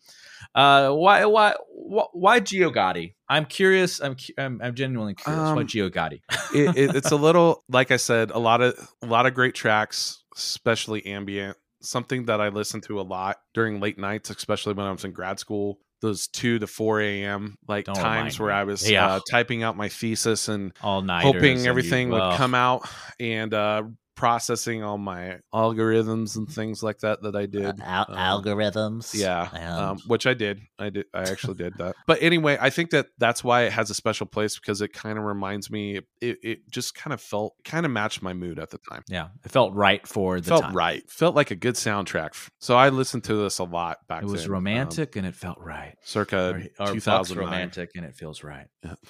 Uh, 0.55 0.91
why, 0.91 1.25
why, 1.25 1.55
why, 1.71 2.05
why 2.13 2.41
Gio 2.41 2.73
Gotti? 2.73 3.15
I'm 3.29 3.47
curious. 3.47 4.01
I'm, 4.01 4.15
cu- 4.17 4.35
I'm, 4.39 4.61
I'm 4.63 4.75
genuinely 4.75 5.15
curious. 5.15 5.41
Um, 5.49 5.59
Gio 5.59 5.91
Gotti? 5.91 6.21
it, 6.55 6.77
it, 6.77 6.97
it's 6.97 7.11
a 7.13 7.17
little 7.17 7.65
like 7.69 7.91
I 7.91 7.97
said, 7.97 8.31
a 8.31 8.39
lot 8.39 8.61
of 8.61 8.75
a 9.03 9.07
lot 9.07 9.27
of 9.27 9.35
great 9.35 9.55
tracks, 9.55 10.23
especially 10.37 11.05
ambient. 11.07 11.57
Something 11.83 12.27
that 12.27 12.41
I 12.41 12.49
listened 12.49 12.83
to 12.85 13.01
a 13.01 13.03
lot 13.03 13.37
during 13.53 13.81
late 13.81 13.99
nights, 13.99 14.31
especially 14.31 14.73
when 14.75 14.87
I 14.87 14.93
was 14.93 15.05
in 15.05 15.13
grad 15.13 15.39
school. 15.39 15.79
Those 16.01 16.29
two 16.29 16.59
to 16.59 16.67
four 16.67 17.01
a.m. 17.01 17.57
like 17.67 17.87
Don't 17.87 17.95
times 17.95 18.39
where. 18.39 18.53
I 18.53 18.65
was 18.65 18.89
Yeah. 18.91 19.07
uh, 19.07 19.21
typing 19.31 19.63
out 19.63 19.75
my 19.77 19.89
thesis 19.89 20.49
and 20.49 20.73
All 20.83 21.01
night, 21.01 21.23
hoping 21.23 21.67
everything 21.67 22.11
would 22.11 22.37
come 22.37 22.55
out 22.55 22.87
and 23.19 23.55
uh, 23.55 23.85
processing 24.17 24.83
all 24.83 24.99
my 24.99 25.39
algorithms 25.53 26.37
and 26.37 26.49
things 26.49 26.83
like 26.83 26.99
that 27.01 27.23
that 27.23 27.35
I 27.35 27.47
did. 27.47 27.81
Al- 27.81 28.07
Um, 28.09 28.17
algorithms. 28.17 29.15
Yeah, 29.15 29.43
um, 29.43 29.99
which 30.07 30.27
I 30.27 30.35
did. 30.35 30.61
I 30.79 30.91
did. 30.91 31.07
I 31.15 31.23
actually 31.23 31.55
did 31.55 31.75
that. 31.79 31.95
But 32.07 32.23
anyway, 32.23 32.57
I 32.61 32.71
think 32.71 32.91
that 32.91 33.07
that's 33.19 33.43
why 33.43 33.63
it 33.63 33.73
has 33.73 33.91
a 33.91 33.95
special 33.95 34.27
place 34.27 34.59
because 34.59 34.81
it 34.81 34.93
kind 34.93 35.19
of 35.19 35.25
reminds 35.25 35.71
me. 35.71 36.01
It, 36.21 36.39
it 36.43 36.59
just 36.71 36.95
kind 36.95 37.13
of 37.13 37.21
felt 37.21 37.55
kind 37.65 37.85
of 37.85 37.93
matched 37.93 38.23
my 38.23 38.33
mood 38.33 38.59
at 38.59 38.71
the 38.71 38.79
time. 38.79 39.03
Yeah, 39.09 39.29
it 39.45 39.51
felt 39.51 39.75
right 39.75 40.07
for 40.07 40.41
the 40.41 40.49
felt 40.49 40.63
time. 40.63 40.75
right. 40.75 41.03
Felt 41.11 41.35
like 41.35 41.51
a 41.51 41.57
good 41.57 41.75
soundtrack. 41.75 42.31
So 42.61 42.77
I 42.77 42.89
listened 42.91 43.25
to 43.25 43.35
this 43.43 43.59
a 43.59 43.65
lot 43.65 43.99
back 44.09 44.23
It 44.23 44.27
was 44.27 44.43
then, 44.43 44.47
um, 44.51 44.53
romantic 44.55 45.17
and 45.17 45.27
it 45.27 45.35
felt 45.35 45.59
right. 45.61 45.95
circa 46.03 46.63
Our, 46.79 46.87
our 46.89 46.95
two 46.95 47.35
romantic 47.35 47.91
and 47.97 48.05
it 48.05 48.15
feels 48.15 48.43
right. 48.43 48.67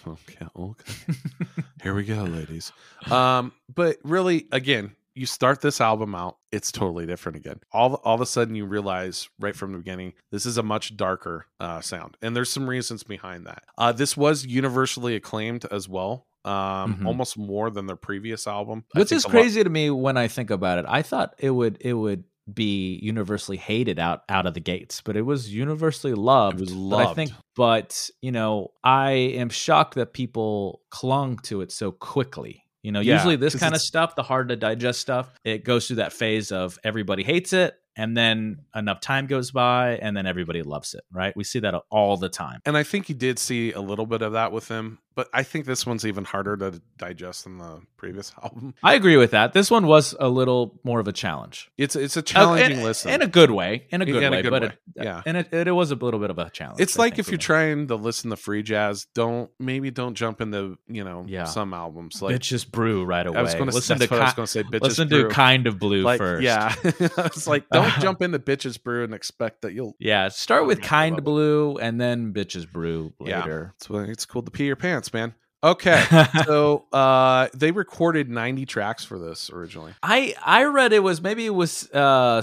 Okay, 0.07 0.47
okay. 0.57 0.95
Here 1.83 1.95
we 1.95 2.05
go, 2.05 2.25
ladies. 2.25 2.73
Um, 3.11 3.53
but 3.75 3.99
really, 4.05 4.47
again, 4.53 4.94
you 5.15 5.27
start 5.27 5.61
this 5.61 5.81
album 5.81 6.15
out, 6.15 6.39
it's 6.51 6.73
totally 6.73 7.07
different 7.07 7.37
again. 7.37 7.61
All 7.73 7.95
all 8.05 8.15
of 8.17 8.21
a 8.21 8.27
sudden, 8.27 8.55
you 8.55 8.67
realize 8.67 9.29
right 9.39 9.55
from 9.55 9.73
the 9.73 9.79
beginning, 9.79 10.13
this 10.31 10.45
is 10.47 10.59
a 10.59 10.63
much 10.63 10.97
darker 10.97 11.47
uh, 11.61 11.81
sound, 11.81 12.17
and 12.23 12.35
there's 12.37 12.51
some 12.51 12.69
reasons 12.69 13.03
behind 13.03 13.47
that. 13.47 13.63
Uh, 13.79 13.93
this 13.93 14.17
was 14.17 14.45
universally 14.45 15.15
acclaimed 15.15 15.65
as 15.71 15.89
well, 15.89 16.27
um, 16.45 16.97
Mhm. 16.97 17.07
almost 17.07 17.39
more 17.39 17.71
than 17.71 17.87
their 17.87 17.97
previous 17.97 18.47
album, 18.47 18.85
Which 18.95 19.13
is 19.13 19.25
a 19.25 19.29
lot- 19.29 19.33
crazy 19.33 19.63
to 19.65 19.71
me 19.71 19.91
when 19.91 20.17
I 20.17 20.29
think 20.29 20.51
about 20.51 20.79
it. 20.79 20.85
I 20.89 21.03
thought 21.03 21.35
it 21.39 21.51
would 21.51 21.79
it 21.81 21.95
would 21.95 22.25
be 22.53 22.99
universally 23.03 23.57
hated 23.57 23.99
out 23.99 24.23
out 24.29 24.45
of 24.47 24.53
the 24.53 24.61
gates, 24.61 25.01
but 25.01 25.17
it 25.17 25.23
was 25.23 25.55
universally 25.55 26.13
loved. 26.13 26.61
was 26.61 26.73
But 26.75 27.07
I 27.07 27.15
think, 27.15 27.31
but 27.57 28.11
you 28.21 28.33
know, 28.33 28.73
I 28.83 29.13
am 29.13 29.49
shocked 29.49 29.95
that 29.95 30.13
people 30.13 30.83
clung 30.91 31.39
to 31.45 31.63
it 31.63 31.73
so 31.73 31.91
quickly. 31.91 32.64
You 32.85 32.93
know, 32.93 33.01
Yeah, 33.01 33.15
usually 33.15 33.37
this 33.37 33.57
kind 33.57 33.75
of 33.75 33.81
stuff, 33.81 34.15
the 34.15 34.23
hard 34.23 34.51
to 34.51 34.57
digest 34.57 35.01
stuff, 35.01 35.33
it 35.43 35.65
goes 35.65 35.87
through 35.87 35.97
that 35.97 36.13
phase 36.13 36.53
of 36.53 36.79
everybody 36.85 37.25
hates 37.25 37.53
it, 37.53 37.75
and 37.97 38.17
then 38.17 38.59
enough 38.75 39.01
time 39.01 39.27
goes 39.27 39.51
by, 39.51 39.97
and 39.97 40.17
then 40.17 40.27
everybody 40.27 40.63
loves 40.63 40.95
it. 40.95 41.03
Right? 41.11 41.35
We 41.35 41.45
see 41.45 41.61
that 41.61 41.75
all 41.91 42.17
the 42.17 42.29
time. 42.29 42.61
and 42.67 42.77
I 42.77 42.83
think 42.83 43.09
you 43.09 43.15
did 43.15 43.39
see 43.39 43.73
a 43.73 43.81
little 43.81 44.07
bit 44.07 44.21
of 44.23 44.35
that 44.35 44.53
with 44.53 44.69
him, 44.69 44.99
but 45.15 45.29
I 45.33 45.43
think 45.43 45.65
this 45.67 45.87
one's 45.87 46.05
even 46.07 46.25
harder 46.25 46.57
to 46.57 46.81
digest 46.99 47.45
than 47.45 47.59
the 47.59 47.81
previous 47.97 48.33
album. 48.43 48.75
I 48.83 48.95
agree 48.95 49.17
with 49.17 49.31
that. 49.33 49.53
This 49.53 49.71
one 49.71 49.87
was 49.87 50.15
a 50.19 50.29
little 50.29 50.79
more 50.85 51.01
of 51.01 51.09
a 51.09 51.13
challenge. 51.13 51.71
It's 51.79 51.97
it's 51.97 52.17
a 52.17 52.21
Uh, 52.21 52.23
challenging 52.23 52.79
in, 52.79 52.85
listen. 52.85 53.11
in 53.13 53.23
a 53.23 53.27
good 53.27 53.51
way, 53.51 53.87
in 53.91 54.03
a 54.03 54.07
good 54.07 54.23
In 54.23 54.25
a 54.33 54.37
way, 54.37 54.43
good 54.43 54.51
but 54.51 54.63
way, 54.63 54.69
It, 54.97 55.05
yeah. 55.05 55.23
and 55.27 55.37
it, 55.37 55.53
it, 55.53 55.71
was 55.73 55.91
a 55.91 55.95
little 55.95 56.21
bit 56.21 56.31
of 56.31 56.39
a 56.39 56.51
challenge. 56.51 56.81
it's 56.81 56.99
I 56.99 57.03
like 57.03 57.19
if 57.19 57.29
you're 57.29 57.35
me. 57.39 57.43
trying 57.43 57.87
to 57.89 57.97
listen 57.97 58.31
to 58.31 58.37
free 58.37 58.63
jazz, 58.63 59.07
don't 59.15 59.51
maybe 59.59 59.91
don't 59.91 60.15
jump 60.15 60.41
into 60.41 60.79
you 60.89 61.05
know 61.05 61.25
Yeah. 61.29 61.45
some 61.45 61.73
albums 61.75 62.21
like 62.23 62.37
Bitches 62.37 62.69
Brew 62.71 63.05
right 63.05 63.27
away. 63.27 63.39
I 63.39 63.43
was 63.43 63.55
going 63.55 63.69
to 63.69 63.75
listen 63.75 63.99
to 63.99 64.15
I 64.15 64.25
was 64.25 64.35
going 64.35 64.47
to 64.47 64.51
say. 64.53 64.63
Bitches 64.63 64.81
listen 64.83 65.09
Brew. 65.09 65.29
to 65.29 65.35
Kind 65.35 65.67
of 65.67 65.79
Blue 65.79 66.03
like 66.03 66.19
first. 66.19 66.43
yeah, 66.43 66.75
it's 66.85 67.47
like 67.47 67.69
don't 67.71 67.93
jump 68.01 68.23
into 68.23 68.39
Bitches 68.39 68.83
Brew 68.83 69.05
and 69.05 69.15
expect 69.15 69.63
that 69.63 69.73
you'll. 69.73 69.95
yeah. 69.99 70.29
Start 70.29 70.67
with 70.67 70.83
Kind. 70.83 71.23
Blue 71.25 71.77
and 71.79 72.01
then 72.01 72.33
Bitches 72.33 72.71
Brew 72.71 73.13
Yeah. 73.21 73.41
later. 73.41 73.73
It's 73.77 73.89
when 73.89 74.11
it's 74.11 74.27
cool 74.27 74.43
to 74.43 74.51
pee 74.51 74.65
your 74.67 74.77
pants, 74.77 75.04
man. 75.13 75.35
Okay, 75.63 76.05
so 76.45 76.85
uh 76.93 77.49
they 77.55 77.71
recorded 77.71 78.29
90 78.29 78.67
tracks 78.67 79.03
for 79.05 79.19
this 79.19 79.49
originally. 79.51 79.95
I 80.03 80.35
I 80.45 80.65
read 80.65 80.93
it 80.93 81.03
was 81.03 81.23
maybe 81.23 81.47
it 81.47 81.55
was 81.55 81.91
uh 81.95 82.43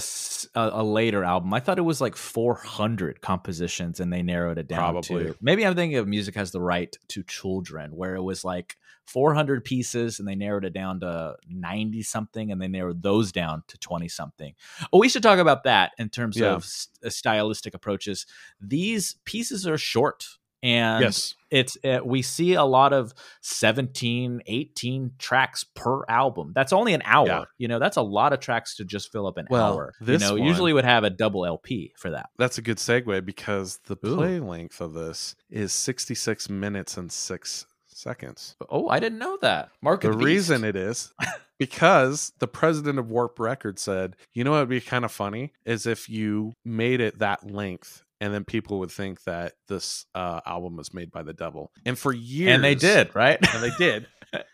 a, 0.56 0.70
a 0.74 0.84
later 0.84 1.24
album. 1.24 1.54
I 1.54 1.60
thought 1.60 1.78
it 1.78 1.84
was 1.84 2.02
like 2.02 2.16
400 2.16 3.22
compositions, 3.22 4.00
and 4.00 4.12
they 4.12 4.24
narrowed 4.24 4.58
it 4.58 4.68
down 4.68 4.80
Probably. 4.80 5.26
to 5.26 5.36
maybe 5.40 5.66
I'm 5.66 5.76
thinking 5.76 5.98
of 6.00 6.08
Music 6.08 6.34
Has 6.36 6.52
the 6.52 6.62
Right 6.62 6.96
to 7.10 7.22
Children, 7.24 7.96
where 7.96 8.16
it 8.16 8.22
was 8.24 8.44
like 8.44 8.76
400 9.06 9.64
pieces, 9.66 10.18
and 10.20 10.28
they 10.28 10.36
narrowed 10.36 10.66
it 10.66 10.74
down 10.74 11.00
to 11.02 11.36
90 11.48 12.02
something, 12.04 12.52
and 12.52 12.60
they 12.62 12.68
narrowed 12.68 13.04
those 13.04 13.32
down 13.32 13.62
to 13.68 13.78
20 13.78 14.08
something. 14.08 14.54
Oh, 14.92 15.00
we 15.00 15.10
should 15.10 15.22
talk 15.24 15.38
about 15.38 15.64
that 15.66 15.92
in 16.00 16.10
terms 16.10 16.38
Yeah. 16.38 16.54
of 16.54 16.64
st- 16.66 17.12
stylistic 17.14 17.74
approaches. 17.74 18.26
These 18.60 19.16
pieces 19.26 19.68
are 19.68 19.78
short. 19.78 20.26
And 20.64 21.04
yes, 21.04 21.34
it's 21.50 21.76
uh, 21.84 22.00
we 22.06 22.22
see 22.22 22.54
a 22.54 22.64
lot 22.64 22.94
of 22.94 23.14
17 23.42 24.42
18 24.46 25.12
tracks 25.18 25.64
per 25.76 26.04
album. 26.08 26.52
That's 26.54 26.72
only 26.74 26.94
an 26.94 27.02
hour 27.06 27.28
Yeah. 27.28 27.44
you 27.58 27.68
know 27.68 27.80
that's 27.80 27.98
a 27.98 28.02
lot 28.02 28.34
of 28.34 28.40
tracks 28.40 28.76
to 28.78 28.86
just 28.86 29.12
fill 29.12 29.28
up 29.28 29.38
an 29.38 29.48
Well, 29.50 29.74
hour 29.74 29.94
this 30.02 30.22
you 30.22 30.28
know 30.28 30.34
one- 30.36 30.44
usually 30.48 30.74
would 30.74 30.86
have 30.86 31.04
a 31.04 31.10
double 31.10 31.46
lp 31.46 31.94
for 31.98 32.12
that. 32.12 32.30
That's 32.38 32.58
a 32.58 32.62
good 32.62 32.78
segue 32.78 33.26
because 33.26 33.80
the 33.86 33.98
Ooh. 34.06 34.16
play 34.16 34.40
length 34.40 34.82
of 34.82 34.94
this 34.94 35.36
is 35.50 35.74
66 35.74 36.50
minutes 36.50 36.98
and 36.98 37.12
six 37.12 37.66
seconds. 37.88 38.56
oh 38.70 38.88
i 38.90 39.00
didn't 39.00 39.20
know 39.20 39.38
that. 39.42 39.70
Mark 39.82 40.02
the 40.02 40.12
reason 40.14 40.64
it 40.64 40.76
is 40.76 41.14
because 41.60 42.34
the 42.40 42.48
president 42.48 42.98
of 42.98 43.12
Warp 43.12 43.40
Records 43.40 43.82
said, 43.82 44.16
you 44.34 44.44
know 44.44 44.52
what 44.52 44.62
would 44.62 44.70
be 44.70 44.82
kind 44.82 45.06
of 45.06 45.12
funny? 45.12 45.54
Is 45.66 45.86
if 45.86 46.10
you 46.10 46.54
made 46.66 47.02
it 47.02 47.20
that 47.20 47.52
length 47.52 48.04
and 48.22 48.32
then 48.32 48.46
people 48.46 48.80
would 48.80 48.92
think 48.92 49.24
that 49.24 49.54
this 49.68 50.06
uh, 50.14 50.40
album 50.46 50.78
was 50.78 50.94
made 50.94 51.12
by 51.12 51.24
the 51.24 51.34
devil. 51.34 51.72
And 51.86 51.98
for 51.98 52.14
years 52.14 52.54
and 52.54 52.64
they 52.64 52.76
did 52.76 53.14
right 53.16 53.40
And 53.54 53.64
they 53.64 53.72
did. 53.78 54.08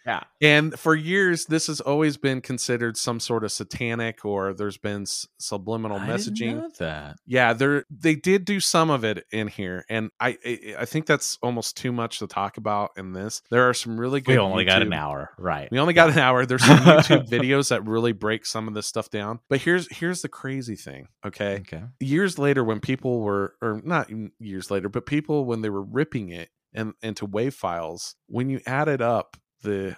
Yeah 0.05 0.23
And 0.41 0.77
for 0.79 0.95
years, 0.95 1.45
this 1.45 1.67
has 1.67 1.79
always 1.81 2.17
been 2.17 2.41
considered 2.41 2.97
some 2.97 3.19
sort 3.19 3.43
of 3.43 3.51
satanic, 3.51 4.25
or 4.25 4.53
there's 4.53 4.77
been 4.77 5.03
s- 5.03 5.27
subliminal 5.39 5.97
I 5.99 6.07
messaging. 6.07 6.75
that 6.77 7.17
Yeah, 7.25 7.53
there 7.53 7.85
they 7.89 8.15
did 8.15 8.45
do 8.45 8.59
some 8.59 8.89
of 8.89 9.03
it 9.03 9.25
in 9.31 9.47
here, 9.47 9.85
and 9.89 10.11
I 10.19 10.37
I, 10.45 10.75
I 10.79 10.85
think 10.85 11.05
that's 11.05 11.37
almost 11.41 11.77
too 11.77 11.91
much 11.91 12.19
to 12.19 12.27
talk 12.27 12.57
about 12.57 12.91
in 12.97 13.13
this. 13.13 13.41
There 13.49 13.67
are 13.69 13.73
some 13.73 13.99
really 13.99 14.21
good. 14.21 14.33
we 14.33 14.37
only 14.39 14.65
got 14.65 14.81
an 14.81 14.93
hour 14.93 15.31
right 15.37 15.69
We 15.71 15.79
only 15.79 15.93
got 15.93 16.09
an 16.09 16.19
hour. 16.19 16.45
There's 16.45 16.65
some 16.65 16.77
YouTube 16.79 17.29
videos 17.29 17.69
that 17.69 17.85
really 17.85 18.13
break 18.13 18.45
some 18.45 18.67
of 18.67 18.73
this 18.73 18.87
stuff 18.87 19.09
down. 19.09 19.39
But 19.49 19.61
here's 19.61 19.87
here's 19.95 20.21
the 20.21 20.29
crazy 20.29 20.75
thing. 20.75 21.07
Okay, 21.25 21.57
okay 21.59 21.83
years 21.99 22.39
later, 22.39 22.63
when 22.63 22.79
people 22.79 23.21
were, 23.21 23.55
or 23.61 23.81
not 23.83 24.09
years 24.39 24.71
later, 24.71 24.89
but 24.89 25.05
people 25.05 25.45
when 25.45 25.61
they 25.61 25.69
were 25.69 25.83
ripping 25.83 26.29
it 26.29 26.49
and 26.73 26.93
into 27.01 27.25
wave 27.25 27.53
files, 27.53 28.15
when 28.27 28.49
you 28.49 28.59
add 28.65 28.87
it 28.87 29.01
up 29.01 29.37
the 29.67 29.95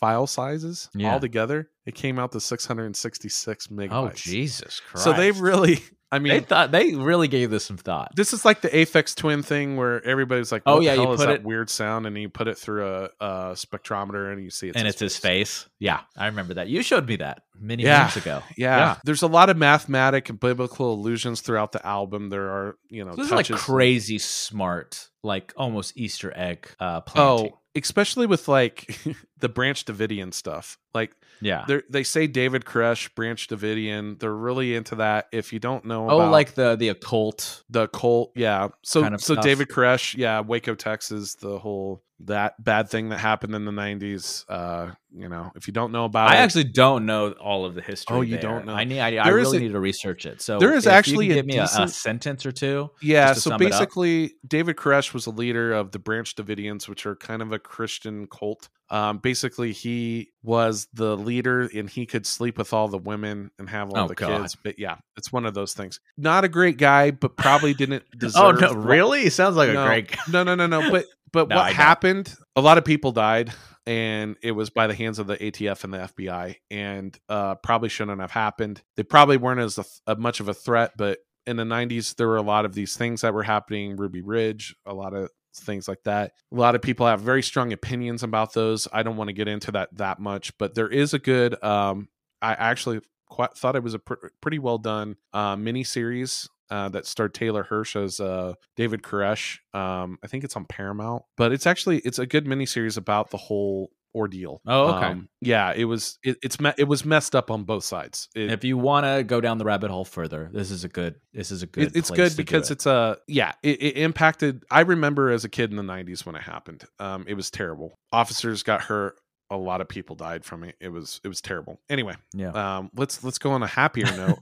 file 0.00 0.26
sizes 0.26 0.90
Yeah. 0.94 1.12
all 1.14 1.20
together, 1.20 1.70
it 1.86 1.94
came 1.94 2.18
out 2.18 2.32
to 2.32 2.40
666 2.40 3.66
megabytes. 3.68 3.88
Oh 3.92 4.10
Jesus 4.14 4.80
Christ! 4.80 5.04
So 5.04 5.12
they 5.12 5.30
really, 5.32 5.80
I 6.10 6.18
mean, 6.18 6.32
they 6.32 6.40
thought 6.40 6.70
they 6.70 6.94
really 6.94 7.28
gave 7.28 7.50
this 7.50 7.64
some 7.64 7.76
thought. 7.78 8.12
this 8.14 8.32
is 8.32 8.44
like 8.44 8.60
the 8.60 8.68
Aphex 8.68 9.14
Twin 9.16 9.42
thing 9.42 9.76
where 9.76 10.04
everybody's 10.04 10.52
like, 10.52 10.62
Oh, 10.66 10.80
yeah, 10.80 10.94
you 10.94 11.06
put 11.06 11.18
that 11.20 11.28
it- 11.30 11.42
weird 11.42 11.70
sound?" 11.70 12.06
And 12.06 12.16
you 12.18 12.28
put 12.28 12.48
it 12.48 12.58
through 12.58 12.86
a, 12.86 13.04
a 13.20 13.34
spectrometer 13.54 14.30
and 14.32 14.42
you 14.42 14.50
see 14.50 14.68
it, 14.68 14.76
and 14.76 14.86
it's 14.86 15.00
his 15.00 15.16
face. 15.16 15.66
Yeah, 15.78 16.00
I 16.16 16.26
remember 16.26 16.54
that. 16.54 16.68
You 16.68 16.82
showed 16.82 17.06
me 17.08 17.16
that 17.16 17.42
many 17.58 17.82
Yeah. 17.84 18.00
months 18.02 18.16
ago. 18.16 18.42
Yeah. 18.56 18.96
there's 19.04 19.22
a 19.22 19.26
lot 19.26 19.48
of 19.50 19.56
mathematic 19.56 20.28
and 20.28 20.38
biblical 20.38 20.92
allusions 20.94 21.40
throughout 21.40 21.72
the 21.72 21.84
album. 21.86 22.28
There 22.28 22.48
are, 22.50 22.76
you 22.90 23.04
know, 23.04 23.12
So 23.12 23.16
this 23.16 23.26
is 23.26 23.32
like 23.32 23.48
crazy 23.48 24.18
smart, 24.18 25.08
like 25.22 25.52
almost 25.56 25.96
Easter 25.96 26.32
egg 26.36 26.68
uh, 26.78 27.00
Oh, 27.06 27.10
planting. 27.10 27.52
Especially 27.76 28.26
with 28.26 28.48
like 28.48 28.98
the 29.38 29.48
Branch 29.48 29.84
Davidian 29.84 30.32
stuff. 30.32 30.78
Like 30.94 31.12
yeah. 31.40 31.64
they 31.66 31.82
they 31.88 32.02
say 32.02 32.26
David 32.26 32.64
Koresh, 32.64 33.14
Branch 33.14 33.46
Davidian. 33.48 34.18
They're 34.18 34.34
really 34.34 34.74
into 34.74 34.96
that. 34.96 35.28
If 35.32 35.52
you 35.52 35.58
don't 35.58 35.84
know, 35.84 36.08
Oh, 36.10 36.30
like 36.30 36.54
the 36.54 36.76
the 36.76 36.88
occult. 36.88 37.64
the 37.70 37.88
cult, 37.88 38.32
yeah. 38.34 38.68
So 38.82 39.02
kind 39.02 39.14
of 39.14 39.22
so 39.22 39.34
stuff. 39.34 39.44
David 39.44 39.68
Koresh, 39.68 40.16
yeah, 40.16 40.40
Waco, 40.40 40.74
Texas, 40.74 41.34
the 41.34 41.58
whole 41.58 42.02
that 42.26 42.62
bad 42.62 42.88
thing 42.88 43.08
that 43.10 43.18
happened 43.18 43.54
in 43.54 43.64
the 43.64 43.72
'90s. 43.72 44.44
Uh, 44.48 44.92
you 45.14 45.28
know, 45.28 45.50
if 45.54 45.66
you 45.66 45.72
don't 45.72 45.92
know 45.92 46.04
about 46.06 46.30
I 46.30 46.36
it, 46.36 46.38
actually 46.38 46.64
don't 46.64 47.04
know 47.06 47.32
all 47.32 47.64
of 47.66 47.74
the 47.74 47.82
history. 47.82 48.16
Oh, 48.16 48.20
you 48.22 48.32
there. 48.32 48.42
don't 48.42 48.66
know. 48.66 48.74
I 48.74 48.84
need. 48.84 49.00
I, 49.00 49.16
I 49.16 49.28
really 49.28 49.58
a- 49.58 49.60
need 49.60 49.72
to 49.72 49.80
research 49.80 50.24
it. 50.26 50.40
So 50.40 50.58
there 50.58 50.74
is 50.74 50.86
actually 50.86 51.28
give 51.28 51.46
me 51.46 51.58
a, 51.58 51.64
a 51.64 51.88
sentence 51.88 52.46
or 52.46 52.52
two. 52.52 52.90
Yeah, 53.02 53.32
so 53.34 53.50
sum 53.50 53.52
it 53.62 53.66
up. 53.66 53.70
basically, 53.72 54.34
David 54.46 54.76
Koresh 54.76 55.12
was 55.12 55.26
a 55.26 55.30
leader 55.30 55.72
of 55.72 55.90
the 55.92 55.98
Branch 55.98 56.34
Davidians, 56.34 56.88
which 56.88 57.04
are 57.06 57.16
kind 57.16 57.42
of 57.42 57.52
a 57.52 57.58
Christian 57.58 58.26
cult. 58.26 58.68
Um, 58.90 59.18
basically, 59.18 59.72
he 59.72 60.32
was 60.42 60.86
the 60.92 61.16
leader, 61.16 61.62
and 61.74 61.88
he 61.88 62.04
could 62.04 62.26
sleep 62.26 62.58
with 62.58 62.74
all 62.74 62.88
the 62.88 62.98
women 62.98 63.50
and 63.58 63.68
have 63.70 63.88
all 63.90 64.04
Oh, 64.04 64.08
the 64.08 64.14
God. 64.14 64.42
kids. 64.42 64.54
But 64.62 64.78
yeah, 64.78 64.96
it's 65.16 65.32
one 65.32 65.46
of 65.46 65.54
those 65.54 65.72
things. 65.72 65.98
Not 66.18 66.44
a 66.44 66.48
great 66.48 66.76
guy, 66.76 67.10
but 67.10 67.36
probably 67.36 67.72
didn't 67.74 68.04
deserve. 68.16 68.42
Oh 68.42 68.50
no! 68.52 68.72
Really? 68.74 69.22
He 69.22 69.30
sounds 69.30 69.56
like 69.56 69.72
No. 69.72 69.82
a 69.84 69.86
great. 69.86 70.10
guy. 70.10 70.18
No, 70.30 70.42
no, 70.42 70.54
no, 70.54 70.66
no. 70.66 70.90
But 70.90 71.06
but 71.32 71.48
No, 71.48 71.56
what 71.56 71.64
I 71.64 71.68
don't. 71.68 71.76
happened? 71.76 72.34
A 72.56 72.60
lot 72.60 72.78
of 72.78 72.84
people 72.84 73.12
died, 73.12 73.52
and 73.86 74.36
it 74.42 74.52
was 74.52 74.70
by 74.70 74.86
the 74.86 74.94
hands 74.94 75.18
of 75.18 75.26
the 75.26 75.36
ATF 75.36 75.84
and 75.84 75.92
the 75.94 75.98
FBI, 75.98 76.56
and 76.70 77.18
uh, 77.28 77.54
probably 77.56 77.88
shouldn't 77.88 78.20
have 78.20 78.30
happened. 78.30 78.82
They 78.96 79.02
probably 79.02 79.36
weren't 79.36 79.60
as 79.60 79.78
a, 79.78 79.84
a 80.06 80.16
much 80.16 80.40
of 80.40 80.48
a 80.48 80.54
threat, 80.54 80.92
but 80.96 81.18
in 81.46 81.56
the 81.56 81.64
'90s, 81.64 82.14
there 82.16 82.28
were 82.28 82.36
a 82.36 82.42
lot 82.42 82.64
of 82.64 82.74
these 82.74 82.96
things 82.96 83.22
that 83.22 83.34
were 83.34 83.42
happening. 83.42 83.96
Ruby 83.96 84.22
Ridge, 84.22 84.76
a 84.86 84.94
lot 84.94 85.14
of 85.14 85.30
things 85.54 85.88
like 85.88 86.02
that. 86.04 86.32
A 86.52 86.56
lot 86.56 86.74
of 86.74 86.82
people 86.82 87.06
have 87.06 87.20
very 87.20 87.42
strong 87.42 87.72
opinions 87.72 88.22
about 88.22 88.52
those. 88.54 88.86
I 88.92 89.02
don't 89.02 89.16
want 89.16 89.28
to 89.28 89.34
get 89.34 89.48
into 89.48 89.72
that 89.72 89.88
that 89.96 90.18
much, 90.20 90.56
but 90.58 90.74
there 90.74 90.88
is 90.88 91.14
a 91.14 91.18
good. 91.18 91.62
Um, 91.64 92.08
I 92.40 92.52
actually 92.52 93.00
quite 93.28 93.54
thought 93.56 93.76
it 93.76 93.82
was 93.82 93.94
a 93.94 93.98
pr- 93.98 94.26
pretty 94.40 94.58
well 94.58 94.78
done 94.78 95.16
uh, 95.32 95.56
mini 95.56 95.84
series 95.84 96.48
uh, 96.72 96.88
that 96.88 97.06
starred 97.06 97.34
Taylor 97.34 97.64
Kitsch 97.64 97.94
as 98.02 98.18
uh, 98.18 98.54
David 98.76 99.02
Koresh. 99.02 99.58
Um, 99.74 100.18
I 100.22 100.26
think 100.26 100.42
it's 100.44 100.56
on 100.56 100.64
Paramount, 100.64 101.22
but 101.36 101.52
it's 101.52 101.66
actually 101.66 101.98
it's 102.00 102.18
a 102.18 102.26
good 102.26 102.46
miniseries 102.46 102.96
about 102.96 103.30
the 103.30 103.36
whole 103.36 103.90
ordeal. 104.14 104.60
Oh, 104.66 104.94
okay. 104.96 105.06
Um, 105.06 105.28
yeah, 105.40 105.72
it 105.74 105.84
was 105.84 106.18
it, 106.22 106.36
it's 106.42 106.60
me- 106.60 106.74
it 106.76 106.84
was 106.84 107.02
messed 107.04 107.34
up 107.34 107.50
on 107.50 107.64
both 107.64 107.82
sides. 107.84 108.28
It, 108.34 108.50
If 108.52 108.62
you 108.64 108.76
want 108.76 109.06
to 109.06 109.24
go 109.24 109.40
down 109.40 109.56
the 109.58 109.64
rabbit 109.64 109.90
hole 109.90 110.04
further, 110.04 110.50
this 110.52 110.70
is 110.70 110.84
a 110.84 110.88
good. 110.88 111.14
This 111.32 111.50
is 111.50 111.62
a 111.62 111.66
good. 111.66 111.84
it- 111.88 111.96
it's 111.96 112.10
good 112.10 112.36
because 112.36 112.70
it. 112.70 112.74
it's 112.74 112.86
a 112.86 113.16
yeah 113.26 113.52
it, 113.62 113.82
it 113.82 113.96
impacted 113.96 114.64
i 114.70 114.80
remember 114.80 115.30
as 115.30 115.44
a 115.44 115.48
kid 115.48 115.70
in 115.70 115.76
the 115.76 115.82
90s 115.82 116.26
when 116.26 116.34
it 116.34 116.42
happened 116.42 116.84
um 116.98 117.24
it 117.26 117.34
was 117.34 117.50
terrible 117.50 117.98
officers 118.12 118.62
got 118.62 118.82
hurt 118.82 119.14
a 119.52 119.56
lot 119.56 119.80
of 119.80 119.88
people 119.88 120.16
died 120.16 120.44
from 120.44 120.64
it 120.64 120.74
it 120.80 120.88
was 120.88 121.20
it 121.24 121.28
was 121.28 121.40
terrible 121.40 121.80
anyway 121.88 122.14
yeah. 122.34 122.50
um 122.78 122.90
let's 122.96 123.22
let's 123.22 123.38
go 123.38 123.50
on 123.52 123.62
a 123.62 123.66
happier 123.66 124.06
note 124.16 124.38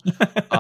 uh 0.51 0.55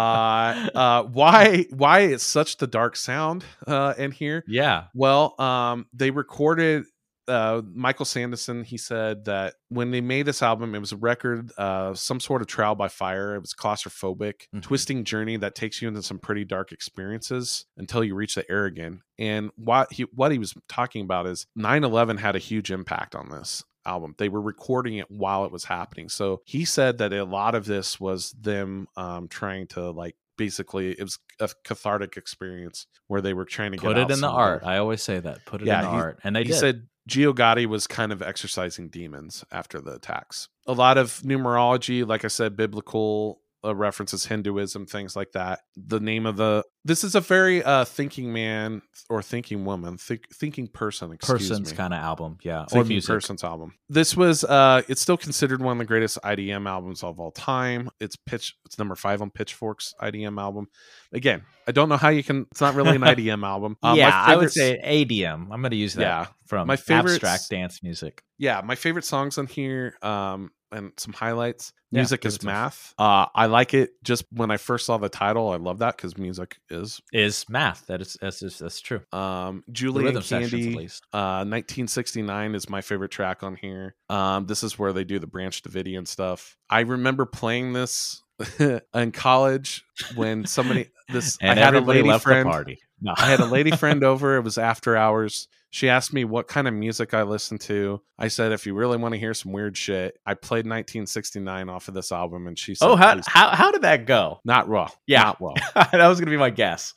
uh 0.74 1.02
why 1.04 1.64
why 1.70 2.00
is 2.00 2.22
such 2.22 2.56
the 2.58 2.66
dark 2.66 2.96
sound 2.96 3.44
uh 3.66 3.94
in 3.96 4.10
here 4.10 4.44
yeah. 4.46 4.84
well 4.94 5.40
um 5.40 5.86
they 5.92 6.10
recorded 6.10 6.84
uh, 7.28 7.62
Michael 7.72 8.06
Sandison, 8.06 8.64
he 8.64 8.76
said 8.76 9.26
that 9.26 9.54
when 9.68 9.92
they 9.92 10.00
made 10.00 10.26
this 10.26 10.42
album, 10.42 10.74
it 10.74 10.80
was 10.80 10.90
a 10.90 10.96
record, 10.96 11.52
uh, 11.56 11.94
some 11.94 12.18
sort 12.18 12.42
of 12.42 12.48
trial 12.48 12.74
by 12.74 12.88
fire. 12.88 13.36
It 13.36 13.40
was 13.40 13.54
claustrophobic, 13.54 14.48
Mhm. 14.52 14.62
twisting 14.62 15.04
journey 15.04 15.36
that 15.36 15.54
takes 15.54 15.80
you 15.80 15.86
into 15.86 16.02
some 16.02 16.18
pretty 16.18 16.44
dark 16.44 16.72
experiences 16.72 17.66
until 17.76 18.02
you 18.02 18.16
reach 18.16 18.34
the 18.34 18.50
air 18.50 18.64
again. 18.64 19.02
And 19.16 19.50
what 19.54 19.92
he 19.92 20.04
what 20.14 20.32
he 20.32 20.38
was 20.38 20.54
talking 20.68 21.04
about 21.04 21.26
is 21.26 21.46
9/11 21.56 22.16
had 22.18 22.34
a 22.34 22.40
huge 22.40 22.72
impact 22.72 23.14
on 23.14 23.28
this 23.28 23.62
album. 23.86 24.14
They 24.18 24.28
were 24.28 24.40
recording 24.40 24.94
it 24.98 25.10
while 25.10 25.44
it 25.44 25.52
was 25.52 25.64
happening. 25.64 26.08
So 26.08 26.40
he 26.44 26.64
said 26.64 26.98
that 26.98 27.12
a 27.12 27.24
lot 27.24 27.54
of 27.54 27.64
this 27.66 27.98
was 28.00 28.32
them 28.32 28.86
um, 28.96 29.28
trying 29.28 29.66
to 29.68 29.90
like 29.90 30.16
basically 30.36 30.92
it 30.92 31.02
was 31.02 31.18
a 31.38 31.48
cathartic 31.64 32.16
experience 32.16 32.86
where 33.08 33.20
they 33.20 33.34
were 33.34 33.44
trying 33.44 33.72
to 33.72 33.78
Put 33.78 33.96
get 33.96 34.10
it 34.10 34.10
in 34.10 34.20
the 34.20 34.28
art. 34.28 34.62
I 34.64 34.78
always 34.78 35.02
say 35.02 35.20
that. 35.20 35.44
Put 35.44 35.62
it 35.62 35.66
Yeah, 35.66 35.80
in 35.80 35.84
the 35.86 35.90
he- 35.90 35.96
art, 35.96 36.20
and 36.24 36.34
they 36.36 36.40
he 36.40 36.48
did. 36.48 36.54
said 36.54 36.86
Geogaddi 37.08 37.66
was 37.66 37.86
kind 37.86 38.12
of 38.12 38.22
exercising 38.22 38.88
demons 38.88 39.44
after 39.50 39.80
the 39.80 39.94
attacks. 39.94 40.48
A 40.66 40.72
lot 40.72 40.96
of 40.96 41.20
numerology, 41.24 42.06
like 42.06 42.24
I 42.24 42.28
said, 42.28 42.56
biblical 42.56 43.40
uh, 43.64 43.74
references, 43.74 44.26
Hinduism, 44.26 44.86
things 44.86 45.14
like 45.16 45.32
that. 45.32 45.60
The 45.76 46.00
name 46.00 46.26
of 46.26 46.36
the 46.36 46.64
this 46.84 47.04
is 47.04 47.14
a 47.14 47.20
very 47.20 47.62
uh, 47.62 47.84
thinking 47.84 48.32
man 48.32 48.80
or 49.10 49.20
thinking 49.22 49.66
woman, 49.66 49.98
think, 49.98 50.32
thinking 50.34 50.66
person. 50.66 51.12
Excuse 51.12 51.48
person's 51.50 51.72
kind 51.72 51.92
of 51.92 52.00
album. 52.00 52.38
Yeah. 52.42 52.62
Or 52.62 52.66
Thinking 52.68 52.88
music. 52.88 53.08
person's 53.08 53.44
album. 53.44 53.74
This 53.90 54.16
was 54.16 54.44
uh 54.44 54.82
it's 54.88 55.00
still 55.02 55.18
considered 55.18 55.60
one 55.60 55.72
of 55.72 55.78
the 55.78 55.84
greatest 55.84 56.18
IDM 56.24 56.66
albums 56.66 57.02
of 57.04 57.20
all 57.20 57.32
time. 57.32 57.90
It's 58.00 58.16
pitch 58.16 58.56
it's 58.64 58.78
number 58.78 58.94
five 58.94 59.20
on 59.20 59.30
Pitchfork's 59.30 59.92
IDM 60.00 60.40
album. 60.40 60.68
Again, 61.12 61.42
I 61.68 61.72
don't 61.72 61.88
know 61.90 61.98
how 61.98 62.08
you 62.08 62.22
can 62.22 62.46
it's 62.50 62.60
not 62.62 62.74
really 62.74 62.96
an 62.96 63.02
IDM 63.02 63.44
album. 63.46 63.76
My 63.82 63.94
yeah, 63.96 64.10
I 64.26 64.36
would 64.36 64.50
say 64.52 64.78
ADM. 64.82 65.48
I'm 65.52 65.60
going 65.60 65.70
to 65.72 65.76
use 65.76 65.94
that 65.94 66.02
Yeah. 66.02 66.26
from 66.46 66.66
My 66.66 66.76
favorite 66.76 67.12
abstract 67.22 67.50
dance 67.50 67.82
music. 67.82 68.22
yeah, 68.38 68.62
my 68.64 68.74
favorite 68.74 69.04
songs 69.04 69.36
on 69.36 69.46
here, 69.46 69.96
um, 70.02 70.50
and 70.72 70.92
some 70.96 71.12
highlights. 71.12 71.72
Yeah, 71.90 72.00
Music 72.00 72.24
is 72.24 72.36
it 72.36 72.40
to 72.42 72.42
us. 72.42 72.46
math. 72.46 72.94
Uh, 72.98 73.26
I 73.34 73.46
like 73.46 73.74
it 73.74 73.94
just 74.04 74.24
when 74.30 74.50
I 74.50 74.56
first 74.58 74.86
saw 74.86 74.96
the 74.98 75.08
title. 75.08 75.50
I 75.50 75.56
love 75.56 75.78
that 75.78 75.96
because 75.96 76.16
music 76.16 76.58
is. 76.70 77.00
Is 77.12 77.44
math 77.48 77.86
that 77.88 78.00
is 78.00 78.16
that's 78.20 78.40
just, 78.40 78.60
that's 78.60 78.80
true. 78.80 79.00
Um, 79.12 79.64
Julie 79.72 80.06
and 80.06 80.22
Candy. 80.22 80.74
least. 80.74 81.04
Uh, 81.12 81.44
1969 81.44 82.54
is 82.54 82.68
my 82.68 82.80
favorite 82.80 83.10
track 83.10 83.42
on 83.42 83.56
here. 83.56 83.94
Um, 84.08 84.46
this 84.46 84.62
is 84.62 84.78
where 84.78 84.92
they 84.92 85.04
do 85.04 85.18
the 85.18 85.26
Branch 85.26 85.60
Davidian 85.62 86.06
stuff. 86.06 86.56
I 86.68 86.80
remember 86.80 87.26
playing 87.26 87.72
this 87.72 88.22
in 88.94 89.12
college 89.12 89.84
when 90.14 90.46
somebody 90.46 90.90
this 91.12 91.36
And 91.40 91.58
I 91.58 91.64
had 91.64 91.74
a 91.74 91.80
lady 91.80 92.08
left 92.08 92.22
friend. 92.24 92.46
the 92.46 92.50
party. 92.52 92.78
No. 93.00 93.14
I 93.16 93.26
had 93.26 93.40
a 93.40 93.46
lady 93.46 93.70
friend 93.76 94.04
over. 94.04 94.36
It 94.36 94.44
was 94.44 94.58
after 94.58 94.96
hours. 94.96 95.48
She 95.72 95.88
asked 95.88 96.12
me 96.12 96.24
what 96.24 96.48
kind 96.48 96.66
of 96.66 96.74
music 96.74 97.14
I 97.14 97.22
listened 97.22 97.60
to. 97.62 98.00
I 98.18 98.26
said, 98.28 98.50
if 98.50 98.66
you 98.66 98.74
really 98.74 98.96
want 98.96 99.14
to 99.14 99.20
hear 99.20 99.32
some 99.34 99.52
weird 99.52 99.76
shit, 99.76 100.18
I 100.26 100.34
played 100.34 100.66
1969 100.66 101.68
off 101.68 101.86
of 101.86 101.94
this 101.94 102.10
album, 102.10 102.46
and 102.48 102.58
she 102.58 102.74
said, 102.74 102.86
oh, 102.88 102.96
how, 102.96 103.20
how 103.26 103.50
how 103.50 103.70
did 103.70 103.82
that 103.82 104.04
go? 104.04 104.40
not 104.44 104.68
raw, 104.68 104.88
Yeah. 105.06 105.22
not 105.22 105.40
raw." 105.40 105.54
that 105.92 106.08
was 106.08 106.18
gonna 106.18 106.30
be 106.32 106.36
my 106.36 106.50
guess. 106.50 106.94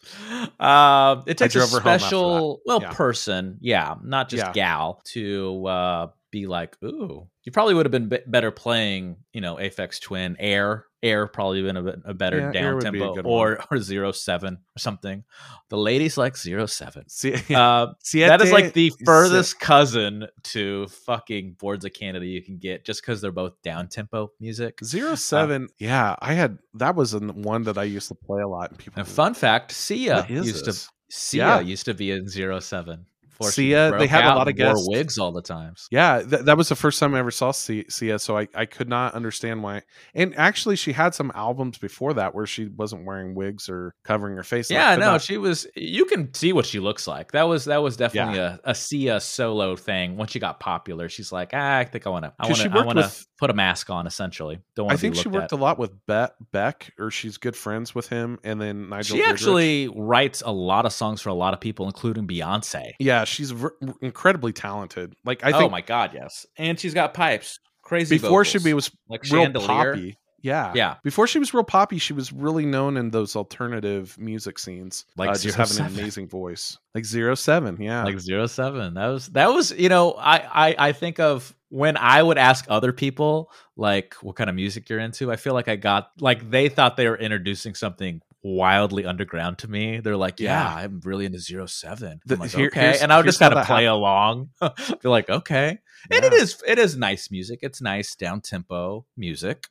Um, 0.59 1.23
it 1.27 1.37
takes 1.37 1.55
a 1.55 1.59
drove 1.59 1.71
her 1.71 1.79
home 1.81 1.87
after 1.93 1.99
special, 2.07 2.61
well, 2.65 2.81
Yeah. 2.81 2.91
person, 2.91 3.57
yeah, 3.61 3.95
not 4.03 4.29
just 4.29 4.43
Yeah. 4.43 4.51
gal, 4.53 5.01
to 5.13 5.65
uh, 5.67 6.07
be 6.33 6.47
like, 6.47 6.75
ooh. 6.83 7.27
You 7.43 7.51
probably 7.51 7.75
would 7.75 7.85
have 7.85 7.91
been 7.91 8.09
be- 8.09 8.19
better 8.25 8.49
playing, 8.51 9.17
you 9.33 9.41
know, 9.41 9.55
Aphex 9.57 10.01
Twin 10.01 10.35
Air. 10.39 10.85
Air 11.03 11.27
probably 11.27 11.61
been 11.61 11.75
a, 11.77 11.85
a 12.05 12.13
better 12.13 12.39
Yeah, 12.39 12.51
down 12.53 12.75
would 12.75 12.91
be 12.93 12.99
tempo, 12.99 13.21
or 13.23 13.59
or 13.69 13.77
zero 13.77 14.11
seven 14.13 14.53
or 14.55 14.79
something. 14.79 15.23
The 15.69 15.77
ladies 15.77 16.17
like 16.17 16.35
zero 16.37 16.65
seven. 16.65 17.07
See, 17.09 17.33
Uh, 17.53 17.87
Siete- 18.01 18.27
that 18.29 18.41
is 18.41 18.51
like 18.53 18.73
the 18.73 18.89
Si- 18.89 19.05
furthest 19.05 19.59
cousin 19.59 20.27
to 20.43 20.87
fucking 21.05 21.57
Boards 21.59 21.83
of 21.85 21.93
Canada 21.93 22.25
you 22.25 22.41
can 22.41 22.57
get, 22.57 22.85
just 22.85 23.01
because 23.01 23.19
they're 23.21 23.31
both 23.33 23.61
down 23.61 23.89
tempo 23.89 24.31
music. 24.39 24.79
Zero 24.83 25.15
seven. 25.15 25.67
yeah, 25.77 26.15
I 26.19 26.33
had 26.33 26.57
that 26.75 26.95
was 26.95 27.13
an- 27.13 27.41
one 27.43 27.63
that 27.63 27.77
I 27.77 27.83
used 27.83 28.07
to 28.07 28.15
play 28.15 28.41
a 28.41 28.47
lot. 28.47 28.69
And 28.71 28.79
people, 28.79 28.99
And 28.99 29.07
fun 29.07 29.33
fact, 29.33 29.73
Sia 29.73 30.25
used 30.29 30.65
this? 30.65 30.85
to 30.85 30.91
Sia 31.09 31.41
Yeah. 31.45 31.59
used 31.59 31.85
to 31.85 31.93
be 31.93 32.11
in 32.11 32.27
zero 32.29 32.59
seven. 32.61 33.05
Before 33.43 33.51
Sia, 33.51 33.97
they 33.97 34.07
had 34.07 34.25
a 34.25 34.35
lot 34.35 34.47
of 34.47 34.57
wore 34.57 34.73
guests. 34.73 34.87
wigs 34.89 35.17
all 35.17 35.31
the 35.31 35.41
times. 35.41 35.87
Yeah, 35.91 36.21
th- 36.21 36.43
that 36.43 36.57
was 36.57 36.69
the 36.69 36.75
first 36.75 36.99
time 36.99 37.13
I 37.15 37.19
ever 37.19 37.31
saw 37.31 37.51
C- 37.51 37.85
Sia, 37.89 38.19
so 38.19 38.37
I, 38.37 38.47
I 38.55 38.65
could 38.65 38.89
not 38.89 39.13
understand 39.13 39.63
why. 39.63 39.81
And 40.15 40.35
actually, 40.37 40.75
she 40.75 40.91
had 40.93 41.13
some 41.15 41.31
albums 41.35 41.77
before 41.77 42.13
that 42.15 42.33
where 42.35 42.45
she 42.45 42.65
wasn't 42.67 43.05
wearing 43.05 43.35
wigs 43.35 43.69
or 43.69 43.93
covering 44.03 44.35
her 44.37 44.43
face. 44.43 44.69
Yeah, 44.71 44.95
no, 44.95 45.11
not- 45.13 45.21
she 45.21 45.37
was. 45.37 45.67
You 45.75 46.05
can 46.05 46.33
see 46.33 46.53
what 46.53 46.65
she 46.65 46.79
looks 46.79 47.07
like. 47.07 47.31
That 47.33 47.43
was 47.43 47.65
that 47.65 47.81
was 47.83 47.97
definitely 47.97 48.39
a, 48.39 48.59
a 48.63 48.75
Sia 48.75 49.19
solo 49.19 49.75
thing. 49.75 50.17
Once 50.17 50.31
she 50.31 50.39
got 50.39 50.59
popular, 50.59 51.09
she's 51.09 51.31
like, 51.31 51.51
ah, 51.53 51.77
I 51.77 51.85
think 51.85 52.07
I 52.07 52.09
want 52.09 52.25
to. 52.25 52.33
I 52.39 52.47
want 52.47 52.57
to. 52.57 52.69
I 52.69 52.73
worked 52.75 52.85
want 52.87 52.99
to 52.99 53.05
with- 53.05 53.27
put 53.39 53.49
a 53.49 53.53
mask 53.53 53.89
on. 53.89 54.07
Essentially, 54.07 54.59
don't 54.75 54.91
I 54.91 54.95
think 54.95 55.15
she 55.15 55.27
worked 55.27 55.51
at. 55.51 55.57
a 55.59 55.61
lot 55.61 55.77
with 55.77 55.91
Be- 56.05 56.25
Beck, 56.51 56.91
or 56.99 57.11
she's 57.11 57.37
good 57.37 57.55
friends 57.55 57.93
with 57.93 58.07
him, 58.07 58.39
and 58.43 58.59
then 58.61 58.89
Nigel. 58.89 59.17
She 59.17 59.23
Godrich. 59.23 59.27
actually 59.29 59.87
writes 59.89 60.41
a 60.45 60.51
lot 60.51 60.85
of 60.85 60.93
songs 60.93 61.21
for 61.21 61.29
a 61.29 61.33
lot 61.33 61.53
of 61.53 61.59
people, 61.59 61.85
including 61.87 62.27
Beyonce. 62.27 62.91
yeah, 62.99 63.25
she's 63.33 63.51
ver- 63.51 63.75
incredibly 64.01 64.53
talented. 64.53 65.13
Like 65.25 65.43
I 65.43 65.51
think, 65.51 65.63
oh 65.63 65.69
my 65.69 65.81
god, 65.81 66.11
yes. 66.13 66.45
And 66.57 66.79
she's 66.79 66.93
got 66.93 67.13
pipes. 67.13 67.59
Crazy. 67.81 68.15
before 68.17 68.45
she 68.45 68.59
vocals. 68.59 68.63
be- 68.63 68.73
was 68.73 68.91
like 69.09 69.23
real 69.23 69.43
chandelier. 69.43 69.67
poppy. 69.93 70.17
Yeah, 70.41 70.73
Yeah. 70.75 70.95
Before 71.05 71.25
she 71.25 71.39
was 71.39 71.53
real 71.53 71.63
poppy, 71.63 71.97
she 71.99 72.11
was 72.11 72.33
really 72.33 72.65
known 72.65 72.97
in 72.97 73.11
those 73.11 73.35
alternative 73.37 74.17
music 74.19 74.59
scenes, 74.59 75.05
Like 75.15 75.29
uh, 75.29 75.35
just 75.35 75.55
having 75.55 75.79
an 75.79 75.85
amazing 75.85 76.27
voice, 76.27 76.77
like 76.93 77.05
Zero 77.05 77.33
Seven. 77.35 77.77
Yeah, 77.81 78.03
like 78.03 78.19
zero 78.19 78.47
seven 78.47 78.93
that 78.95 79.07
was 79.07 79.27
that 79.29 79.47
was 79.53 79.71
you 79.71 79.87
know 79.89 80.13
I, 80.13 80.67
I 80.69 80.75
i 80.89 80.91
think 80.91 81.19
of 81.19 81.55
when 81.69 81.95
i 81.97 82.21
would 82.21 82.37
ask 82.37 82.65
other 82.67 82.91
people 82.91 83.51
like 83.77 84.15
what 84.21 84.35
kind 84.35 84.49
of 84.49 84.55
music 84.55 84.89
you're 84.89 84.99
into 84.99 85.31
i 85.31 85.37
feel 85.37 85.53
like 85.53 85.67
i 85.69 85.75
got 85.77 86.09
like 86.19 86.49
they 86.49 86.67
thought 86.69 86.97
they 86.97 87.07
were 87.07 87.17
introducing 87.17 87.73
something 87.73 88.21
wildly 88.43 89.05
underground 89.05 89.57
to 89.59 89.67
me. 89.69 89.99
They're 89.99 90.17
like 90.17 90.39
yeah, 90.39 90.61
Yeah. 90.77 90.83
i'm 90.83 90.99
really 91.03 91.25
into 91.25 91.39
zero 91.39 91.65
seven. 91.65 92.19
I'm 92.29 92.39
like, 92.39 92.51
here- 92.51 92.67
okay. 92.67 92.97
and 93.01 93.11
i 93.13 93.17
would 93.17 93.25
just 93.25 93.39
kind 93.39 93.53
of 93.53 93.65
play 93.65 93.85
along. 93.85 94.49
Be 95.01 95.09
like 95.09 95.29
okay. 95.29 95.79
And 96.11 96.25
it 96.25 96.33
Yeah. 96.33 96.39
is 96.39 96.61
it 96.67 96.77
is 96.79 96.97
nice 96.97 97.31
music. 97.31 97.59
It's 97.61 97.81
nice 97.81 98.15
down 98.15 98.41
tempo 98.41 99.05
music. 99.17 99.67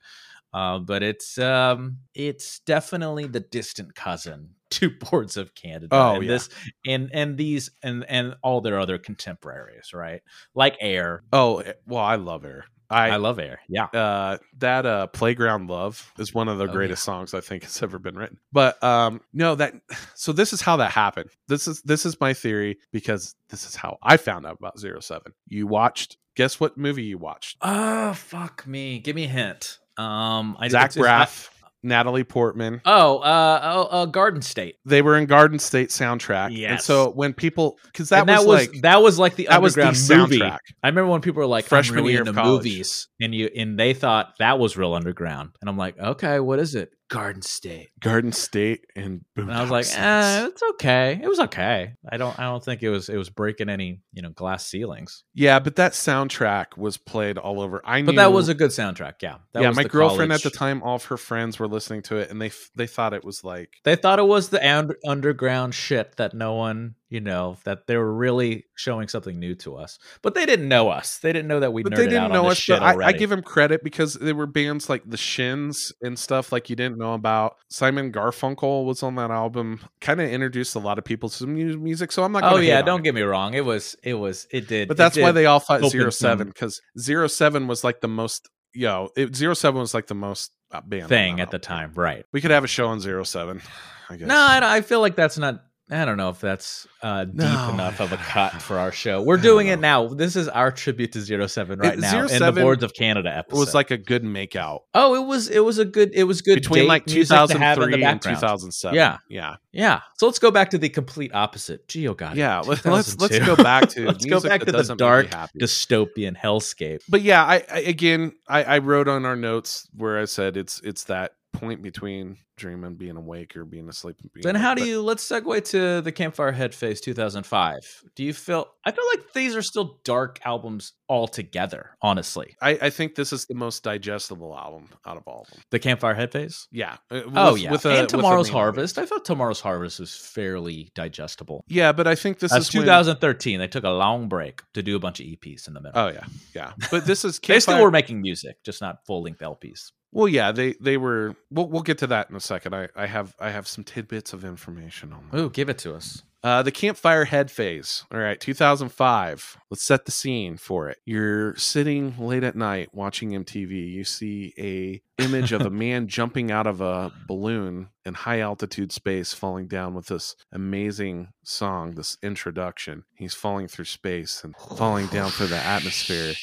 Uh, 0.54 0.78
but 0.78 1.02
it's 1.02 1.38
um 1.38 1.98
it's 2.14 2.60
definitely 2.60 3.26
the 3.26 3.40
distant 3.40 3.94
cousin 3.94 4.50
to 4.70 4.90
boards 4.90 5.36
of 5.36 5.54
canada 5.54 5.88
Oh, 5.90 6.14
and 6.16 6.24
yeah. 6.24 6.28
this 6.32 6.48
and 6.86 7.10
and 7.12 7.36
these 7.38 7.70
and 7.82 8.04
and 8.08 8.34
all 8.42 8.60
their 8.62 8.78
other 8.78 8.98
contemporaries 8.98 9.92
right? 9.94 10.22
Like 10.54 10.76
air. 10.80 11.22
Oh 11.32 11.58
eh, 11.60 11.72
well, 11.86 12.02
I 12.04 12.16
love 12.16 12.42
her. 12.42 12.64
I, 12.92 13.10
I, 13.10 13.16
love 13.16 13.38
air 13.38 13.60
yeah. 13.68 13.84
uh 13.86 14.38
that 14.58 14.86
uh 14.86 15.06
playground 15.08 15.68
love 15.68 16.12
is 16.18 16.32
one 16.34 16.48
of 16.48 16.58
the 16.58 16.68
Oh, 16.68 16.72
greatest 16.72 17.02
songs 17.02 17.34
i 17.34 17.40
think 17.40 17.64
has 17.64 17.82
ever 17.82 17.98
been 17.98 18.16
written. 18.16 18.38
But 18.52 18.82
um 18.82 19.20
no 19.32 19.54
that 19.56 19.74
so 20.14 20.32
this 20.32 20.52
is 20.52 20.60
how 20.60 20.76
that 20.78 20.90
happened. 20.90 21.30
This 21.48 21.68
is 21.68 21.82
this 21.82 22.06
is 22.06 22.20
my 22.20 22.34
theory 22.34 22.78
because 22.92 23.34
this 23.48 23.66
is 23.66 23.76
how 23.76 23.98
i 24.02 24.16
found 24.16 24.46
out 24.46 24.56
about 24.58 24.78
zero 24.78 25.00
seven. 25.00 25.32
You 25.48 25.66
watched 25.66 26.16
guess 26.36 26.60
what 26.60 26.78
movie 26.78 27.04
you 27.04 27.18
watched? 27.18 27.58
Oh 27.60 28.12
fuck 28.14 28.66
me. 28.66 28.98
Give 28.98 29.16
me 29.16 29.24
a 29.24 29.28
hint. 29.28 29.78
Um 29.96 30.56
I, 30.58 30.68
zach 30.68 30.92
braff 30.92 31.48
natalie 31.82 32.24
portman 32.24 32.80
oh 32.84 33.18
uh 33.18 33.60
oh 33.62 33.82
uh, 34.02 34.06
garden 34.06 34.40
state 34.42 34.76
they 34.84 35.02
were 35.02 35.16
in 35.16 35.26
garden 35.26 35.58
state 35.58 35.88
soundtrack 35.88 36.46
and 36.46 36.56
Yes. 36.56 36.84
so 36.84 37.10
when 37.10 37.32
people 37.32 37.78
because 37.86 38.08
that, 38.10 38.26
that 38.26 38.40
was, 38.40 38.46
was 38.46 38.68
like 38.68 38.82
that 38.82 39.02
was 39.02 39.18
like 39.18 39.36
the 39.36 39.46
that 39.50 39.60
was 39.62 39.74
the 39.74 39.82
underground 39.88 40.20
movie 40.30 40.38
soundtrack 40.40 40.58
I 40.82 40.88
remember 40.88 41.10
when 41.10 41.20
people 41.20 41.40
were 41.40 41.46
like, 41.46 41.64
Freshman 41.64 41.98
"I'm 41.98 42.04
really 42.04 42.12
year 42.12 42.20
into 42.22 42.32
college. 42.34 42.64
movies," 42.64 43.08
and 43.20 43.34
you 43.34 43.50
and 43.56 43.78
they 43.78 43.94
thought 43.94 44.34
that 44.38 44.58
was 44.58 44.76
real 44.76 44.94
underground, 44.94 45.50
and 45.60 45.68
I'm 45.68 45.76
like, 45.76 45.98
"Okay, 45.98 46.40
what 46.40 46.58
is 46.58 46.74
it?" 46.74 46.90
Garden 47.12 47.42
State, 47.42 47.90
garden 48.00 48.32
state 48.32 48.86
and 48.96 49.20
boom 49.36 49.48
and 49.50 49.58
I 49.58 49.60
was 49.60 49.70
like, 49.70 49.86
"Eh, 49.94 50.46
it's 50.46 50.62
okay. 50.72 51.20
It 51.22 51.28
was 51.28 51.40
okay. 51.40 51.92
I 52.10 52.16
don't, 52.16 52.38
I 52.38 52.44
don't 52.44 52.64
think 52.64 52.82
it 52.82 52.88
was, 52.88 53.08
it 53.10 53.16
was 53.16 53.28
breaking 53.28 53.68
any, 53.68 54.00
you 54.12 54.22
know, 54.22 54.30
glass 54.30 54.66
ceilings." 54.66 55.22
yeah 55.34 55.58
but 55.58 55.76
that 55.76 55.92
soundtrack 55.92 56.76
was 56.76 56.96
played 56.96 57.38
all 57.38 57.60
over 57.60 57.80
i 57.84 58.02
But 58.02 58.12
knew 58.12 58.16
that 58.16 58.32
was 58.32 58.48
a 58.48 58.54
good 58.54 58.70
soundtrack. 58.70 59.14
Yeah, 59.20 59.36
that 59.52 59.62
yeah 59.62 59.70
my 59.72 59.84
girlfriend 59.84 60.32
at 60.32 60.42
the 60.42 60.50
time 60.50 60.82
all 60.82 60.96
of 60.96 61.04
her 61.06 61.16
friends 61.16 61.58
were 61.58 61.68
listening 61.68 62.02
to 62.02 62.16
it 62.16 62.30
and 62.30 62.40
they 62.40 62.50
they 62.76 62.86
thought 62.86 63.12
it 63.12 63.24
was 63.24 63.44
like 63.44 63.74
They 63.84 63.96
thought 63.96 64.18
it 64.18 64.26
was 64.26 64.48
the 64.48 64.60
und- 64.66 64.94
underground 65.06 65.74
shit 65.74 66.16
that 66.16 66.34
no 66.34 66.54
one, 66.54 66.94
you 67.12 67.20
know, 67.20 67.58
that 67.64 67.86
they 67.86 67.96
were 67.96 68.12
really 68.12 68.64
showing 68.74 69.08
something 69.08 69.38
new 69.38 69.54
to 69.56 69.76
us. 69.76 69.98
But 70.22 70.34
they 70.34 70.46
didn't 70.46 70.68
know 70.68 70.88
us. 70.88 71.18
They 71.18 71.32
didn't 71.32 71.48
know 71.48 71.60
that 71.60 71.72
we 71.72 71.82
but 71.82 71.94
they 71.94 72.06
didn't 72.06 72.24
out 72.24 72.32
know 72.32 72.48
us 72.48 72.58
shit 72.58 72.80
but 72.80 73.02
I, 73.02 73.08
I 73.08 73.12
give 73.12 73.30
them 73.30 73.42
credit 73.42 73.84
because 73.84 74.14
there 74.14 74.34
were 74.34 74.46
bands 74.46 74.88
like 74.88 75.02
the 75.08 75.16
shins 75.16 75.92
and 76.02 76.18
stuff 76.18 76.52
like 76.52 76.70
you 76.70 76.76
didn't 76.76 76.98
know 76.98 77.14
about 77.14 77.56
simon 77.68 78.12
garfunkel 78.12 78.84
was 78.84 79.02
on 79.02 79.14
that 79.16 79.30
album 79.30 79.80
kind 80.00 80.20
of 80.20 80.30
introduced 80.30 80.74
a 80.74 80.78
lot 80.78 80.98
of 80.98 81.04
people 81.04 81.28
to 81.28 81.46
music 81.46 82.12
so 82.12 82.24
i'm 82.24 82.32
not 82.32 82.42
gonna 82.42 82.56
oh 82.56 82.60
yeah, 82.60 82.82
don't 82.82 83.00
it. 83.00 83.04
get 83.04 83.14
me 83.14 83.22
wrong. 83.22 83.54
It 83.54 83.64
was, 83.64 83.96
it 84.02 84.14
was, 84.14 84.46
it 84.50 84.68
did. 84.68 84.88
but 84.88 84.96
that's 84.96 85.18
why 85.18 85.32
they 85.32 85.46
all 85.46 85.60
thought 85.60 85.84
zero 85.90 86.10
seven 86.10 86.48
because 86.48 86.80
zero 86.98 87.26
seven 87.26 87.66
was 87.66 87.84
like 87.84 88.00
the 88.00 88.08
most 88.08 88.48
yo 88.74 89.10
it, 89.16 89.34
zero 89.36 89.54
seven 89.54 89.80
was 89.80 89.94
like 89.94 90.06
the 90.06 90.14
most 90.14 90.52
uh, 90.70 90.80
band 90.80 91.08
thing 91.08 91.40
at 91.40 91.50
the 91.50 91.58
time, 91.58 91.92
right? 91.94 92.24
we 92.32 92.40
could 92.40 92.50
have 92.50 92.64
a 92.64 92.68
show 92.68 92.88
on 92.88 93.00
zero 93.00 93.22
seven 93.24 93.60
i 94.08 94.16
guess 94.16 94.28
No, 94.28 94.36
I, 94.36 94.76
I 94.76 94.80
feel 94.80 95.00
like 95.00 95.16
that's 95.16 95.38
not. 95.38 95.62
I 95.92 96.04
don't 96.04 96.16
know 96.16 96.30
if 96.30 96.40
that's 96.40 96.86
uh, 97.02 97.24
deep 97.24 97.34
No. 97.36 97.70
enough 97.72 98.00
of 98.00 98.12
a 98.12 98.16
cut 98.28 98.52
for 98.62 98.78
our 98.78 98.92
show. 98.92 99.20
We're 99.22 99.36
doing 99.36 99.66
it 99.66 99.78
now. 99.80 100.08
This 100.08 100.36
is 100.36 100.48
our 100.48 100.70
tribute 100.72 101.12
to 101.12 101.20
Zero 101.20 101.46
Seven 101.46 101.78
right 101.80 101.94
It- 101.94 102.00
now 102.00 102.10
Zero 102.26 102.28
in 102.28 102.54
the 102.54 102.60
Boards 102.62 102.82
of 102.82 102.94
Canada 102.94 103.28
it 103.30 103.38
episode. 103.38 103.58
was 103.60 103.74
like 103.74 103.90
a 103.90 103.98
good 103.98 104.22
makeout 104.24 104.80
oh, 104.94 105.14
it 105.14 105.26
was 105.26 105.48
it 105.48 105.60
was 105.60 105.78
a 105.78 105.84
good 105.84 106.10
it 106.14 106.24
was 106.24 106.40
good 106.42 106.54
between 106.56 106.86
like 106.88 107.06
music 107.06 107.28
to 107.28 107.58
have 107.58 107.78
in 107.78 107.90
the 107.90 107.96
2003 107.98 108.04
and 108.04 108.22
2007 108.22 108.94
Yeah. 108.96 109.18
yeah 109.28 109.56
Yeah. 109.72 110.00
So 110.18 110.26
let's 110.26 110.38
go 110.38 110.50
back 110.50 110.70
to 110.70 110.78
the 110.78 110.88
complete 110.88 111.32
opposite. 111.34 111.86
Geogaddi. 111.88 112.36
yeah 112.36 112.60
let, 112.60 112.84
let's 112.84 113.18
let's 113.20 113.38
go 113.40 113.56
back 113.56 113.88
to 113.90 114.06
Let's 114.12 114.24
go 114.24 114.40
back 114.40 114.60
to 114.60 114.66
the 114.66 114.72
doesn't 114.72 115.00
make 115.00 115.24
me 115.24 115.30
dark 115.30 115.50
dystopian 115.60 116.36
hellscape. 116.36 117.00
but 117.08 117.22
yeah 117.22 117.44
I, 117.44 117.64
I 117.70 117.78
again 117.80 118.32
I, 118.48 118.64
I 118.64 118.78
wrote 118.78 119.08
on 119.08 119.24
our 119.24 119.36
notes 119.36 119.88
where 119.96 120.18
i 120.20 120.24
said 120.24 120.56
it's 120.56 120.80
it's 120.82 121.04
that 121.04 121.32
point 121.52 121.82
between 121.82 122.36
dreaming 122.56 122.94
being 122.94 123.16
awake 123.16 123.56
or 123.56 123.64
being 123.64 123.88
asleep 123.88 124.16
and 124.22 124.32
being 124.32 124.42
Then 124.42 124.56
awake. 124.56 124.62
how 124.62 124.74
do 124.74 124.84
you 124.84 125.00
let's 125.02 125.26
segue 125.26 125.64
to 125.70 126.00
the 126.00 126.12
Campfire 126.12 126.52
Headphase 126.52 127.00
2005. 127.00 128.02
Do 128.14 128.24
you 128.24 128.32
feel 128.32 128.68
I 128.84 128.90
feel 128.92 129.04
like 129.14 129.32
these 129.32 129.54
are 129.56 129.62
still 129.62 130.00
dark 130.04 130.38
albums 130.44 130.92
altogether, 131.08 131.90
honestly. 132.02 132.56
I, 132.60 132.78
I 132.82 132.90
think 132.90 133.14
this 133.14 133.32
is 133.32 133.46
the 133.46 133.54
most 133.54 133.82
digestible 133.82 134.56
album 134.56 134.88
out 135.06 135.16
of 135.16 135.24
all 135.26 135.42
of 135.42 135.50
them 135.50 135.60
The 135.70 135.78
Campfire 135.78 136.14
Headphase? 136.14 136.66
yeah 136.70 136.96
uh, 137.10 137.22
Oh 137.34 137.54
yeah, 137.54 137.70
with 137.70 137.84
a- 137.86 138.00
and 138.00 138.08
Tomorrow's 138.08 138.48
Harvest. 138.48 138.98
I 138.98 139.06
thought 139.06 139.24
Tomorrow's 139.24 139.60
Harvest 139.60 140.00
was 140.00 140.14
fairly 140.14 140.90
digestible. 140.94 141.64
yeah 141.68 141.92
but 141.92 142.06
i 142.06 142.14
think 142.14 142.38
this 142.38 142.50
That's 142.52 142.68
is 142.68 142.74
when- 142.74 142.84
2013. 142.84 143.58
They 143.58 143.68
took 143.68 143.84
a 143.84 143.90
long 143.90 144.28
break 144.28 144.62
to 144.74 144.82
do 144.82 144.96
a 144.96 144.98
bunch 144.98 145.20
of 145.20 145.26
EPs 145.26 145.68
in 145.68 145.74
the 145.74 145.80
middle. 145.80 146.00
oh 146.00 146.08
yeah 146.08 146.24
yeah 146.54 146.72
but 146.90 147.06
this 147.06 147.24
is 147.24 147.38
they 147.46 147.60
still 147.60 147.74
Campfire- 147.74 147.84
were 147.84 147.90
making 147.90 148.20
music, 148.22 148.56
just 148.64 148.80
not 148.80 149.04
full 149.06 149.22
length 149.22 149.40
LPs. 149.40 149.92
Well 150.12 150.28
yeah 150.28 150.52
they 150.52 150.74
they 150.74 150.96
were 150.96 151.36
we'll, 151.50 151.68
we'll 151.68 151.82
get 151.82 151.98
to 151.98 152.06
that 152.08 152.30
in 152.30 152.36
a 152.36 152.40
second 152.40 152.74
i 152.74 152.88
i 152.94 153.06
have 153.06 153.34
i 153.40 153.50
have 153.50 153.66
some 153.66 153.84
tidbits 153.84 154.32
of 154.32 154.44
information 154.44 155.12
on 155.12 155.28
that. 155.30 155.38
Ooh, 155.38 155.50
give 155.50 155.68
it 155.68 155.78
to 155.78 155.94
us. 155.94 156.22
Uh, 156.44 156.60
the 156.60 156.72
campfire 156.72 157.24
headphase. 157.24 158.02
All 158.12 158.18
right, 158.18 158.40
2005. 158.40 159.58
Let's 159.70 159.84
set 159.84 160.06
the 160.06 160.10
scene 160.10 160.56
for 160.56 160.88
it. 160.88 160.98
You're 161.04 161.54
sitting 161.54 162.16
late 162.18 162.42
at 162.42 162.56
night 162.56 162.88
watching 162.92 163.30
MTV. 163.30 163.92
You 163.92 164.02
see 164.02 164.52
a 164.58 165.00
image 165.22 165.52
of 165.52 165.62
a 165.62 165.70
man 165.70 166.08
jumping 166.08 166.50
out 166.50 166.66
of 166.66 166.80
a 166.80 167.12
balloon 167.28 167.90
in 168.04 168.14
high 168.14 168.40
altitude 168.40 168.90
space, 168.90 169.32
falling 169.32 169.68
down 169.68 169.94
with 169.94 170.06
this 170.06 170.34
amazing 170.50 171.28
song, 171.44 171.92
this 171.92 172.18
introduction. 172.24 173.04
He's 173.14 173.34
falling 173.34 173.68
through 173.68 173.84
space 173.84 174.42
and 174.42 174.56
falling 174.56 175.06
down 175.06 175.30
through 175.30 175.46
the 175.46 175.56
atmosphere. 175.58 176.34